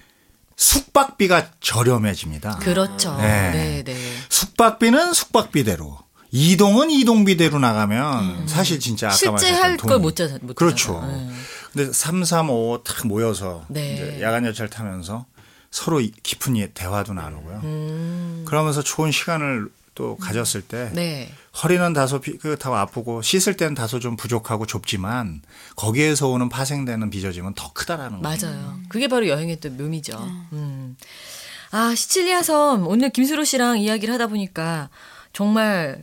숙박비가 0.57 1.51
저렴해집니다. 1.61 2.57
그렇죠. 2.61 3.15
네. 3.19 3.51
네, 3.53 3.83
네. 3.85 3.95
숙박비는 4.31 5.13
숙박비대로, 5.13 5.99
이동은 6.33 6.91
이동비대로 6.91 7.59
나가면 7.59 8.49
사실 8.49 8.81
진짜 8.81 9.09
아까 9.09 9.31
음. 9.31 9.39
실제 9.39 9.53
할 9.55 9.77
돈- 9.77 9.89
걸못 9.91 10.16
찾아, 10.16 10.39
못 10.43 10.55
그렇죠. 10.55 11.03
네. 11.07 11.31
근데 11.72 11.93
3, 11.93 12.24
3, 12.24 12.51
5 12.51 12.83
탁 12.85 13.07
모여서 13.07 13.64
네. 13.68 13.95
이제 13.95 14.22
야간 14.22 14.45
열차를 14.45 14.68
타면서 14.70 15.27
서로 15.70 16.01
이- 16.01 16.12
깊은 16.22 16.57
이- 16.57 16.68
대화도 16.72 17.12
나누고요. 17.12 17.61
음, 17.64 18.45
그러면서 18.47 18.83
좋은 18.83 19.12
시간을 19.12 19.68
또 19.95 20.16
가졌을 20.16 20.61
때 20.61 20.91
네. 20.93 21.31
허리는 21.62 21.93
다소 21.95 22.20
삐끗하고 22.20 22.77
아프고 22.77 23.22
씻을 23.22 23.57
때는 23.57 23.74
다소 23.74 23.99
좀 23.99 24.16
부족하고 24.16 24.66
좁지만 24.66 25.41
거기에서 25.74 26.29
오는 26.29 26.51
파생되는 26.51 27.09
빚어짐은 27.09 27.55
더 27.55 27.72
크다라는 27.72 28.20
거죠. 28.20 28.47
맞아요. 28.47 28.79
그게 28.91 29.09
바로 29.09 29.27
여행의 29.27 29.61
또 29.61 29.70
묘미죠. 29.70 30.18
음. 30.53 30.97
아, 31.70 31.95
시칠리아 31.95 32.43
섬. 32.43 32.87
오늘 32.87 33.09
김수로 33.11 33.45
씨랑 33.45 33.79
이야기를 33.79 34.12
하다 34.14 34.27
보니까 34.27 34.91
정말 35.33 36.03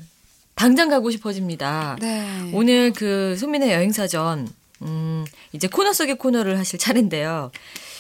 당장 0.56 0.90
가고 0.90 1.12
싶어집니다. 1.12 1.98
네. 2.00 2.52
오늘 2.54 2.94
그 2.94 3.36
소민의 3.38 3.72
여행사전, 3.72 4.48
음, 4.84 5.26
이제 5.52 5.68
코너 5.68 5.94
속의 5.94 6.18
코너를 6.18 6.58
하실 6.60 6.78
차례인데요. 6.80 7.52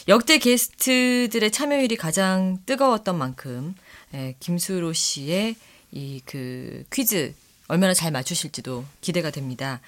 역대 0.07 0.37
게스트들의 0.37 1.51
참여율이 1.51 1.95
가장 1.97 2.59
뜨거웠던 2.65 3.17
만큼, 3.17 3.75
예, 4.13 4.35
김수로 4.39 4.93
씨의 4.93 5.55
이 5.91 6.21
그 6.25 6.83
퀴즈 6.91 7.33
얼마나 7.67 7.93
잘 7.93 8.11
맞추실지도 8.11 8.83
기대가 9.01 9.29
됩니다. 9.31 9.79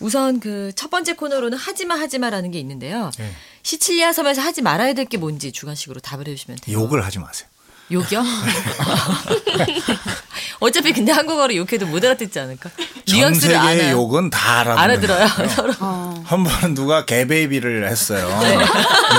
우선 0.00 0.40
그 0.40 0.72
첫 0.74 0.90
번째 0.90 1.14
코너로는 1.14 1.58
하지마 1.58 1.94
하지마라는 1.96 2.50
게 2.52 2.58
있는데요. 2.60 3.10
네. 3.18 3.30
시칠리아 3.62 4.12
섬에서 4.12 4.40
하지 4.40 4.62
말아야 4.62 4.94
될 4.94 5.04
게 5.04 5.18
뭔지 5.18 5.52
주관식으로 5.52 6.00
답을 6.00 6.26
해주시면 6.28 6.58
돼요. 6.62 6.80
욕을 6.80 7.04
하지 7.04 7.18
마세요. 7.18 7.48
욕이요? 7.90 8.22
어차피 10.60 10.92
근데 10.92 11.12
한국어로 11.12 11.54
욕해도 11.56 11.86
못 11.86 12.04
알아듣지 12.04 12.38
않을까? 12.38 12.70
뉘앙스를 13.10 13.54
전 13.54 13.62
세계의 13.64 13.80
알아요. 13.86 13.96
욕은 13.96 14.30
다 14.30 14.60
알아들어요. 14.60 15.22
알아들어요. 15.24 15.48
서로. 15.48 15.72
어. 15.80 16.22
한 16.24 16.44
번은 16.44 16.74
누가 16.74 17.04
개베이비를 17.04 17.88
했어요. 17.88 18.28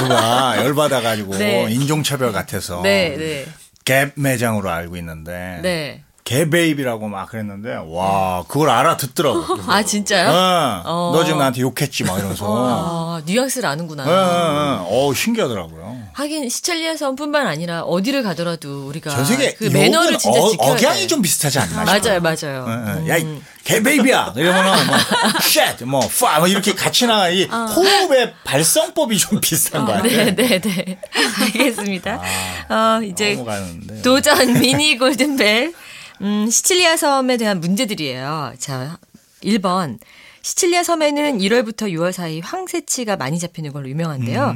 누가 0.02 0.58
열받아가지고 0.58 1.38
네. 1.38 1.68
인종차별 1.70 2.32
같아서 2.32 2.82
네, 2.82 3.16
네, 3.18 3.46
갭 3.86 4.14
매장으로 4.16 4.70
알고 4.70 4.96
있는데 4.98 5.60
네. 5.62 6.04
개베이비라고 6.24 7.08
막 7.10 7.30
그랬는데 7.30 7.78
와 7.88 8.44
그걸 8.48 8.70
알아듣더라고. 8.70 9.58
아 9.68 9.84
진짜요? 9.84 10.30
어, 10.30 10.82
어. 10.86 11.12
너 11.14 11.26
지금 11.26 11.40
나한테 11.40 11.62
욕했지 11.62 12.04
막 12.04 12.18
이러면서. 12.20 12.46
아, 12.48 13.22
뉘앙스를 13.26 13.68
아는구나. 13.68 14.04
어, 14.06 14.08
어, 14.08 14.86
어. 14.88 15.08
어, 15.10 15.14
신기하더라고요. 15.14 16.01
하긴 16.14 16.50
시찰리아 16.50 16.98
섬뿐만 16.98 17.48
아니라 17.48 17.84
어디를 17.84 18.24
가더라도 18.24 18.88
우리가 18.88 19.10
전 19.12 19.26
세계 19.26 19.54
그 19.54 19.66
매너를 19.66 20.18
진짜 20.18 20.40
어, 20.42 20.50
지켜야 20.50 20.72
억양이 20.72 21.02
돼. 21.02 21.08
좀 21.08 21.22
비슷하지 21.22 21.60
않나 21.60 21.84
맞아요. 21.86 22.20
맞아요. 22.20 22.66
어, 22.68 22.70
어. 22.70 23.08
야, 23.08 23.18
이 23.18 23.42
개베이비야! 23.64 24.34
이러면은, 24.36 24.88
뭐, 24.88 24.98
shit, 25.40 25.86
뭐, 25.86 26.02
fa, 26.04 26.40
뭐, 26.40 26.48
이렇게 26.48 26.74
같이 26.74 27.06
나가, 27.06 27.30
이 27.30 27.44
호흡의 27.46 28.34
발성법이 28.44 29.18
좀 29.20 29.40
비슷한 29.40 29.86
거 29.86 29.94
같아요. 29.94 30.36
네, 30.36 30.36
네, 30.36 30.60
네. 30.60 31.00
알겠습니다. 31.46 32.22
어, 32.70 33.04
이제 33.04 33.34
넘어가는데. 33.36 34.02
도전 34.02 34.60
미니 34.60 34.98
골든벨. 34.98 35.74
음, 36.22 36.50
시칠리아 36.50 36.98
섬에 36.98 37.38
대한 37.38 37.60
문제들이에요. 37.62 38.54
자, 38.60 38.98
1번. 39.44 40.00
시칠리아 40.44 40.84
섬에는 40.84 41.38
1월부터 41.40 41.92
6월 41.94 42.12
사이 42.12 42.40
황새치가 42.40 43.16
많이 43.16 43.38
잡히는 43.40 43.74
걸로 43.74 43.90
유명한데요. 43.90 44.56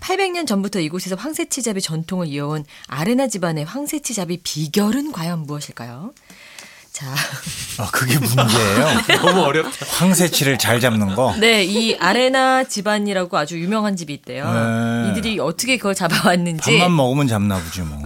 800년 0.00 0.46
전부터 0.46 0.80
이곳에서 0.80 1.16
황새치 1.16 1.62
잡이 1.62 1.80
전통을 1.80 2.26
이어온 2.28 2.64
아레나 2.88 3.28
집안의 3.28 3.64
황새치 3.64 4.14
잡이 4.14 4.40
비결은 4.42 5.12
과연 5.12 5.40
무엇일까요? 5.46 6.12
자, 6.92 7.06
아, 7.78 7.88
그게 7.90 8.18
문제예요. 8.18 8.86
너무 9.24 9.40
어렵다. 9.44 9.86
황새치를 9.96 10.58
잘 10.58 10.78
잡는 10.78 11.14
거. 11.14 11.34
네, 11.40 11.64
이 11.64 11.96
아레나 11.96 12.64
집안이라고 12.64 13.34
아주 13.38 13.58
유명한 13.58 13.96
집이 13.96 14.12
있대요. 14.12 14.44
네. 14.52 15.10
이들이 15.12 15.38
어떻게 15.40 15.78
그걸 15.78 15.94
잡아왔는지. 15.94 16.78
밥만 16.78 16.94
먹으면 16.94 17.28
잡나 17.28 17.58
보지 17.58 17.80
뭐. 17.80 17.98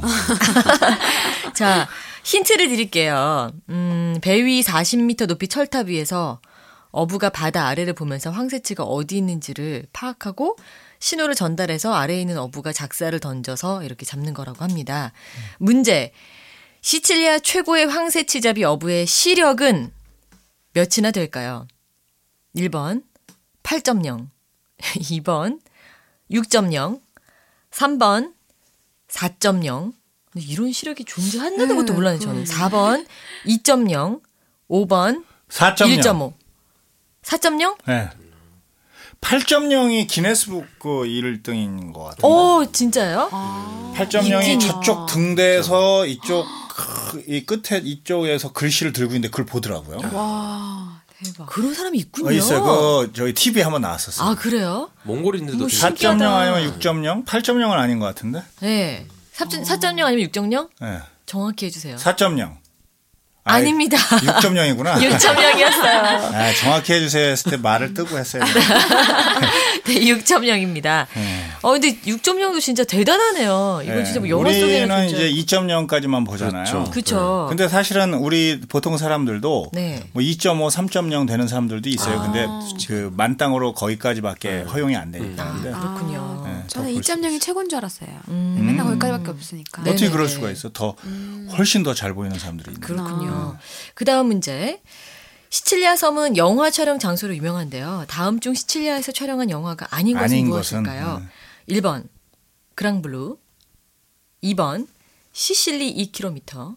자, 1.55 1.89
힌트를 2.23 2.69
드릴게요. 2.69 3.51
음, 3.71 4.19
배 4.23 4.41
위 4.45 4.63
40m 4.63 5.27
높이 5.27 5.49
철탑 5.49 5.89
위에서 5.89 6.39
어부가 6.97 7.29
바다 7.29 7.67
아래를 7.67 7.93
보면서 7.93 8.31
황새치가 8.31 8.83
어디 8.83 9.19
있는지를 9.19 9.87
파악하고 9.93 10.57
신호를 10.99 11.35
전달해서 11.35 11.93
아래에 11.93 12.19
있는 12.19 12.39
어부가 12.39 12.73
작사를 12.73 13.19
던져서 13.21 13.83
이렇게 13.83 14.07
잡는 14.07 14.33
거라고 14.33 14.65
합니다. 14.65 15.13
문제. 15.59 16.13
시칠리아 16.81 17.41
최고의 17.41 17.87
황새치 17.87 18.41
잡이 18.41 18.65
어부의 18.65 19.07
시력은 19.07 19.93
몇이나 20.73 21.11
될까요? 21.11 21.67
1번 22.55 23.03
8.0, 23.63 24.29
2번 24.79 25.61
6.0, 26.31 27.01
3번 27.73 28.33
4.0. 29.09 29.93
근데 30.33 30.47
이런 30.47 30.73
시력이 30.73 31.05
존재한다는 31.05 31.77
것도 31.77 31.93
몰랐네 31.93 32.21
저는. 32.21 32.45
4번 32.45 33.07
2.0, 33.45 34.23
5번 34.71 35.25
4.0. 35.51 36.01
1.5. 36.01 36.46
4.0? 37.27 37.77
네. 37.87 38.09
8.0이 39.21 40.07
기네스북 40.07 40.67
그 40.79 40.89
1등인 40.89 41.93
것 41.93 42.05
같아요. 42.05 42.31
오, 42.31 42.71
진짜요? 42.71 43.29
8.0이 43.97 44.41
있긴 44.43 44.61
저쪽 44.61 45.07
등대에서 45.07 46.07
이쪽 46.07 46.47
크- 46.69 47.25
이 47.27 47.45
끝에 47.45 47.81
이쪽에서 47.83 48.53
글씨를 48.53 48.93
들고 48.93 49.13
있는데 49.15 49.29
그걸 49.31 49.47
보더라고요. 49.47 49.99
와 50.13 51.01
대박. 51.25 51.47
그런 51.47 51.75
사람이 51.75 51.99
있군요. 51.99 52.29
어, 52.29 52.33
있어요. 52.33 52.63
그 52.63 53.13
저희 53.15 53.33
TV에 53.33 53.63
한번 53.63 53.81
나왔었어요. 53.83 54.29
아, 54.29 54.35
그래요? 54.35 54.91
몽골인들도 55.05 55.59
뭐 55.59 55.67
되게 55.67 55.77
신- 55.77 55.89
4.0 55.89 55.99
신기하다. 55.99 56.37
아니면 56.39 56.79
6.0? 56.79 57.25
8.0은 57.25 57.71
아닌 57.73 57.99
것 57.99 58.05
같은데. 58.07 58.43
네. 58.61 59.07
4.0 59.35 60.05
아니면 60.05 60.29
6.0? 60.31 60.69
네. 60.81 61.01
정확히 61.25 61.67
해주세요. 61.67 61.97
4.0. 61.97 62.57
아닙니다. 63.47 63.97
6.0이구나. 63.97 64.95
6.0이었어요. 64.95 66.35
아, 66.35 66.53
정확히 66.61 66.93
해주세요 66.95 67.31
했을 67.31 67.51
때 67.53 67.57
말을 67.57 67.95
뜨고 67.95 68.19
했어요. 68.19 68.43
네, 69.87 69.95
6.0입니다. 70.01 71.07
어 71.63 71.73
근데 71.73 71.97
6.0도 72.07 72.61
진짜 72.61 72.85
대단하네요. 72.85 73.81
이건 73.85 74.05
진짜 74.05 74.21
뭐 74.21 74.29
영화 74.29 74.53
속에는 74.53 74.69
네. 74.69 74.83
우리는 74.85 75.09
진짜 75.09 75.23
이제 75.25 75.57
2.0까지만 75.57 76.27
보잖아요. 76.27 76.65
그렇죠. 76.65 76.91
그렇죠. 76.91 77.47
근데 77.49 77.69
사실은 77.69 78.15
우리 78.15 78.61
보통 78.69 78.97
사람들도 78.99 79.71
네. 79.73 80.03
뭐 80.13 80.23
2.5, 80.23 80.71
3.0 80.71 81.27
되는 81.29 81.47
사람들도 81.49 81.89
있어요. 81.89 82.21
근데 82.23 82.47
아. 82.49 82.61
그 82.87 83.13
만땅으로 83.17 83.75
거기까지밖에 83.75 84.63
허용이 84.63 84.97
안 84.97 85.11
되니까. 85.13 85.53
근데 85.53 85.71
그렇군요. 85.71 86.43
네, 86.45 86.63
더 86.63 86.81
저는 86.81 86.93
볼수 86.95 87.13
2.0이 87.15 87.41
최고인 87.41 87.69
줄 87.69 87.79
알았어요. 87.79 88.09
음. 88.29 88.57
맨날 88.67 88.87
거기까지밖에 88.87 89.31
없으니까. 89.31 89.83
네. 89.83 89.91
어떻게 89.91 90.05
네네네. 90.07 90.13
그럴 90.13 90.29
수가 90.29 90.51
있어? 90.51 90.71
더 90.73 90.95
훨씬 91.57 91.83
더 91.83 91.95
잘 91.97 92.13
보이는 92.13 92.39
사람들이 92.39 92.73
있는. 92.75 92.81
그렇군요. 92.87 93.36
그 93.95 94.05
다음 94.05 94.27
문제. 94.27 94.81
시칠리아 95.49 95.97
섬은 95.97 96.37
영화 96.37 96.71
촬영 96.71 96.99
장소로 96.99 97.35
유명한데요. 97.37 98.05
다음 98.09 98.41
중 98.41 98.53
시칠리아에서 98.53 99.13
촬영한 99.13 99.49
영화가 99.51 99.87
아닌 99.91 100.15
것은 100.17 100.25
아닌 100.25 100.49
무엇일까요? 100.49 101.05
것은, 101.05 101.29
1번 101.69 102.09
그랑블루 102.75 103.39
2번 104.43 104.87
시실리 105.33 105.95
2km 106.13 106.77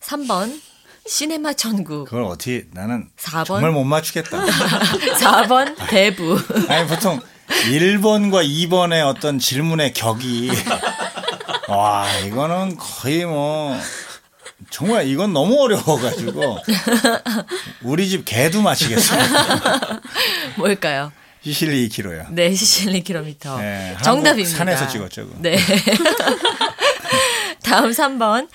3번 0.00 0.60
시네마 1.06 1.52
천국 1.54 2.04
그걸 2.06 2.24
어떻게 2.24 2.66
나는 2.72 3.08
4번 3.16 3.46
정말 3.46 3.70
못 3.70 3.84
맞추겠다. 3.84 4.38
4번 5.20 5.76
대부 5.88 6.38
아니 6.68 6.88
보통 6.88 7.20
1번과 7.48 8.44
2번의 8.48 9.06
어떤 9.06 9.38
질문의 9.38 9.92
격이 9.92 10.50
와 11.68 12.08
이거는 12.20 12.76
거의 12.76 13.24
뭐 13.24 13.76
정말 14.70 15.06
이건 15.06 15.32
너무 15.32 15.60
어려워가지고 15.62 16.58
우리 17.82 18.08
집 18.08 18.24
개도 18.24 18.62
맞히겠어요. 18.62 19.22
뭘까요? 20.56 21.12
시실리 21.42 21.88
2kg요. 21.88 22.30
네, 22.30 22.54
시실리 22.54 23.02
2km. 23.02 23.58
네, 23.58 23.96
정답입니다. 24.02 24.56
산에서 24.56 24.86
찍었죠, 24.86 25.26
그거. 25.26 25.36
네. 25.40 25.56
다음 27.64 27.90
3번. 27.90 28.48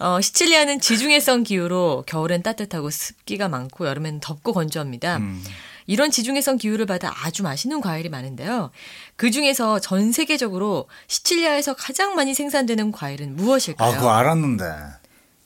어, 0.00 0.20
시칠리아는 0.20 0.80
지중해성 0.80 1.42
기후로 1.42 2.04
겨울엔 2.06 2.42
따뜻하고 2.42 2.90
습기가 2.90 3.48
많고 3.48 3.88
여름엔 3.88 4.20
덥고 4.20 4.52
건조합니다. 4.52 5.16
음. 5.16 5.42
이런 5.88 6.10
지중해성 6.10 6.58
기후를 6.58 6.86
받아 6.86 7.12
아주 7.24 7.42
맛있는 7.42 7.80
과일이 7.80 8.08
많은데요. 8.10 8.70
그 9.16 9.30
중에서 9.30 9.80
전 9.80 10.12
세계적으로 10.12 10.86
시칠리아에서 11.08 11.74
가장 11.74 12.14
많이 12.14 12.34
생산되는 12.34 12.92
과일은 12.92 13.34
무엇일까요? 13.36 13.90
아 13.90 13.94
그거 13.96 14.10
알았는데. 14.10 14.64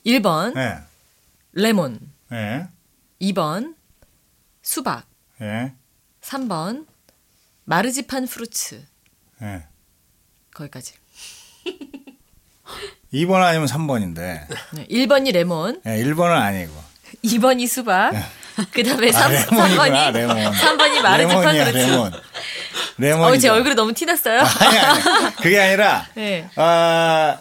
1번 0.07 0.57
예. 0.57 0.79
레몬, 1.53 1.99
예. 2.33 2.67
2번 3.21 3.75
수박, 4.63 5.05
예. 5.41 5.73
3번 6.23 6.87
마르지판 7.65 8.27
프루츠. 8.27 8.83
예. 9.43 9.67
거기까지. 10.55 10.95
2번 13.13 13.43
아니면 13.43 13.67
3번인데. 13.69 14.47
네, 14.73 14.87
1번이 14.89 15.33
레몬, 15.33 15.81
예, 15.87 15.91
1번은 16.03 16.31
아니고. 16.31 16.73
2번이 17.25 17.69
수박, 17.69 18.13
그 18.73 18.83
다음에 18.83 19.09
아, 19.11 19.13
3, 19.13 19.33
레몬이구나, 19.33 20.13
번이 20.13 20.19
레몬. 20.19 20.53
3번이 20.53 21.01
마르지판 21.03 21.43
그렇지. 21.55 21.79
레몬. 21.79 22.13
레몬. 22.99 23.25
어, 23.33 23.37
제 23.37 23.49
얼굴이 23.49 23.75
너무 23.75 23.93
티났어요? 23.93 24.41
아니, 24.41 24.79
아니. 24.79 25.37
그게 25.37 25.61
아니라, 25.61 26.07
네. 26.15 26.49
아, 26.57 27.39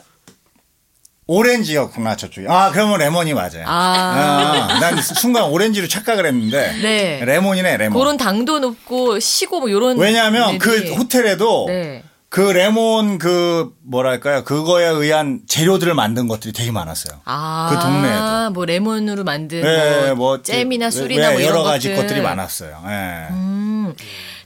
오렌지였구나, 1.32 2.16
저쪽이. 2.18 2.48
아, 2.50 2.72
그러면 2.72 3.00
레몬이 3.00 3.34
맞아요. 3.34 3.64
아. 3.66 4.68
아, 4.70 4.80
난 4.80 5.02
순간 5.02 5.44
오렌지로 5.46 5.88
착각을 5.88 6.26
했는데. 6.26 6.74
네. 6.82 7.24
레몬이네, 7.26 7.78
레몬. 7.78 7.98
그런 8.00 8.18
당도 8.18 8.60
높고 8.60 9.20
시고 9.20 9.62
뭐 9.62 9.72
요런 9.72 9.98
왜냐하면 9.98 10.58
그 10.58 10.92
호텔에도 10.94 11.66
네. 11.70 12.04
그 12.30 12.40
레몬 12.42 13.18
그 13.18 13.72
뭐랄까요 13.84 14.44
그거에 14.46 14.86
의한 14.88 15.42
재료들을 15.48 15.94
만든 15.94 16.28
것들이 16.28 16.54
되게 16.54 16.72
많았어요. 16.72 17.20
아, 17.26 17.70
그 17.72 17.80
동네에도. 17.82 18.52
뭐 18.52 18.66
레몬으로 18.66 19.24
만든 19.24 19.64
예, 19.66 20.12
뭐 20.14 20.42
잼이나 20.42 20.86
왜- 20.86 20.92
술이나 20.92 21.28
왜뭐 21.30 21.40
이런 21.42 21.50
여러 21.52 21.64
가지 21.64 21.90
것들. 21.90 22.02
것들이 22.02 22.22
많았어요. 22.22 22.84
예. 22.88 23.28
음, 23.32 23.94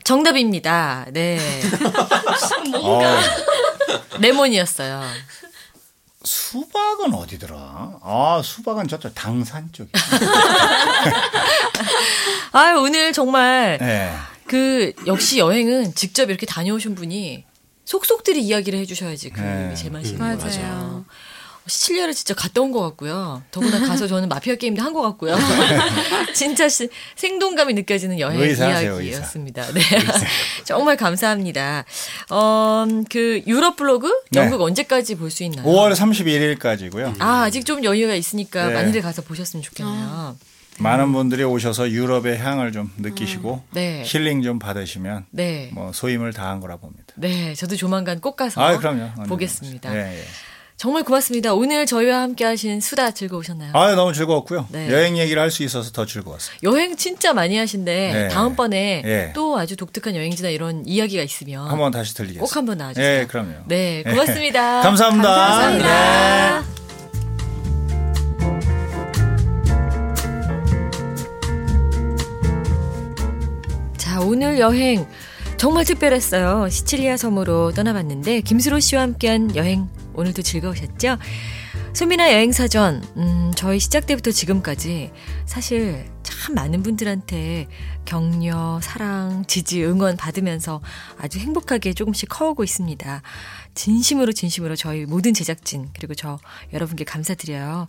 정답입니다. 0.04 1.06
네. 1.12 1.38
어, 2.82 3.02
레몬이었어요. 4.18 5.02
수박은 6.26 7.14
어디더라? 7.14 8.00
아 8.02 8.42
수박은 8.44 8.88
저쪽 8.88 9.14
당산 9.14 9.70
쪽에. 9.72 9.90
아, 12.52 12.74
오늘 12.78 13.12
정말 13.12 13.78
예. 13.80 14.12
그 14.46 14.92
역시 15.06 15.38
여행은 15.38 15.94
직접 15.94 16.28
이렇게 16.28 16.44
다녀오신 16.46 16.94
분이 16.96 17.44
속속들이 17.84 18.42
이야기를 18.42 18.78
해주셔야지 18.80 19.30
그 19.30 19.40
네. 19.40 19.74
제맛이 19.74 20.14
맞아요. 20.14 20.36
맞아요. 20.38 21.04
시칠리아를 21.66 22.14
진짜 22.14 22.34
갔다 22.34 22.60
온 22.60 22.72
것 22.72 22.80
같고요. 22.82 23.42
더구나 23.50 23.78
가서 23.86 24.06
저는 24.06 24.28
마피아 24.28 24.54
게임도 24.56 24.82
한 24.82 24.92
것 24.92 25.02
같고요. 25.02 25.36
진짜 26.34 26.68
시- 26.68 26.88
생동감이 27.16 27.74
느껴지는 27.74 28.18
여행 28.20 28.40
의사세요, 28.40 29.00
이야기였습니다. 29.00 29.66
네. 29.72 29.80
정말 30.64 30.96
감사합니다. 30.96 31.84
어, 32.30 32.84
그 33.10 33.42
유럽 33.46 33.76
블로그 33.76 34.08
네. 34.30 34.40
영국 34.40 34.60
언제까지 34.62 35.16
볼 35.16 35.30
수 35.30 35.42
있나요? 35.44 35.66
5월 35.66 35.94
31일까지고요. 35.94 37.16
아, 37.20 37.42
아직 37.42 37.64
좀 37.66 37.84
여유가 37.84 38.14
있으니까 38.14 38.68
네. 38.68 38.74
많이들 38.74 39.02
가서 39.02 39.22
보셨으면 39.22 39.62
좋겠네요. 39.62 40.36
많은 40.78 41.10
분들이 41.12 41.42
오셔서 41.42 41.90
유럽의 41.90 42.38
향을 42.38 42.70
좀 42.72 42.92
느끼시고 42.98 43.62
네. 43.72 44.02
힐링 44.04 44.42
좀 44.42 44.58
받으시면 44.58 45.24
네. 45.30 45.70
뭐 45.72 45.90
소임을 45.92 46.32
다한 46.34 46.60
거라 46.60 46.76
봅니다. 46.76 47.14
네, 47.16 47.54
저도 47.54 47.76
조만간 47.76 48.20
꼭 48.20 48.36
가서 48.36 48.60
아. 48.62 48.78
보겠습니다. 49.26 49.94
예, 49.94 50.18
예. 50.20 50.24
정말 50.76 51.04
고맙습니다. 51.04 51.54
오늘 51.54 51.86
저희와 51.86 52.20
함께 52.20 52.44
하신 52.44 52.80
수다 52.82 53.10
즐거우셨나요? 53.12 53.70
아, 53.74 53.94
너무 53.94 54.12
즐거웠고요. 54.12 54.66
네. 54.70 54.90
여행 54.92 55.16
얘기를 55.16 55.40
할 55.40 55.50
수 55.50 55.62
있어서 55.62 55.90
더 55.90 56.04
즐거웠어요. 56.04 56.56
여행 56.64 56.96
진짜 56.96 57.32
많이 57.32 57.56
하신데 57.56 58.12
네. 58.12 58.28
다음번에 58.28 59.02
예. 59.06 59.32
또 59.34 59.56
아주 59.58 59.74
독특한 59.76 60.14
여행지나 60.14 60.50
이런 60.50 60.82
이야기가 60.86 61.22
있으면 61.22 61.66
한번 61.68 61.92
다시 61.92 62.12
들리겠습니다. 62.14 62.44
꼭 62.44 62.56
한번 62.56 62.76
나와주세요. 62.76 63.20
예, 63.22 63.26
그럼요. 63.26 63.52
네, 63.68 64.02
고맙습니다. 64.02 64.82
감사합니다. 64.82 65.28
감사합니다. 65.34 66.64
자, 73.96 74.20
오늘 74.20 74.58
여행 74.58 75.06
정말 75.56 75.84
특별했어요. 75.84 76.68
시칠리아 76.68 77.16
섬으로 77.16 77.72
떠나봤는데 77.72 78.42
김수로 78.42 78.78
씨와 78.80 79.02
함께한 79.02 79.56
여행 79.56 79.88
오늘도 80.16 80.42
즐거우셨죠? 80.42 81.18
손미나 81.92 82.32
여행사전, 82.32 83.04
음, 83.16 83.52
저희 83.54 83.78
시작 83.78 84.06
때부터 84.06 84.30
지금까지 84.30 85.12
사실 85.46 86.04
참 86.22 86.54
많은 86.54 86.82
분들한테 86.82 87.68
격려, 88.04 88.80
사랑, 88.82 89.44
지지, 89.46 89.84
응원 89.84 90.16
받으면서 90.16 90.80
아주 91.18 91.38
행복하게 91.38 91.92
조금씩 91.92 92.28
커오고 92.28 92.64
있습니다. 92.64 93.22
진심으로 93.74 94.32
진심으로 94.32 94.76
저희 94.76 95.06
모든 95.06 95.34
제작진 95.34 95.88
그리고 95.94 96.14
저 96.14 96.38
여러분께 96.72 97.04
감사드려요. 97.04 97.88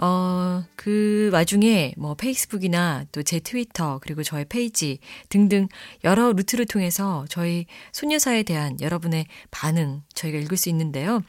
어, 0.00 0.64
그 0.76 1.28
와중에 1.32 1.92
뭐 1.96 2.14
페이스북이나 2.14 3.04
또 3.12 3.22
제 3.22 3.40
트위터 3.40 3.98
그리고 4.00 4.22
저의 4.22 4.46
페이지 4.48 5.00
등등 5.28 5.68
여러 6.04 6.32
루트를 6.32 6.66
통해서 6.66 7.26
저희 7.28 7.66
소녀사에 7.92 8.42
대한 8.44 8.80
여러분의 8.80 9.26
반응 9.50 10.02
저희가 10.14 10.38
읽을 10.38 10.56
수 10.56 10.68
있는데요. 10.70 11.22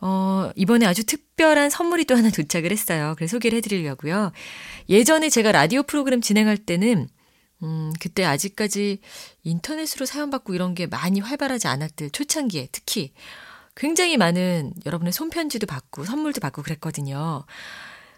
어, 0.00 0.50
이번에 0.56 0.86
아주 0.86 1.04
특별한 1.04 1.70
선물이 1.70 2.06
또 2.06 2.16
하나 2.16 2.30
도착을 2.30 2.72
했어요. 2.72 3.14
그래서 3.16 3.36
소개를 3.36 3.58
해드리려고요. 3.58 4.32
예전에 4.88 5.28
제가 5.28 5.52
라디오 5.52 5.82
프로그램 5.82 6.20
진행할 6.20 6.56
때는 6.56 7.08
음, 7.62 7.92
그때 8.00 8.24
아직까지 8.24 9.00
인터넷으로 9.44 10.04
사연받고 10.06 10.54
이런 10.54 10.74
게 10.74 10.86
많이 10.86 11.20
활발하지 11.20 11.68
않았을 11.68 12.10
초창기에 12.10 12.68
특히 12.72 13.12
굉장히 13.76 14.16
많은 14.16 14.72
여러분의 14.86 15.12
손편지도 15.12 15.66
받고 15.66 16.04
선물도 16.04 16.40
받고 16.40 16.62
그랬거든요. 16.62 17.44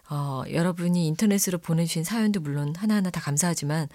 어, 0.09 0.43
여러분이 0.51 1.05
인터넷으로 1.07 1.57
보내주신 1.59 2.03
사연도 2.03 2.39
물론 2.39 2.73
하나하나 2.75 3.09
다 3.09 3.21
감사하지만 3.21 3.87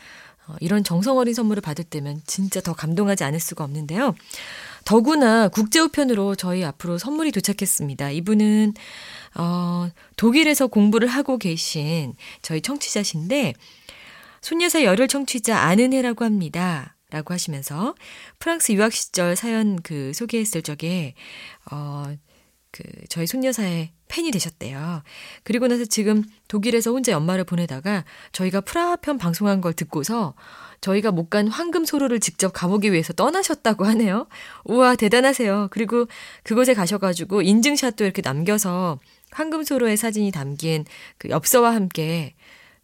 어, 0.46 0.54
이런 0.60 0.84
정성 0.84 1.18
어린 1.18 1.34
선물을 1.34 1.60
받을 1.60 1.84
때면 1.84 2.20
진짜 2.26 2.60
더 2.60 2.72
감동하지 2.72 3.24
않을 3.24 3.40
수가 3.40 3.64
없는데요. 3.64 4.14
더구나 4.84 5.48
국제우편으로 5.48 6.34
저희 6.36 6.64
앞으로 6.64 6.98
선물이 6.98 7.32
도착했습니다. 7.32 8.10
이분은 8.10 8.74
어, 9.36 9.88
독일에서 10.16 10.66
공부를 10.66 11.08
하고 11.08 11.38
계신 11.38 12.14
저희 12.42 12.60
청취자신데 12.60 13.54
손녀사 14.42 14.84
열혈 14.84 15.08
청취자 15.08 15.58
아는해라고 15.58 16.24
합니다. 16.24 16.94
라고 17.10 17.32
하시면서 17.32 17.94
프랑스 18.40 18.72
유학 18.72 18.92
시절 18.92 19.36
사연 19.36 19.80
그 19.82 20.12
소개했을 20.14 20.62
적에 20.62 21.14
어 21.70 22.12
그 22.74 22.82
저희 23.08 23.24
손여사의 23.28 23.92
팬이 24.08 24.32
되셨대요. 24.32 25.04
그리고 25.44 25.68
나서 25.68 25.84
지금 25.84 26.24
독일에서 26.48 26.90
혼자 26.90 27.12
연말을 27.12 27.44
보내다가 27.44 28.04
저희가 28.32 28.62
프라하 28.62 28.96
편 28.96 29.16
방송한 29.16 29.60
걸 29.60 29.72
듣고서 29.74 30.34
저희가 30.80 31.12
못 31.12 31.30
간 31.30 31.46
황금 31.46 31.84
소로를 31.84 32.18
직접 32.18 32.50
가보기 32.52 32.92
위해서 32.92 33.12
떠나셨다고 33.12 33.84
하네요. 33.86 34.26
우와, 34.64 34.96
대단하세요. 34.96 35.68
그리고 35.70 36.06
그곳에 36.42 36.74
가셔가지고 36.74 37.42
인증샷도 37.42 38.02
이렇게 38.04 38.22
남겨서 38.22 38.98
황금 39.30 39.62
소로의 39.62 39.96
사진이 39.96 40.32
담긴 40.32 40.84
그 41.16 41.28
엽서와 41.28 41.74
함께 41.74 42.34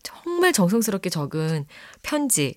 정말 0.05 0.53
정성스럽게 0.53 1.11
적은 1.11 1.67
편지, 2.03 2.55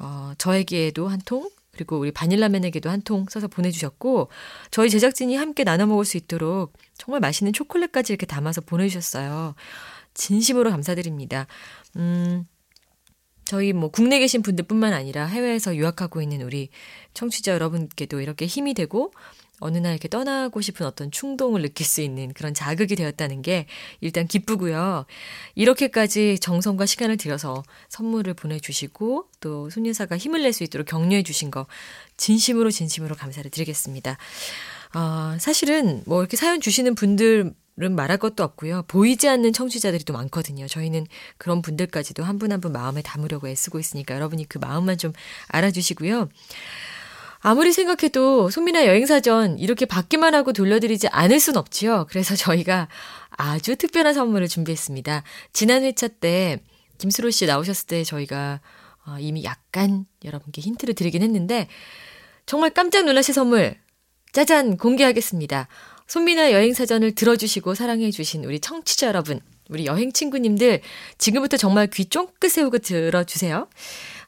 어, 0.00 0.32
저에게도 0.36 1.06
한 1.08 1.20
통, 1.24 1.48
그리고 1.82 1.98
우리 1.98 2.12
바닐라맨에게도 2.12 2.88
한 2.90 3.02
통 3.02 3.26
써서 3.28 3.48
보내주셨고, 3.48 4.28
저희 4.70 4.88
제작진이 4.90 5.34
함께 5.36 5.64
나눠 5.64 5.86
먹을 5.86 6.04
수 6.04 6.16
있도록 6.16 6.72
정말 6.96 7.20
맛있는 7.20 7.52
초콜릿까지 7.52 8.12
이렇게 8.12 8.26
담아서 8.26 8.60
보내주셨어요. 8.60 9.54
진심으로 10.14 10.70
감사드립니다. 10.70 11.46
음, 11.96 12.44
저희 13.44 13.72
뭐 13.72 13.90
국내 13.90 14.18
계신 14.20 14.40
분들뿐만 14.42 14.92
아니라 14.92 15.26
해외에서 15.26 15.74
유학하고 15.76 16.22
있는 16.22 16.42
우리 16.42 16.68
청취자 17.14 17.52
여러분께도 17.52 18.20
이렇게 18.20 18.46
힘이 18.46 18.72
되고 18.74 19.12
어느 19.62 19.78
날 19.78 19.92
이렇게 19.92 20.08
떠나고 20.08 20.60
싶은 20.60 20.86
어떤 20.86 21.10
충동을 21.10 21.62
느낄 21.62 21.86
수 21.86 22.00
있는 22.02 22.32
그런 22.34 22.52
자극이 22.54 22.96
되었다는 22.96 23.42
게 23.42 23.66
일단 24.00 24.26
기쁘고요. 24.26 25.06
이렇게까지 25.54 26.38
정성과 26.40 26.86
시간을 26.86 27.16
들여서 27.16 27.62
선물을 27.88 28.34
보내주시고 28.34 29.28
또 29.40 29.70
손여사가 29.70 30.18
힘을 30.18 30.42
낼 30.42 30.52
수 30.52 30.64
있도록 30.64 30.86
격려해 30.86 31.22
주신 31.22 31.50
거 31.50 31.66
진심으로 32.18 32.70
진심으로 32.70 33.14
감사를 33.14 33.50
드리겠습니다. 33.50 34.18
어, 34.94 35.36
사실은 35.40 36.02
뭐 36.04 36.20
이렇게 36.20 36.36
사연 36.36 36.60
주시는 36.60 36.94
분들 36.94 37.54
은 37.80 37.96
말할 37.96 38.18
것도 38.18 38.44
없고요. 38.44 38.82
보이지 38.86 39.30
않는 39.30 39.54
청취자들이 39.54 40.04
또 40.04 40.12
많거든요. 40.12 40.68
저희는 40.68 41.06
그런 41.38 41.62
분들까지도 41.62 42.22
한 42.22 42.38
분 42.38 42.52
한분 42.52 42.70
마음에 42.72 43.00
담으려고 43.00 43.48
애쓰고 43.48 43.78
있으니까 43.78 44.14
여러분이 44.14 44.46
그 44.46 44.58
마음만 44.58 44.98
좀 44.98 45.14
알아주시고요. 45.48 46.28
아무리 47.44 47.72
생각해도 47.72 48.50
손미나 48.50 48.86
여행사전 48.86 49.58
이렇게 49.58 49.84
받기만 49.84 50.34
하고 50.34 50.52
돌려드리지 50.52 51.08
않을 51.08 51.40
순 51.40 51.56
없지요. 51.56 52.06
그래서 52.08 52.36
저희가 52.36 52.88
아주 53.30 53.74
특별한 53.74 54.14
선물을 54.14 54.46
준비했습니다. 54.46 55.24
지난 55.52 55.82
회차 55.82 56.06
때 56.06 56.60
김수로 56.98 57.30
씨 57.30 57.46
나오셨을 57.46 57.88
때 57.88 58.04
저희가 58.04 58.60
어, 59.04 59.16
이미 59.18 59.42
약간 59.42 60.06
여러분께 60.24 60.62
힌트를 60.62 60.94
드리긴 60.94 61.22
했는데 61.22 61.66
정말 62.46 62.70
깜짝 62.70 63.04
놀라실 63.06 63.34
선물 63.34 63.76
짜잔 64.30 64.76
공개하겠습니다. 64.76 65.66
손미나 66.06 66.52
여행 66.52 66.74
사전을 66.74 67.16
들어주시고 67.16 67.74
사랑해주신 67.74 68.44
우리 68.44 68.60
청취자 68.60 69.08
여러분, 69.08 69.40
우리 69.68 69.86
여행 69.86 70.12
친구님들, 70.12 70.80
지금부터 71.18 71.56
정말 71.56 71.88
귀 71.88 72.04
쫑긋 72.04 72.50
세우고 72.50 72.78
들어주세요. 72.78 73.68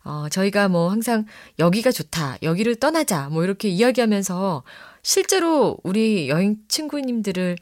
어, 0.05 0.29
저희가 0.29 0.69
뭐 0.69 0.91
항상 0.91 1.25
여기가 1.59 1.91
좋다, 1.91 2.39
여기를 2.43 2.77
떠나자, 2.77 3.29
뭐 3.31 3.43
이렇게 3.45 3.69
이야기하면서 3.69 4.63
실제로 5.03 5.79
우리 5.83 6.29
여행 6.29 6.57
친구님들을, 6.69 7.57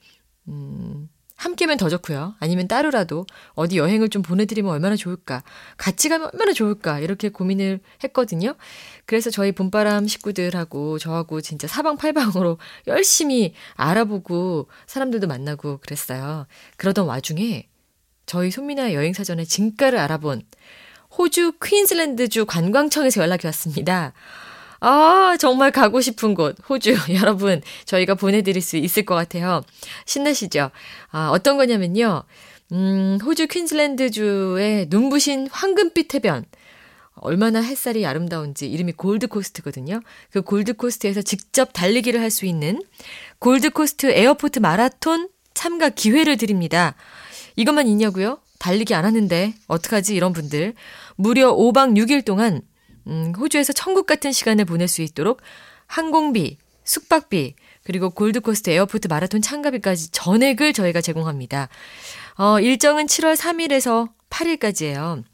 음, 0.49 1.09
함께면 1.43 1.77
더 1.77 1.89
좋고요. 1.89 2.35
아니면 2.39 2.69
따로라도 2.69 3.27
어디 3.55 3.77
여행을 3.77 4.11
좀 4.11 4.23
보내드리면 4.23 4.71
얼마나 4.71 4.95
좋을까. 4.95 5.43
같이 5.77 6.09
가면 6.09 6.31
얼마나 6.33 6.53
좋을까. 6.53 7.01
이렇게 7.01 7.31
고민을 7.31 7.81
했거든요. 8.05 8.55
그래서 9.07 9.29
저희 9.29 9.51
봄바람 9.51 10.07
식구들하고 10.07 11.01
저하고 11.01 11.41
진짜 11.41 11.67
사방팔방으로 11.67 12.59
열심히 12.87 13.55
알아보고 13.75 14.69
사람들도 14.87 15.27
만나고 15.27 15.79
그랬어요. 15.79 16.47
그러던 16.77 17.07
와중에 17.07 17.69
저희 18.25 18.53
손미나 18.53 18.93
여행사전의 18.95 19.47
진가를 19.47 19.99
알아본 19.99 20.43
호주 21.19 21.53
퀸즐랜드주 21.63 22.47
관광청에서 22.47 23.23
연락이 23.23 23.47
왔습니다. 23.47 24.13
아, 24.81 25.37
정말 25.39 25.71
가고 25.71 26.01
싶은 26.01 26.35
곳, 26.35 26.57
호주. 26.69 26.97
여러분, 27.21 27.63
저희가 27.85 28.15
보내드릴 28.15 28.61
수 28.63 28.77
있을 28.77 29.05
것 29.05 29.15
같아요. 29.15 29.63
신나시죠? 30.07 30.71
아, 31.11 31.31
어떤 31.31 31.57
거냐면요. 31.57 32.25
음, 32.73 33.19
호주 33.23 33.47
퀸즐랜드주의 33.49 34.87
눈부신 34.89 35.49
황금빛 35.53 36.15
해변. 36.15 36.45
얼마나 37.15 37.61
햇살이 37.61 38.05
아름다운지 38.07 38.67
이름이 38.69 38.93
골드코스트거든요. 38.93 40.01
그 40.33 40.41
골드코스트에서 40.43 41.23
직접 41.23 41.73
달리기를 41.73 42.21
할 42.21 42.31
수 42.31 42.47
있는 42.47 42.83
골드코스트 43.39 44.07
에어포트 44.07 44.59
마라톤 44.59 45.29
참가 45.55 45.91
기회를 45.91 46.39
드립니다. 46.39 46.95
이것만 47.57 47.87
있냐고요? 47.87 48.39
달리기 48.63 48.95
안 48.95 49.05
하는데 49.05 49.55
어떡하지 49.67 50.15
이런 50.15 50.33
분들. 50.33 50.75
무려 51.17 51.53
5박 51.53 51.97
6일 51.97 52.25
동안 52.25 52.63
음, 53.09 53.33
호주에서 53.37 53.73
천국 53.73 54.07
같은 54.07 54.31
시간을 54.31 54.65
보낼 54.65 54.87
수 54.87 55.03
있도록 55.03 55.43
항공비, 55.87 56.59
숙박비, 56.85 57.57
그리고 57.83 58.11
골드코스트 58.11 58.71
에어포트 58.71 59.09
마라톤 59.09 59.43
참가비까지 59.43 60.13
전액을 60.13 60.73
저희가 60.73 61.01
제공합니다. 61.01 61.69
어, 62.39 62.61
일정은 62.61 63.07
7월 63.07 63.37
3일에서 63.37 64.11
8일까지예요. 64.31 65.25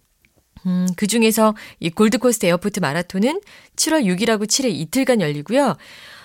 음, 0.65 0.89
그 0.97 1.07
중에서 1.07 1.55
이 1.81 1.91
골드코스트 1.91 2.47
에어포트 2.47 2.81
마라톤은 2.81 3.41
7월 3.77 4.05
6일하고 4.07 4.47
7일 4.47 4.71
이틀간 4.71 5.21
열리고요. 5.21 5.77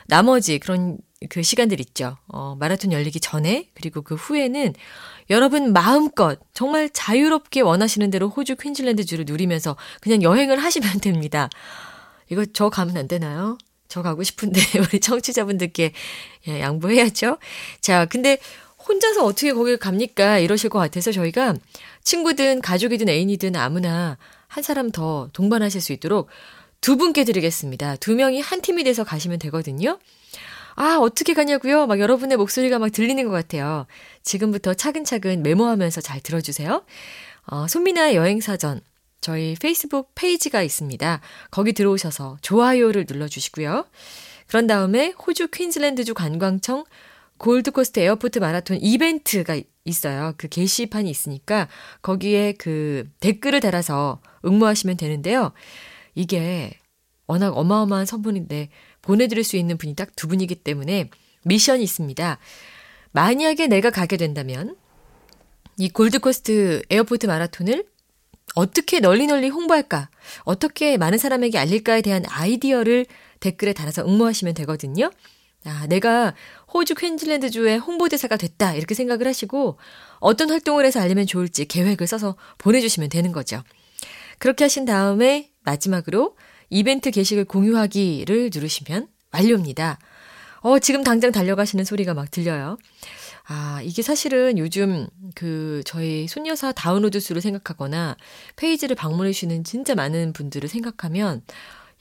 나머지 0.07 0.57
그런 0.57 0.97
그 1.29 1.43
시간들 1.43 1.79
있죠. 1.79 2.17
어, 2.27 2.55
마라톤 2.59 2.91
열리기 2.91 3.19
전에 3.19 3.69
그리고 3.73 4.01
그 4.01 4.15
후에는 4.15 4.73
여러분 5.29 5.73
마음껏 5.73 6.39
정말 6.53 6.89
자유롭게 6.89 7.61
원하시는 7.61 8.09
대로 8.09 8.29
호주 8.29 8.55
퀸즐랜드 8.55 9.05
주를 9.05 9.25
누리면서 9.25 9.75
그냥 10.01 10.21
여행을 10.21 10.59
하시면 10.59 10.99
됩니다. 11.01 11.49
이거 12.29 12.45
저 12.53 12.69
가면 12.69 12.97
안 12.97 13.07
되나요? 13.07 13.57
저 13.87 14.01
가고 14.01 14.23
싶은데 14.23 14.59
우리 14.79 14.99
청취자분들께 14.99 15.93
예, 16.47 16.61
양보해야죠. 16.61 17.37
자, 17.79 18.05
근데 18.05 18.37
혼자서 18.87 19.23
어떻게 19.23 19.53
거길 19.53 19.77
갑니까? 19.77 20.39
이러실 20.39 20.69
것 20.69 20.79
같아서 20.79 21.11
저희가 21.11 21.53
친구든 22.03 22.61
가족이든 22.61 23.07
애인이든 23.07 23.55
아무나 23.55 24.17
한 24.47 24.63
사람 24.63 24.91
더 24.91 25.29
동반하실 25.33 25.79
수 25.79 25.93
있도록 25.93 26.29
두 26.81 26.97
분께 26.97 27.23
드리겠습니다. 27.23 27.95
두 27.95 28.13
명이 28.13 28.41
한 28.41 28.61
팀이 28.61 28.83
돼서 28.83 29.03
가시면 29.03 29.39
되거든요. 29.39 29.99
아, 30.75 30.97
어떻게 30.99 31.33
가냐고요? 31.33 31.87
막 31.87 31.99
여러분의 31.99 32.37
목소리가 32.37 32.79
막 32.79 32.91
들리는 32.91 33.23
것 33.25 33.31
같아요. 33.31 33.85
지금부터 34.23 34.73
차근차근 34.73 35.43
메모하면서 35.43 36.01
잘 36.01 36.19
들어주세요. 36.21 36.83
어, 37.47 37.67
손미나 37.67 38.15
여행사전. 38.15 38.81
저희 39.21 39.55
페이스북 39.59 40.11
페이지가 40.15 40.61
있습니다. 40.61 41.21
거기 41.49 41.71
들어오셔서 41.73 42.37
좋아요를 42.41 43.05
눌러주시고요. 43.07 43.85
그런 44.47 44.67
다음에 44.67 45.13
호주 45.25 45.47
퀸즐랜드주 45.47 46.13
관광청 46.13 46.83
골드코스트 47.37 47.99
에어포트 48.01 48.39
마라톤 48.39 48.77
이벤트가 48.81 49.59
있어요. 49.85 50.33
그 50.37 50.47
게시판이 50.47 51.09
있으니까 51.09 51.67
거기에 52.01 52.53
그 52.53 53.09
댓글을 53.19 53.59
달아서 53.59 54.21
응모하시면 54.45 54.97
되는데요. 54.97 55.51
이게 56.15 56.77
워낙 57.25 57.57
어마어마한 57.57 58.05
선물인데 58.05 58.69
보내드릴 59.03 59.43
수 59.43 59.57
있는 59.57 59.77
분이 59.77 59.95
딱 59.95 60.09
두 60.15 60.27
분이기 60.27 60.55
때문에 60.55 61.09
미션이 61.43 61.83
있습니다. 61.83 62.39
만약에 63.11 63.67
내가 63.67 63.91
가게 63.91 64.17
된다면 64.17 64.75
이 65.77 65.89
골드코스트 65.89 66.81
에어포트 66.89 67.27
마라톤을 67.27 67.85
어떻게 68.55 68.99
널리 68.99 69.27
널리 69.27 69.49
홍보할까? 69.49 70.09
어떻게 70.43 70.97
많은 70.97 71.17
사람에게 71.17 71.57
알릴까에 71.57 72.01
대한 72.01 72.23
아이디어를 72.27 73.05
댓글에 73.39 73.73
달아서 73.73 74.05
응모하시면 74.05 74.53
되거든요. 74.55 75.11
아, 75.65 75.87
내가 75.87 76.35
호주 76.73 76.95
퀸즐랜드주의 76.95 77.77
홍보대사가 77.77 78.37
됐다. 78.37 78.75
이렇게 78.75 78.93
생각을 78.95 79.27
하시고 79.27 79.77
어떤 80.19 80.49
활동을 80.49 80.85
해서 80.85 80.99
알리면 80.99 81.25
좋을지 81.25 81.65
계획을 81.65 82.05
써서 82.05 82.35
보내주시면 82.57 83.09
되는 83.09 83.31
거죠. 83.31 83.63
그렇게 84.39 84.65
하신 84.65 84.85
다음에 84.85 85.49
마지막으로 85.63 86.35
이벤트 86.73 87.11
게시글 87.11 87.45
공유하기를 87.45 88.49
누르시면 88.51 89.07
완료입니다. 89.31 89.99
어, 90.61 90.79
지금 90.79 91.03
당장 91.03 91.31
달려가시는 91.31 91.85
소리가 91.85 92.15
막 92.15 92.31
들려요. 92.31 92.79
아, 93.45 93.79
이게 93.83 94.01
사실은 94.01 94.57
요즘 94.57 95.07
그 95.35 95.83
저희 95.85 96.27
손여사 96.27 96.71
다운로드 96.71 97.19
수를 97.19 97.43
생각하거나 97.43 98.17
페이지를 98.55 98.95
방문해 98.95 99.33
주시는 99.33 99.63
진짜 99.63 99.93
많은 99.93 100.33
분들을 100.33 100.67
생각하면 100.67 101.43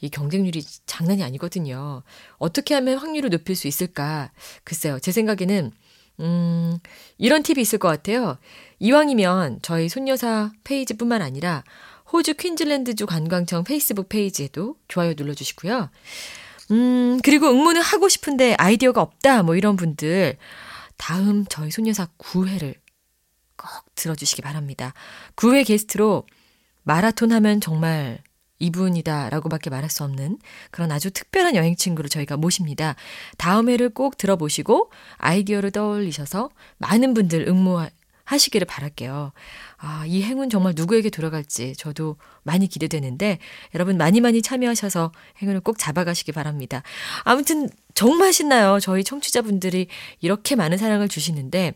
이 0.00 0.08
경쟁률이 0.08 0.64
장난이 0.86 1.22
아니거든요. 1.22 2.02
어떻게 2.38 2.74
하면 2.74 2.96
확률을 2.96 3.28
높일 3.28 3.56
수 3.56 3.68
있을까? 3.68 4.32
글쎄요. 4.64 4.98
제 5.00 5.12
생각에는 5.12 5.70
음, 6.20 6.78
이런 7.18 7.42
팁이 7.42 7.60
있을 7.60 7.78
것 7.78 7.88
같아요. 7.88 8.38
이왕이면 8.78 9.58
저희 9.60 9.90
손여사 9.90 10.52
페이지뿐만 10.64 11.20
아니라 11.20 11.62
호주 12.12 12.34
퀸즐랜드주 12.34 13.06
관광청 13.06 13.64
페이스북 13.64 14.08
페이지에도 14.08 14.76
좋아요 14.88 15.14
눌러주시고요. 15.16 15.90
음, 16.70 17.20
그리고 17.22 17.48
응모는 17.50 17.80
하고 17.80 18.08
싶은데 18.08 18.54
아이디어가 18.58 19.00
없다, 19.00 19.42
뭐 19.42 19.56
이런 19.56 19.76
분들. 19.76 20.36
다음 20.96 21.44
저희 21.48 21.70
소녀사 21.70 22.08
9회를 22.18 22.74
꼭 23.56 23.68
들어주시기 23.94 24.42
바랍니다. 24.42 24.94
9회 25.36 25.66
게스트로 25.66 26.26
마라톤 26.82 27.32
하면 27.32 27.60
정말 27.60 28.18
이분이다라고밖에 28.58 29.70
말할 29.70 29.90
수 29.90 30.04
없는 30.04 30.38
그런 30.70 30.92
아주 30.92 31.10
특별한 31.10 31.56
여행 31.56 31.74
친구를 31.74 32.08
저희가 32.08 32.36
모십니다. 32.36 32.94
다음 33.36 33.68
회를 33.68 33.88
꼭 33.88 34.16
들어보시고 34.16 34.90
아이디어를 35.16 35.72
떠올리셔서 35.72 36.50
많은 36.78 37.14
분들 37.14 37.48
응모 37.48 37.86
하시기를 38.32 38.66
바랄게요. 38.66 39.32
아, 39.78 40.04
이 40.06 40.22
행운 40.22 40.50
정말 40.50 40.72
누구에게 40.76 41.10
돌아갈지 41.10 41.74
저도 41.76 42.16
많이 42.42 42.66
기대되는데 42.66 43.38
여러분 43.74 43.96
많이 43.96 44.20
많이 44.20 44.42
참여하셔서 44.42 45.12
행운을 45.40 45.60
꼭 45.60 45.78
잡아가시기 45.78 46.32
바랍니다. 46.32 46.82
아무튼 47.24 47.68
정말 47.94 48.32
신나요. 48.32 48.80
저희 48.80 49.04
청취자분들이 49.04 49.88
이렇게 50.20 50.56
많은 50.56 50.78
사랑을 50.78 51.08
주시는데 51.08 51.74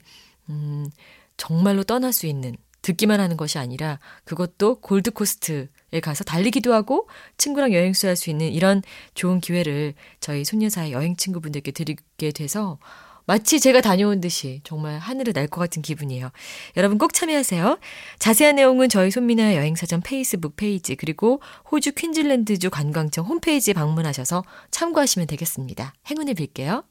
음, 0.49 0.91
정말로 1.37 1.85
떠날 1.85 2.13
수 2.13 2.27
있는 2.27 2.57
듣기만 2.83 3.19
하는 3.21 3.37
것이 3.37 3.59
아니라 3.59 3.99
그것도 4.25 4.81
골드코스트 4.81 5.69
에 5.93 6.01
가서 6.01 6.25
달리기도 6.25 6.75
하고 6.75 7.09
친구랑 7.39 7.73
여행 7.73 7.93
수 7.93 8.09
할 8.09 8.17
수 8.17 8.29
있는 8.29 8.53
이런 8.53 8.83
좋은 9.15 9.41
기회를 9.41 9.95
저희 10.19 10.45
손녀사의 10.45 10.91
여행 10.91 11.17
친구분들께 11.17 11.71
드리게 11.71 12.33
돼서 12.33 12.79
마치 13.27 13.59
제가 13.61 13.81
다녀온 13.81 14.21
듯이 14.21 14.61
정말 14.65 14.99
하늘을 14.99 15.33
날 15.33 15.47
것 15.49 15.61
같은 15.61 15.83
기분이에요. 15.83 16.31
여러분 16.77 16.99
꼭 16.99 17.13
참여하세요. 17.13 17.79
자세한 18.19 18.57
내용은 18.57 18.89
저희 18.89 19.11
손미나 19.11 19.55
여행사전 19.57 20.01
페이스북 20.03 20.57
페이지 20.57 20.97
그리고 20.97 21.41
호주 21.71 21.93
퀸즐랜드주 21.93 22.71
관광청 22.71 23.25
홈페이지에 23.27 23.75
방문하셔서 23.75 24.45
참고하시면 24.71 25.27
되겠습니다. 25.29 25.95
행운을 26.11 26.35
빌게요. 26.35 26.85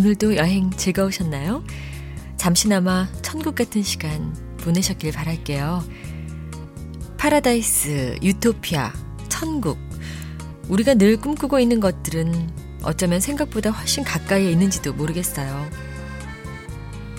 오늘도 0.00 0.36
여행 0.36 0.70
즐거우셨나요? 0.70 1.62
잠시나마 2.38 3.06
천국 3.20 3.54
같은 3.54 3.82
시간 3.82 4.34
보내셨길 4.62 5.12
바랄게요. 5.12 5.84
파라다이스, 7.18 8.20
유토피아, 8.22 8.94
천국. 9.28 9.78
우리가 10.68 10.94
늘 10.94 11.18
꿈꾸고 11.18 11.58
있는 11.58 11.80
것들은 11.80 12.50
어쩌면 12.82 13.20
생각보다 13.20 13.68
훨씬 13.72 14.02
가까이에 14.02 14.50
있는지도 14.50 14.94
모르겠어요. 14.94 15.68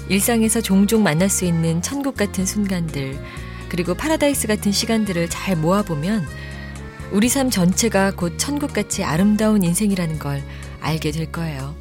일상에서 0.09 0.59
종종 0.59 1.03
만날 1.03 1.29
수 1.29 1.45
있는 1.45 1.83
천국 1.83 2.17
같은 2.17 2.47
순간들, 2.47 3.15
그리고 3.69 3.93
파라다이스 3.93 4.47
같은 4.47 4.71
시간들을 4.71 5.29
잘 5.29 5.55
모아보면 5.55 6.25
우리 7.11 7.29
삶 7.29 7.51
전체가 7.51 8.15
곧 8.15 8.39
천국같이 8.39 9.03
아름다운 9.03 9.61
인생이라는 9.61 10.17
걸 10.17 10.41
알게 10.79 11.11
될 11.11 11.31
거예요. 11.31 11.79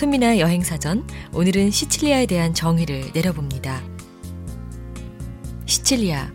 손미나 0.00 0.38
여행사전, 0.38 1.06
오늘은 1.34 1.70
시칠리아에 1.70 2.24
대한 2.24 2.54
정의를 2.54 3.10
내려봅니다. 3.12 3.82
시칠리아, 5.66 6.32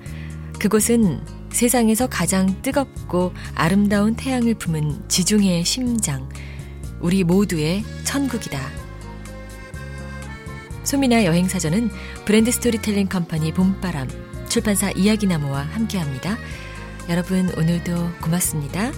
그곳은 0.59 1.26
세상에서 1.49 2.05
가장 2.05 2.61
뜨겁고 2.61 3.34
아름다운 3.55 4.16
태양을 4.16 4.53
품은 4.53 5.09
지중해의 5.09 5.66
심장, 5.66 6.30
우리 6.99 7.24
모두의 7.24 7.84
천국이다. 8.03 8.61
소미나 10.84 11.26
여행사전은 11.26 11.89
브랜드 12.26 12.51
스토리텔링 12.51 13.09
컴퍼니 13.09 13.51
봄바람, 13.53 14.07
출판사 14.47 14.91
이야기나무와 14.91 15.63
함께합니다. 15.63 16.38
여러분 17.09 17.49
오늘도 17.57 18.11
고맙습니다. 18.22 18.91